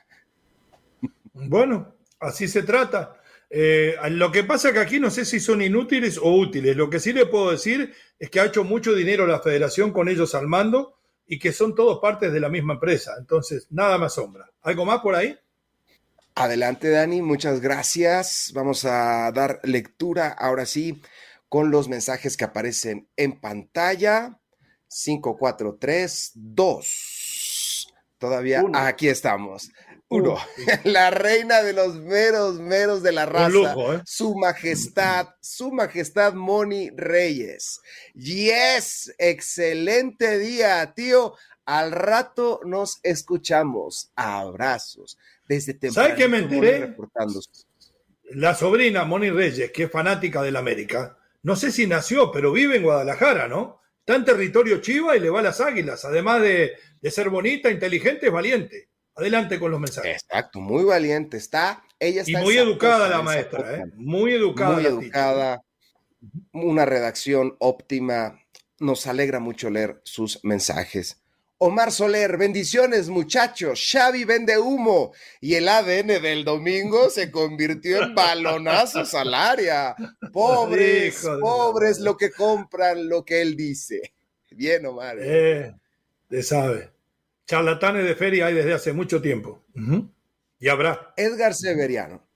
Bueno, 1.34 1.96
así 2.20 2.48
se 2.48 2.64
trata. 2.64 3.22
Eh, 3.50 3.96
lo 4.12 4.32
que 4.32 4.44
pasa 4.44 4.74
que 4.74 4.80
aquí 4.80 5.00
no 5.00 5.12
sé 5.12 5.26
si 5.26 5.40
son 5.40 5.62
inútiles 5.62 6.18
o 6.18 6.34
útiles. 6.34 6.76
Lo 6.76 6.90
que 6.90 7.00
sí 7.00 7.14
le 7.14 7.28
puedo 7.28 7.52
decir 7.52 7.94
es 8.18 8.30
que 8.30 8.40
ha 8.40 8.46
hecho 8.46 8.64
mucho 8.64 8.96
dinero 8.96 9.28
la 9.28 9.40
federación 9.40 9.92
con 9.92 10.10
ellos 10.10 10.34
al 10.34 10.48
mando 10.48 10.96
y 11.28 11.38
que 11.38 11.52
son 11.52 11.76
todos 11.76 12.00
partes 12.00 12.34
de 12.34 12.40
la 12.40 12.50
misma 12.50 12.74
empresa. 12.74 13.14
Entonces, 13.20 13.68
nada 13.70 13.98
más 14.00 14.16
sombra. 14.16 14.50
¿Algo 14.64 14.86
más 14.86 15.02
por 15.02 15.16
ahí? 15.16 15.38
Adelante, 16.34 16.90
Dani. 16.90 17.22
Muchas 17.22 17.62
gracias. 17.62 18.52
Vamos 18.56 18.86
a 18.86 19.32
dar 19.32 19.60
lectura 19.64 20.30
ahora 20.30 20.66
sí 20.66 21.02
con 21.52 21.70
los 21.70 21.90
mensajes 21.90 22.38
que 22.38 22.46
aparecen 22.46 23.10
en 23.18 23.38
pantalla. 23.42 24.40
5, 24.88 25.38
4, 25.38 25.78
3, 25.82 26.32
2. 26.34 27.94
Todavía 28.18 28.64
aquí 28.74 29.10
estamos. 29.10 29.70
Uno. 30.08 30.38
La 30.86 31.12
reina 31.12 31.62
de 31.62 31.74
los 31.74 31.98
meros, 31.98 32.62
meros 32.62 33.04
de 33.04 33.12
la 33.12 33.26
raza. 33.26 33.74
¿eh? 33.76 34.02
Su 34.06 34.34
majestad, 34.36 35.28
su 35.42 35.74
majestad 35.74 36.36
Moni 36.36 36.90
Reyes. 36.92 37.82
Yes, 38.14 39.14
excelente 39.18 40.40
día, 40.40 40.94
tío. 40.96 41.36
Al 41.66 41.92
rato 41.92 42.62
nos 42.64 43.02
escuchamos. 43.04 44.14
Abrazos. 44.16 45.18
Desde 45.50 45.74
temprano. 45.74 46.08
¿Sabes 46.08 46.18
qué 46.18 46.30
me 46.30 46.38
enteré? 46.38 46.96
La 48.30 48.56
sobrina 48.56 49.04
Moni 49.04 49.30
Reyes, 49.30 49.70
que 49.74 49.84
es 49.84 49.92
fanática 49.92 50.42
del 50.42 50.56
América, 50.56 51.18
no 51.44 51.56
sé 51.56 51.72
si 51.72 51.88
nació, 51.88 52.32
pero 52.32 52.52
vive 52.52 52.78
en 52.78 52.84
Guadalajara, 52.84 53.48
¿no? 53.48 53.82
Está 54.00 54.16
en 54.16 54.26
territorio 54.26 54.82
chiva 54.82 55.16
y 55.16 55.20
le 55.20 55.30
va 55.30 55.40
a 55.40 55.44
las 55.44 55.62
águilas. 55.62 56.06
Además 56.06 56.42
de, 56.42 56.74
ser 57.10 57.30
bonita, 57.30 57.70
inteligente, 57.70 58.28
es 58.28 58.32
valiente. 58.32 58.90
Adelante 59.16 59.60
con 59.60 59.72
los 59.72 59.80
mensajes. 59.80 60.24
Exacto, 60.24 60.60
muy 60.60 60.84
valiente. 60.84 61.38
Está, 61.38 61.84
ella 62.00 62.22
está. 62.22 62.32
Y 62.32 62.44
muy 62.44 62.58
educada 62.58 63.08
la 63.10 63.22
maestra, 63.22 63.76
¿eh? 63.76 63.84
Muy 63.96 64.34
educada. 64.34 64.74
Muy 64.74 64.86
educada. 64.86 65.62
Una 66.54 66.86
redacción 66.86 67.56
óptima. 67.60 68.40
Nos 68.80 69.06
alegra 69.06 69.40
mucho 69.40 69.70
leer 69.70 70.02
sus 70.04 70.40
mensajes. 70.44 71.21
Omar 71.64 71.92
Soler, 71.92 72.38
bendiciones 72.38 73.08
muchachos, 73.08 73.88
Xavi 73.92 74.24
vende 74.26 74.58
humo 74.58 75.14
y 75.40 75.54
el 75.54 75.70
ADN 75.70 76.20
del 76.20 76.44
domingo 76.44 77.12
se 77.12 77.30
convirtió 77.30 78.02
en 78.02 78.16
balonazos 78.16 79.14
al 79.14 79.32
área. 79.36 79.96
Pobres, 80.34 81.24
pobres 81.40 82.00
lo 82.00 82.18
que 82.18 82.32
compran 82.32 83.08
lo 83.08 83.24
que 83.24 83.44
él 83.44 83.56
dice. 83.56 84.16
Bien, 84.50 84.84
Omar. 84.88 85.18
¿eh? 85.20 85.76
eh, 86.32 86.42
sabe. 86.42 86.90
Charlatanes 87.46 88.06
de 88.06 88.16
feria 88.16 88.48
hay 88.48 88.56
desde 88.56 88.74
hace 88.74 88.92
mucho 88.92 89.22
tiempo. 89.22 89.64
Y 90.60 90.68
habrá. 90.68 91.14
Edgar 91.16 91.54
Severiano. 91.54 92.28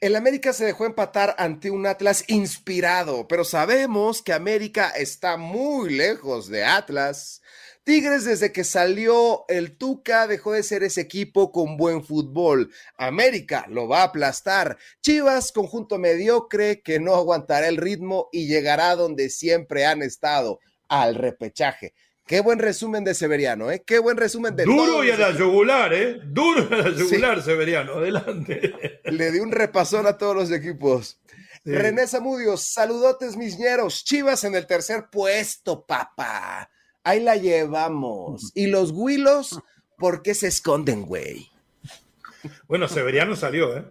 El 0.00 0.16
América 0.16 0.52
se 0.52 0.64
dejó 0.64 0.84
empatar 0.84 1.36
ante 1.38 1.70
un 1.70 1.86
Atlas 1.86 2.24
inspirado, 2.26 3.28
pero 3.28 3.44
sabemos 3.44 4.20
que 4.20 4.32
América 4.32 4.90
está 4.90 5.36
muy 5.36 5.94
lejos 5.94 6.48
de 6.48 6.64
Atlas. 6.64 7.40
Tigres 7.84 8.24
desde 8.24 8.52
que 8.52 8.62
salió 8.62 9.44
el 9.48 9.76
Tuca 9.76 10.28
dejó 10.28 10.52
de 10.52 10.62
ser 10.62 10.84
ese 10.84 11.00
equipo 11.00 11.50
con 11.50 11.76
buen 11.76 12.04
fútbol. 12.04 12.70
América 12.96 13.66
lo 13.68 13.88
va 13.88 14.02
a 14.02 14.04
aplastar. 14.04 14.78
Chivas, 15.00 15.50
conjunto 15.50 15.98
mediocre 15.98 16.80
que 16.80 17.00
no 17.00 17.16
aguantará 17.16 17.66
el 17.66 17.78
ritmo 17.78 18.28
y 18.30 18.46
llegará 18.46 18.94
donde 18.94 19.30
siempre 19.30 19.84
han 19.84 20.00
estado, 20.02 20.60
al 20.88 21.16
repechaje. 21.16 21.92
Qué 22.24 22.40
buen 22.40 22.60
resumen 22.60 23.02
de 23.02 23.14
Severiano, 23.14 23.72
¿eh? 23.72 23.82
Qué 23.84 23.98
buen 23.98 24.16
resumen 24.16 24.54
de 24.54 24.64
Duro 24.64 25.02
y 25.02 25.10
a 25.10 25.16
la 25.16 25.36
yugular, 25.36 25.92
¿eh? 25.92 26.20
Duro 26.22 26.68
y 26.70 26.74
a 26.74 26.76
la 26.76 26.90
yugular, 26.90 27.42
Severiano. 27.42 27.94
Adelante. 27.94 29.00
Le 29.04 29.32
di 29.32 29.40
un 29.40 29.50
repasón 29.50 30.06
a 30.06 30.16
todos 30.16 30.36
los 30.36 30.52
equipos. 30.52 31.18
René 31.64 32.06
Zamudio, 32.06 32.56
saludotes 32.56 33.36
misñeros. 33.36 34.04
Chivas 34.04 34.44
en 34.44 34.54
el 34.54 34.68
tercer 34.68 35.06
puesto, 35.10 35.84
papá. 35.84 36.70
Ahí 37.04 37.20
la 37.20 37.36
llevamos. 37.36 38.52
¿Y 38.54 38.66
los 38.66 38.92
Willos 38.92 39.60
por 39.98 40.22
qué 40.22 40.34
se 40.34 40.48
esconden, 40.48 41.02
güey? 41.02 41.50
Bueno, 42.66 42.88
Severiano 42.88 43.36
salió, 43.36 43.76
¿eh? 43.76 43.84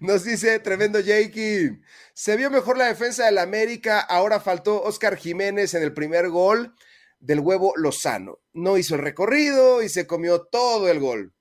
Nos 0.00 0.24
dice 0.24 0.58
tremendo 0.60 0.98
Jakey. 0.98 1.80
Se 2.12 2.36
vio 2.36 2.50
mejor 2.50 2.76
la 2.76 2.86
defensa 2.86 3.26
del 3.26 3.38
América. 3.38 4.00
Ahora 4.00 4.40
faltó 4.40 4.82
Oscar 4.82 5.16
Jiménez 5.16 5.74
en 5.74 5.82
el 5.82 5.92
primer 5.92 6.28
gol 6.28 6.74
del 7.20 7.40
huevo 7.40 7.72
Lozano. 7.76 8.38
No 8.52 8.78
hizo 8.78 8.94
el 8.94 9.02
recorrido 9.02 9.82
y 9.82 9.88
se 9.88 10.06
comió 10.06 10.42
todo 10.42 10.88
el 10.88 11.00
gol. 11.00 11.32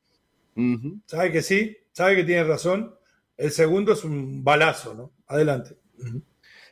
¿Sabe 1.06 1.32
que 1.32 1.42
sí? 1.42 1.78
¿Sabe 1.92 2.16
que 2.16 2.24
tiene 2.24 2.44
razón? 2.44 2.96
El 3.36 3.52
segundo 3.52 3.94
es 3.94 4.04
un 4.04 4.44
balazo, 4.44 4.96
¿no? 4.96 5.12
Adelante. 5.28 5.78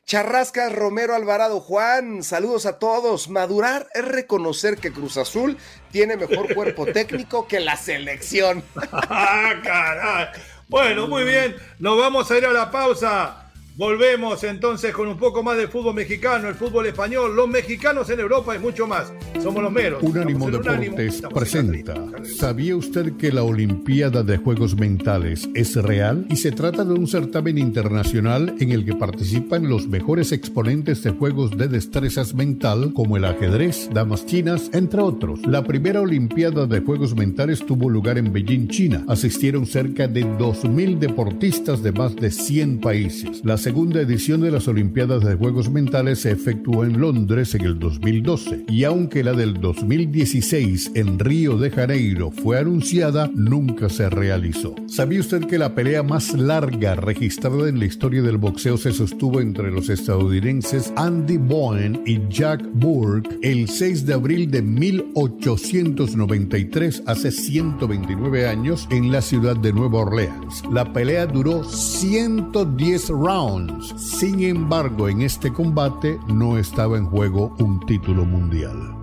Charrascas 0.05 0.71
Romero 0.71 1.15
Alvarado 1.15 1.59
Juan, 1.59 2.21
saludos 2.21 2.67
a 2.67 2.77
todos. 2.77 3.27
Madurar 3.27 3.87
es 3.95 4.05
reconocer 4.05 4.77
que 4.77 4.91
Cruz 4.91 5.17
Azul 5.17 5.57
tiene 5.91 6.15
mejor 6.15 6.53
cuerpo 6.53 6.85
técnico 6.93 7.47
que 7.47 7.59
la 7.59 7.75
selección. 7.75 8.63
ah, 8.91 9.53
caray. 9.63 10.27
Bueno, 10.67 11.07
muy 11.07 11.23
bien. 11.23 11.55
Nos 11.79 11.97
vamos 11.97 12.29
a 12.29 12.37
ir 12.37 12.45
a 12.45 12.53
la 12.53 12.69
pausa. 12.69 13.44
Volvemos 13.77 14.41
entonces 14.45 14.93
con 14.93 15.09
un 15.09 15.17
poco 15.17 15.43
más 15.43 15.57
de 15.57 15.67
fútbol 15.67 15.95
mexicano, 15.95 16.47
el 16.47 16.55
fútbol 16.55 16.85
español, 16.85 17.35
los 17.35 17.49
mexicanos 17.49 18.09
en 18.09 18.21
Europa 18.21 18.55
y 18.55 18.59
mucho 18.59 18.87
más. 18.87 19.11
Somos 19.43 19.61
los 19.61 19.71
meros. 19.71 20.01
Unánimo 20.01 20.45
Unánimo, 20.45 20.63
Deportes 20.63 21.21
en 21.21 21.29
presenta. 21.29 21.93
¿Sabía 22.23 22.77
usted 22.77 23.17
que 23.17 23.33
la 23.33 23.43
Olimpiada 23.43 24.23
de 24.23 24.37
Juegos 24.37 24.77
Mentales 24.77 25.49
es 25.55 25.75
real? 25.75 26.25
Y 26.29 26.37
se 26.37 26.53
trata 26.53 26.85
de 26.85 26.93
un 26.93 27.05
certamen 27.05 27.57
internacional 27.57 28.55
en 28.61 28.71
el 28.71 28.85
que 28.85 28.95
participan 28.95 29.67
los 29.67 29.89
mejores 29.89 30.31
exponentes 30.31 31.03
de 31.03 31.11
juegos 31.11 31.51
de 31.57 31.67
destrezas 31.67 32.33
mental 32.33 32.93
como 32.93 33.17
el 33.17 33.25
ajedrez, 33.25 33.89
damas 33.91 34.25
chinas, 34.25 34.69
entre 34.71 35.01
otros. 35.01 35.45
La 35.45 35.65
primera 35.65 35.99
Olimpiada 35.99 36.65
de 36.65 36.79
Juegos 36.79 37.13
Mentales 37.13 37.65
tuvo 37.65 37.89
lugar 37.89 38.17
en 38.17 38.31
Beijing, 38.31 38.69
China. 38.69 39.03
Asistieron 39.09 39.65
cerca 39.65 40.07
de 40.07 40.25
2.000 40.25 40.97
deportistas 40.97 41.83
de 41.83 41.91
más 41.91 42.15
de 42.15 42.31
100 42.31 42.79
países. 42.79 43.41
La 43.43 43.64
segunda 43.65 44.01
edición 44.01 44.41
de 44.41 44.51
las 44.51 44.67
Olimpiadas 44.67 45.23
de 45.23 45.33
Juegos 45.33 45.71
Mentales 45.71 46.19
se 46.19 46.29
efectuó 46.29 46.85
en 46.85 47.01
Londres 47.01 47.55
en 47.55 47.61
el 47.61 47.79
2012 47.79 48.65
y 48.67 48.83
aunque 48.83 49.23
la 49.23 49.33
del 49.33 49.59
2016 49.59 50.91
en 50.93 51.17
Río 51.17 51.57
de 51.57 51.71
Janeiro 51.71 52.29
fue 52.29 52.59
anunciada, 52.59 53.27
nunca 53.33 53.89
se 53.89 54.07
realizó. 54.07 54.75
¿Sabía 54.85 55.19
usted 55.19 55.47
que 55.47 55.57
la 55.57 55.73
pelea 55.73 56.03
más 56.03 56.33
larga 56.33 56.93
registrada 56.93 57.67
en 57.67 57.79
la 57.79 57.85
historia 57.85 58.21
del 58.21 58.37
boxeo 58.37 58.77
se 58.77 58.91
sostuvo 58.91 59.41
entre 59.41 59.71
los 59.71 59.89
estadounidenses 59.89 60.93
Andy 60.95 61.37
Bowen 61.37 62.03
y 62.05 62.21
Jack 62.29 62.61
Burke 62.71 63.35
el 63.41 63.67
6 63.67 64.05
de 64.05 64.13
abril 64.13 64.51
de 64.51 64.61
1893, 64.61 67.01
hace 67.07 67.31
129 67.31 68.47
años, 68.47 68.87
en 68.91 69.11
la 69.11 69.23
ciudad 69.23 69.57
de 69.57 69.73
Nueva 69.73 70.01
Orleans? 70.01 70.61
La 70.71 70.93
pelea 70.93 71.25
duró 71.25 71.63
110 71.63 73.09
rounds. 73.09 73.54
Sin 73.97 74.43
embargo, 74.43 75.09
en 75.09 75.21
este 75.21 75.51
combate 75.51 76.19
no 76.27 76.57
estaba 76.57 76.97
en 76.97 77.05
juego 77.05 77.55
un 77.59 77.85
título 77.85 78.25
mundial. 78.25 78.95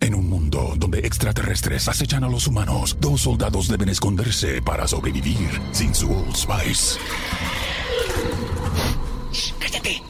En 0.00 0.14
un 0.14 0.28
mundo 0.28 0.74
donde 0.76 0.98
extraterrestres 0.98 1.86
acechan 1.86 2.24
a 2.24 2.28
los 2.28 2.48
humanos, 2.48 2.96
dos 3.00 3.20
soldados 3.20 3.68
deben 3.68 3.88
esconderse 3.88 4.60
para 4.60 4.88
sobrevivir 4.88 5.48
sin 5.70 5.94
su 5.94 6.10
Old 6.10 6.34
Spice. 6.34 6.98
¡Cállate! 9.60 10.02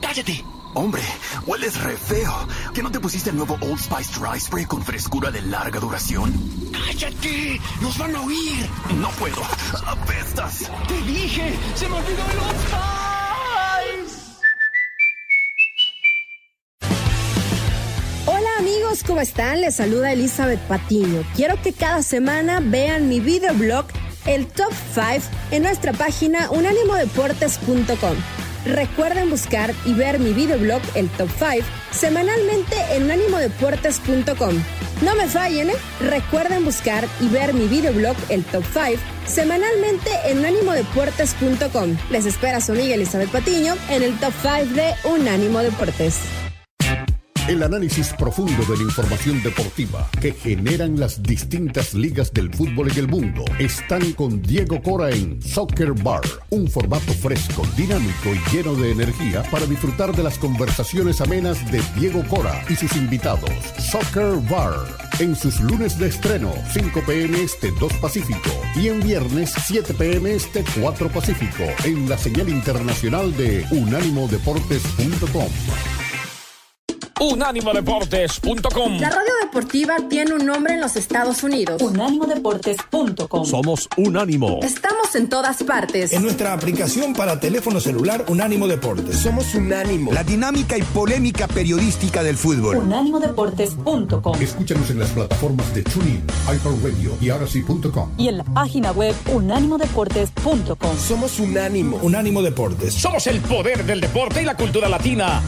¡Cállate! 0.00 0.57
Hombre, 0.78 1.02
hueles 1.44 1.76
re 1.82 1.96
feo. 1.96 2.32
¿Que 2.72 2.84
no 2.84 2.92
te 2.92 3.00
pusiste 3.00 3.30
el 3.30 3.36
nuevo 3.36 3.58
Old 3.62 3.80
Spice 3.80 4.20
Dry 4.20 4.38
Spray 4.38 4.64
con 4.64 4.80
frescura 4.84 5.28
de 5.32 5.42
larga 5.42 5.80
duración? 5.80 6.32
¡Cállate! 6.70 7.60
¡Nos 7.80 7.98
van 7.98 8.14
a 8.14 8.20
oír! 8.20 8.64
No 9.00 9.10
puedo. 9.18 9.42
¡Apestas! 9.84 10.70
¡Te 10.86 11.02
dije! 11.02 11.52
¡Se 11.74 11.88
me 11.88 11.96
olvidó 11.96 12.22
el 12.30 12.38
Old 12.38 12.60
Spice! 13.88 14.28
Hola 18.26 18.48
amigos, 18.60 19.02
¿cómo 19.04 19.20
están? 19.20 19.60
Les 19.60 19.74
saluda 19.74 20.12
Elizabeth 20.12 20.60
Patiño. 20.68 21.24
Quiero 21.34 21.60
que 21.60 21.72
cada 21.72 22.04
semana 22.04 22.60
vean 22.60 23.08
mi 23.08 23.18
videoblog, 23.18 23.86
el 24.26 24.46
Top 24.46 24.72
5, 24.94 25.26
en 25.50 25.64
nuestra 25.64 25.92
página 25.92 26.48
unánimodeportes.com. 26.52 28.37
Recuerden 28.64 29.30
buscar 29.30 29.74
y 29.84 29.94
ver 29.94 30.18
mi 30.18 30.32
videoblog, 30.32 30.82
el 30.94 31.08
Top 31.10 31.30
5, 31.38 31.66
semanalmente 31.90 32.76
en 32.92 33.04
unánimodeportes.com. 33.04 34.54
No 35.02 35.14
me 35.14 35.28
fallen, 35.28 35.70
¿eh? 35.70 35.74
Recuerden 36.00 36.64
buscar 36.64 37.06
y 37.20 37.28
ver 37.28 37.54
mi 37.54 37.66
videoblog, 37.66 38.16
el 38.28 38.44
Top 38.44 38.64
5, 38.72 39.00
semanalmente 39.26 40.10
en 40.26 40.38
unánimodeportes.com. 40.38 41.96
Les 42.10 42.26
espera 42.26 42.60
su 42.60 42.72
amiga 42.72 42.94
Elizabeth 42.94 43.30
Patiño 43.30 43.74
en 43.90 44.02
el 44.02 44.18
Top 44.18 44.32
5 44.42 44.74
de 44.74 44.94
Unánimo 45.04 45.60
Deportes. 45.60 46.47
El 47.48 47.62
análisis 47.62 48.12
profundo 48.12 48.62
de 48.66 48.76
la 48.76 48.82
información 48.82 49.42
deportiva 49.42 50.06
que 50.20 50.32
generan 50.32 51.00
las 51.00 51.22
distintas 51.22 51.94
ligas 51.94 52.30
del 52.34 52.52
fútbol 52.52 52.90
en 52.90 52.98
el 52.98 53.08
mundo 53.08 53.42
están 53.58 54.12
con 54.12 54.42
Diego 54.42 54.82
Cora 54.82 55.08
en 55.08 55.40
Soccer 55.40 55.94
Bar, 55.94 56.20
un 56.50 56.68
formato 56.68 57.10
fresco, 57.14 57.66
dinámico 57.74 58.34
y 58.34 58.54
lleno 58.54 58.74
de 58.74 58.92
energía 58.92 59.42
para 59.50 59.64
disfrutar 59.64 60.14
de 60.14 60.24
las 60.24 60.38
conversaciones 60.38 61.22
amenas 61.22 61.72
de 61.72 61.82
Diego 61.98 62.22
Cora 62.28 62.62
y 62.68 62.76
sus 62.76 62.94
invitados. 62.96 63.50
Soccer 63.78 64.34
Bar, 64.50 64.74
en 65.18 65.34
sus 65.34 65.58
lunes 65.62 65.98
de 65.98 66.08
estreno, 66.08 66.52
5 66.74 67.02
pm 67.06 67.42
este 67.42 67.72
2 67.80 67.94
Pacífico 67.94 68.50
y 68.76 68.88
en 68.88 69.00
viernes 69.00 69.54
7 69.66 69.94
pm 69.94 70.34
este 70.34 70.62
4 70.78 71.08
Pacífico, 71.08 71.64
en 71.84 72.10
la 72.10 72.18
señal 72.18 72.50
internacional 72.50 73.34
de 73.38 73.64
unánimodeportes.com. 73.70 76.07
Unánimodeportes.com 77.20 78.98
La 79.00 79.10
radio 79.10 79.32
deportiva 79.42 79.96
tiene 80.08 80.34
un 80.34 80.46
nombre 80.46 80.74
en 80.74 80.80
los 80.80 80.94
Estados 80.96 81.42
Unidos. 81.42 81.82
Unánimodeportes.com. 81.82 83.44
Somos 83.44 83.88
Unánimo. 83.96 84.60
Estamos 84.62 85.14
en 85.16 85.28
todas 85.28 85.62
partes. 85.64 86.12
En 86.12 86.22
nuestra 86.22 86.52
aplicación 86.52 87.14
para 87.14 87.40
teléfono 87.40 87.80
celular 87.80 88.24
Unánimo 88.28 88.68
Deportes. 88.68 89.16
Somos 89.16 89.54
Unánimo. 89.54 90.12
La 90.12 90.22
dinámica 90.22 90.78
y 90.78 90.82
polémica 90.82 91.48
periodística 91.48 92.22
del 92.22 92.36
fútbol. 92.36 92.76
Unánimodeportes.com. 92.76 94.40
Escúchanos 94.40 94.90
en 94.90 95.00
las 95.00 95.10
plataformas 95.10 95.74
de 95.74 95.82
TuneIn, 95.82 96.22
iHeartRadio 96.46 97.16
y 97.20 97.30
Aracy.com. 97.30 98.10
Y 98.16 98.28
en 98.28 98.38
la 98.38 98.44
página 98.44 98.92
web 98.92 99.14
unánimodeportes.com. 99.32 100.98
Somos 100.98 101.40
Unánimo. 101.40 101.98
Unánimo 102.02 102.42
Deportes. 102.42 102.94
Somos 102.94 103.26
el 103.26 103.40
poder 103.40 103.84
del 103.84 104.00
deporte 104.00 104.42
y 104.42 104.44
la 104.44 104.56
cultura 104.56 104.88
latina. 104.88 105.42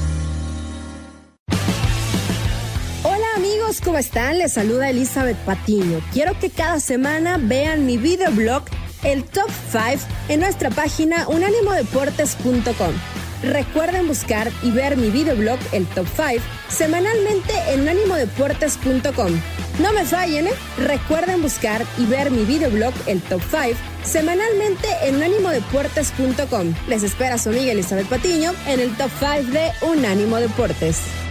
¿Cómo 3.90 3.98
están? 3.98 4.38
Les 4.38 4.52
saluda 4.52 4.88
Elizabeth 4.88 5.36
Patiño. 5.38 6.00
Quiero 6.12 6.38
que 6.38 6.48
cada 6.48 6.78
semana 6.78 7.38
vean 7.42 7.86
mi 7.86 7.96
videoblog, 7.96 8.62
el 9.02 9.24
Top 9.24 9.50
5, 9.72 10.06
en 10.28 10.38
nuestra 10.38 10.70
página 10.70 11.26
unánimodeportes.com. 11.26 12.94
Recuerden 13.42 14.06
buscar 14.06 14.52
y 14.62 14.70
ver 14.70 14.96
mi 14.96 15.10
videoblog, 15.10 15.58
el 15.72 15.86
Top 15.86 16.06
5, 16.14 16.40
semanalmente 16.68 17.52
en 17.70 17.80
unánimodeportes.com. 17.80 19.32
No 19.80 19.92
me 19.92 20.04
fallen, 20.04 20.46
¿eh? 20.46 20.52
Recuerden 20.78 21.42
buscar 21.42 21.84
y 21.98 22.06
ver 22.06 22.30
mi 22.30 22.44
videoblog, 22.44 22.94
el 23.08 23.20
Top 23.22 23.42
5, 23.50 23.76
semanalmente 24.04 24.86
en 25.02 25.16
unánimodeportes.com. 25.16 26.74
Les 26.86 27.02
espera 27.02 27.38
su 27.38 27.48
amiga 27.48 27.72
Elizabeth 27.72 28.06
Patiño 28.06 28.52
en 28.68 28.78
el 28.78 28.96
Top 28.96 29.10
5 29.18 29.50
de 29.50 29.72
Unánimo 29.82 30.36
Deportes. 30.36 31.29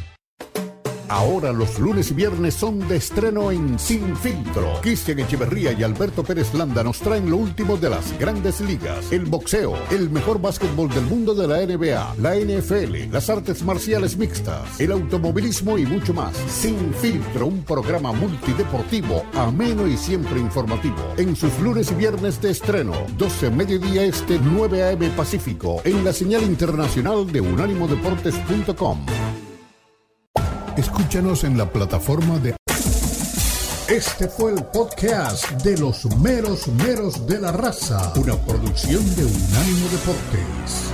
Ahora 1.09 1.51
los 1.51 1.79
lunes 1.79 2.11
y 2.11 2.13
viernes 2.13 2.53
son 2.53 2.87
de 2.87 2.97
estreno 2.97 3.51
en 3.51 3.79
Sin 3.79 4.15
Filtro. 4.15 4.79
Cristian 4.81 5.17
Echeverría 5.17 5.71
y 5.71 5.81
Alberto 5.81 6.23
Pérez 6.23 6.53
Landa 6.53 6.83
nos 6.83 6.99
traen 6.99 7.31
lo 7.31 7.37
último 7.37 7.77
de 7.77 7.89
las 7.89 8.17
grandes 8.19 8.61
ligas, 8.61 9.11
el 9.11 9.25
boxeo, 9.25 9.73
el 9.89 10.11
mejor 10.11 10.39
básquetbol 10.39 10.87
del 10.89 11.05
mundo 11.05 11.33
de 11.33 11.47
la 11.47 11.65
NBA, 11.65 12.15
la 12.19 12.35
NFL, 12.35 13.11
las 13.11 13.27
artes 13.31 13.63
marciales 13.63 14.17
mixtas, 14.17 14.79
el 14.79 14.91
automovilismo 14.91 15.79
y 15.79 15.87
mucho 15.87 16.13
más. 16.13 16.37
Sin 16.47 16.93
Filtro, 16.93 17.47
un 17.47 17.63
programa 17.63 18.11
multideportivo, 18.11 19.23
ameno 19.33 19.87
y 19.87 19.97
siempre 19.97 20.39
informativo. 20.39 21.15
En 21.17 21.35
sus 21.35 21.57
lunes 21.59 21.91
y 21.91 21.95
viernes 21.95 22.39
de 22.39 22.51
estreno, 22.51 22.93
12 23.17 23.49
mediodía 23.49 24.03
este, 24.03 24.39
9 24.39 24.83
a.m. 24.83 25.09
Pacífico, 25.17 25.81
en 25.85 26.05
la 26.05 26.13
señal 26.13 26.43
internacional 26.43 27.31
de 27.31 27.41
unánimodeportes.com. 27.41 28.99
Escúchanos 30.79 31.43
en 31.43 31.57
la 31.57 31.69
plataforma 31.69 32.39
de... 32.39 32.55
Este 33.89 34.29
fue 34.29 34.53
el 34.53 34.63
podcast 34.63 35.51
de 35.61 35.77
los 35.77 36.05
meros 36.19 36.69
meros 36.69 37.27
de 37.27 37.37
la 37.37 37.51
raza, 37.51 38.13
una 38.15 38.37
producción 38.45 39.03
de 39.17 39.25
Unánimo 39.25 39.89
Deportes. 39.89 40.93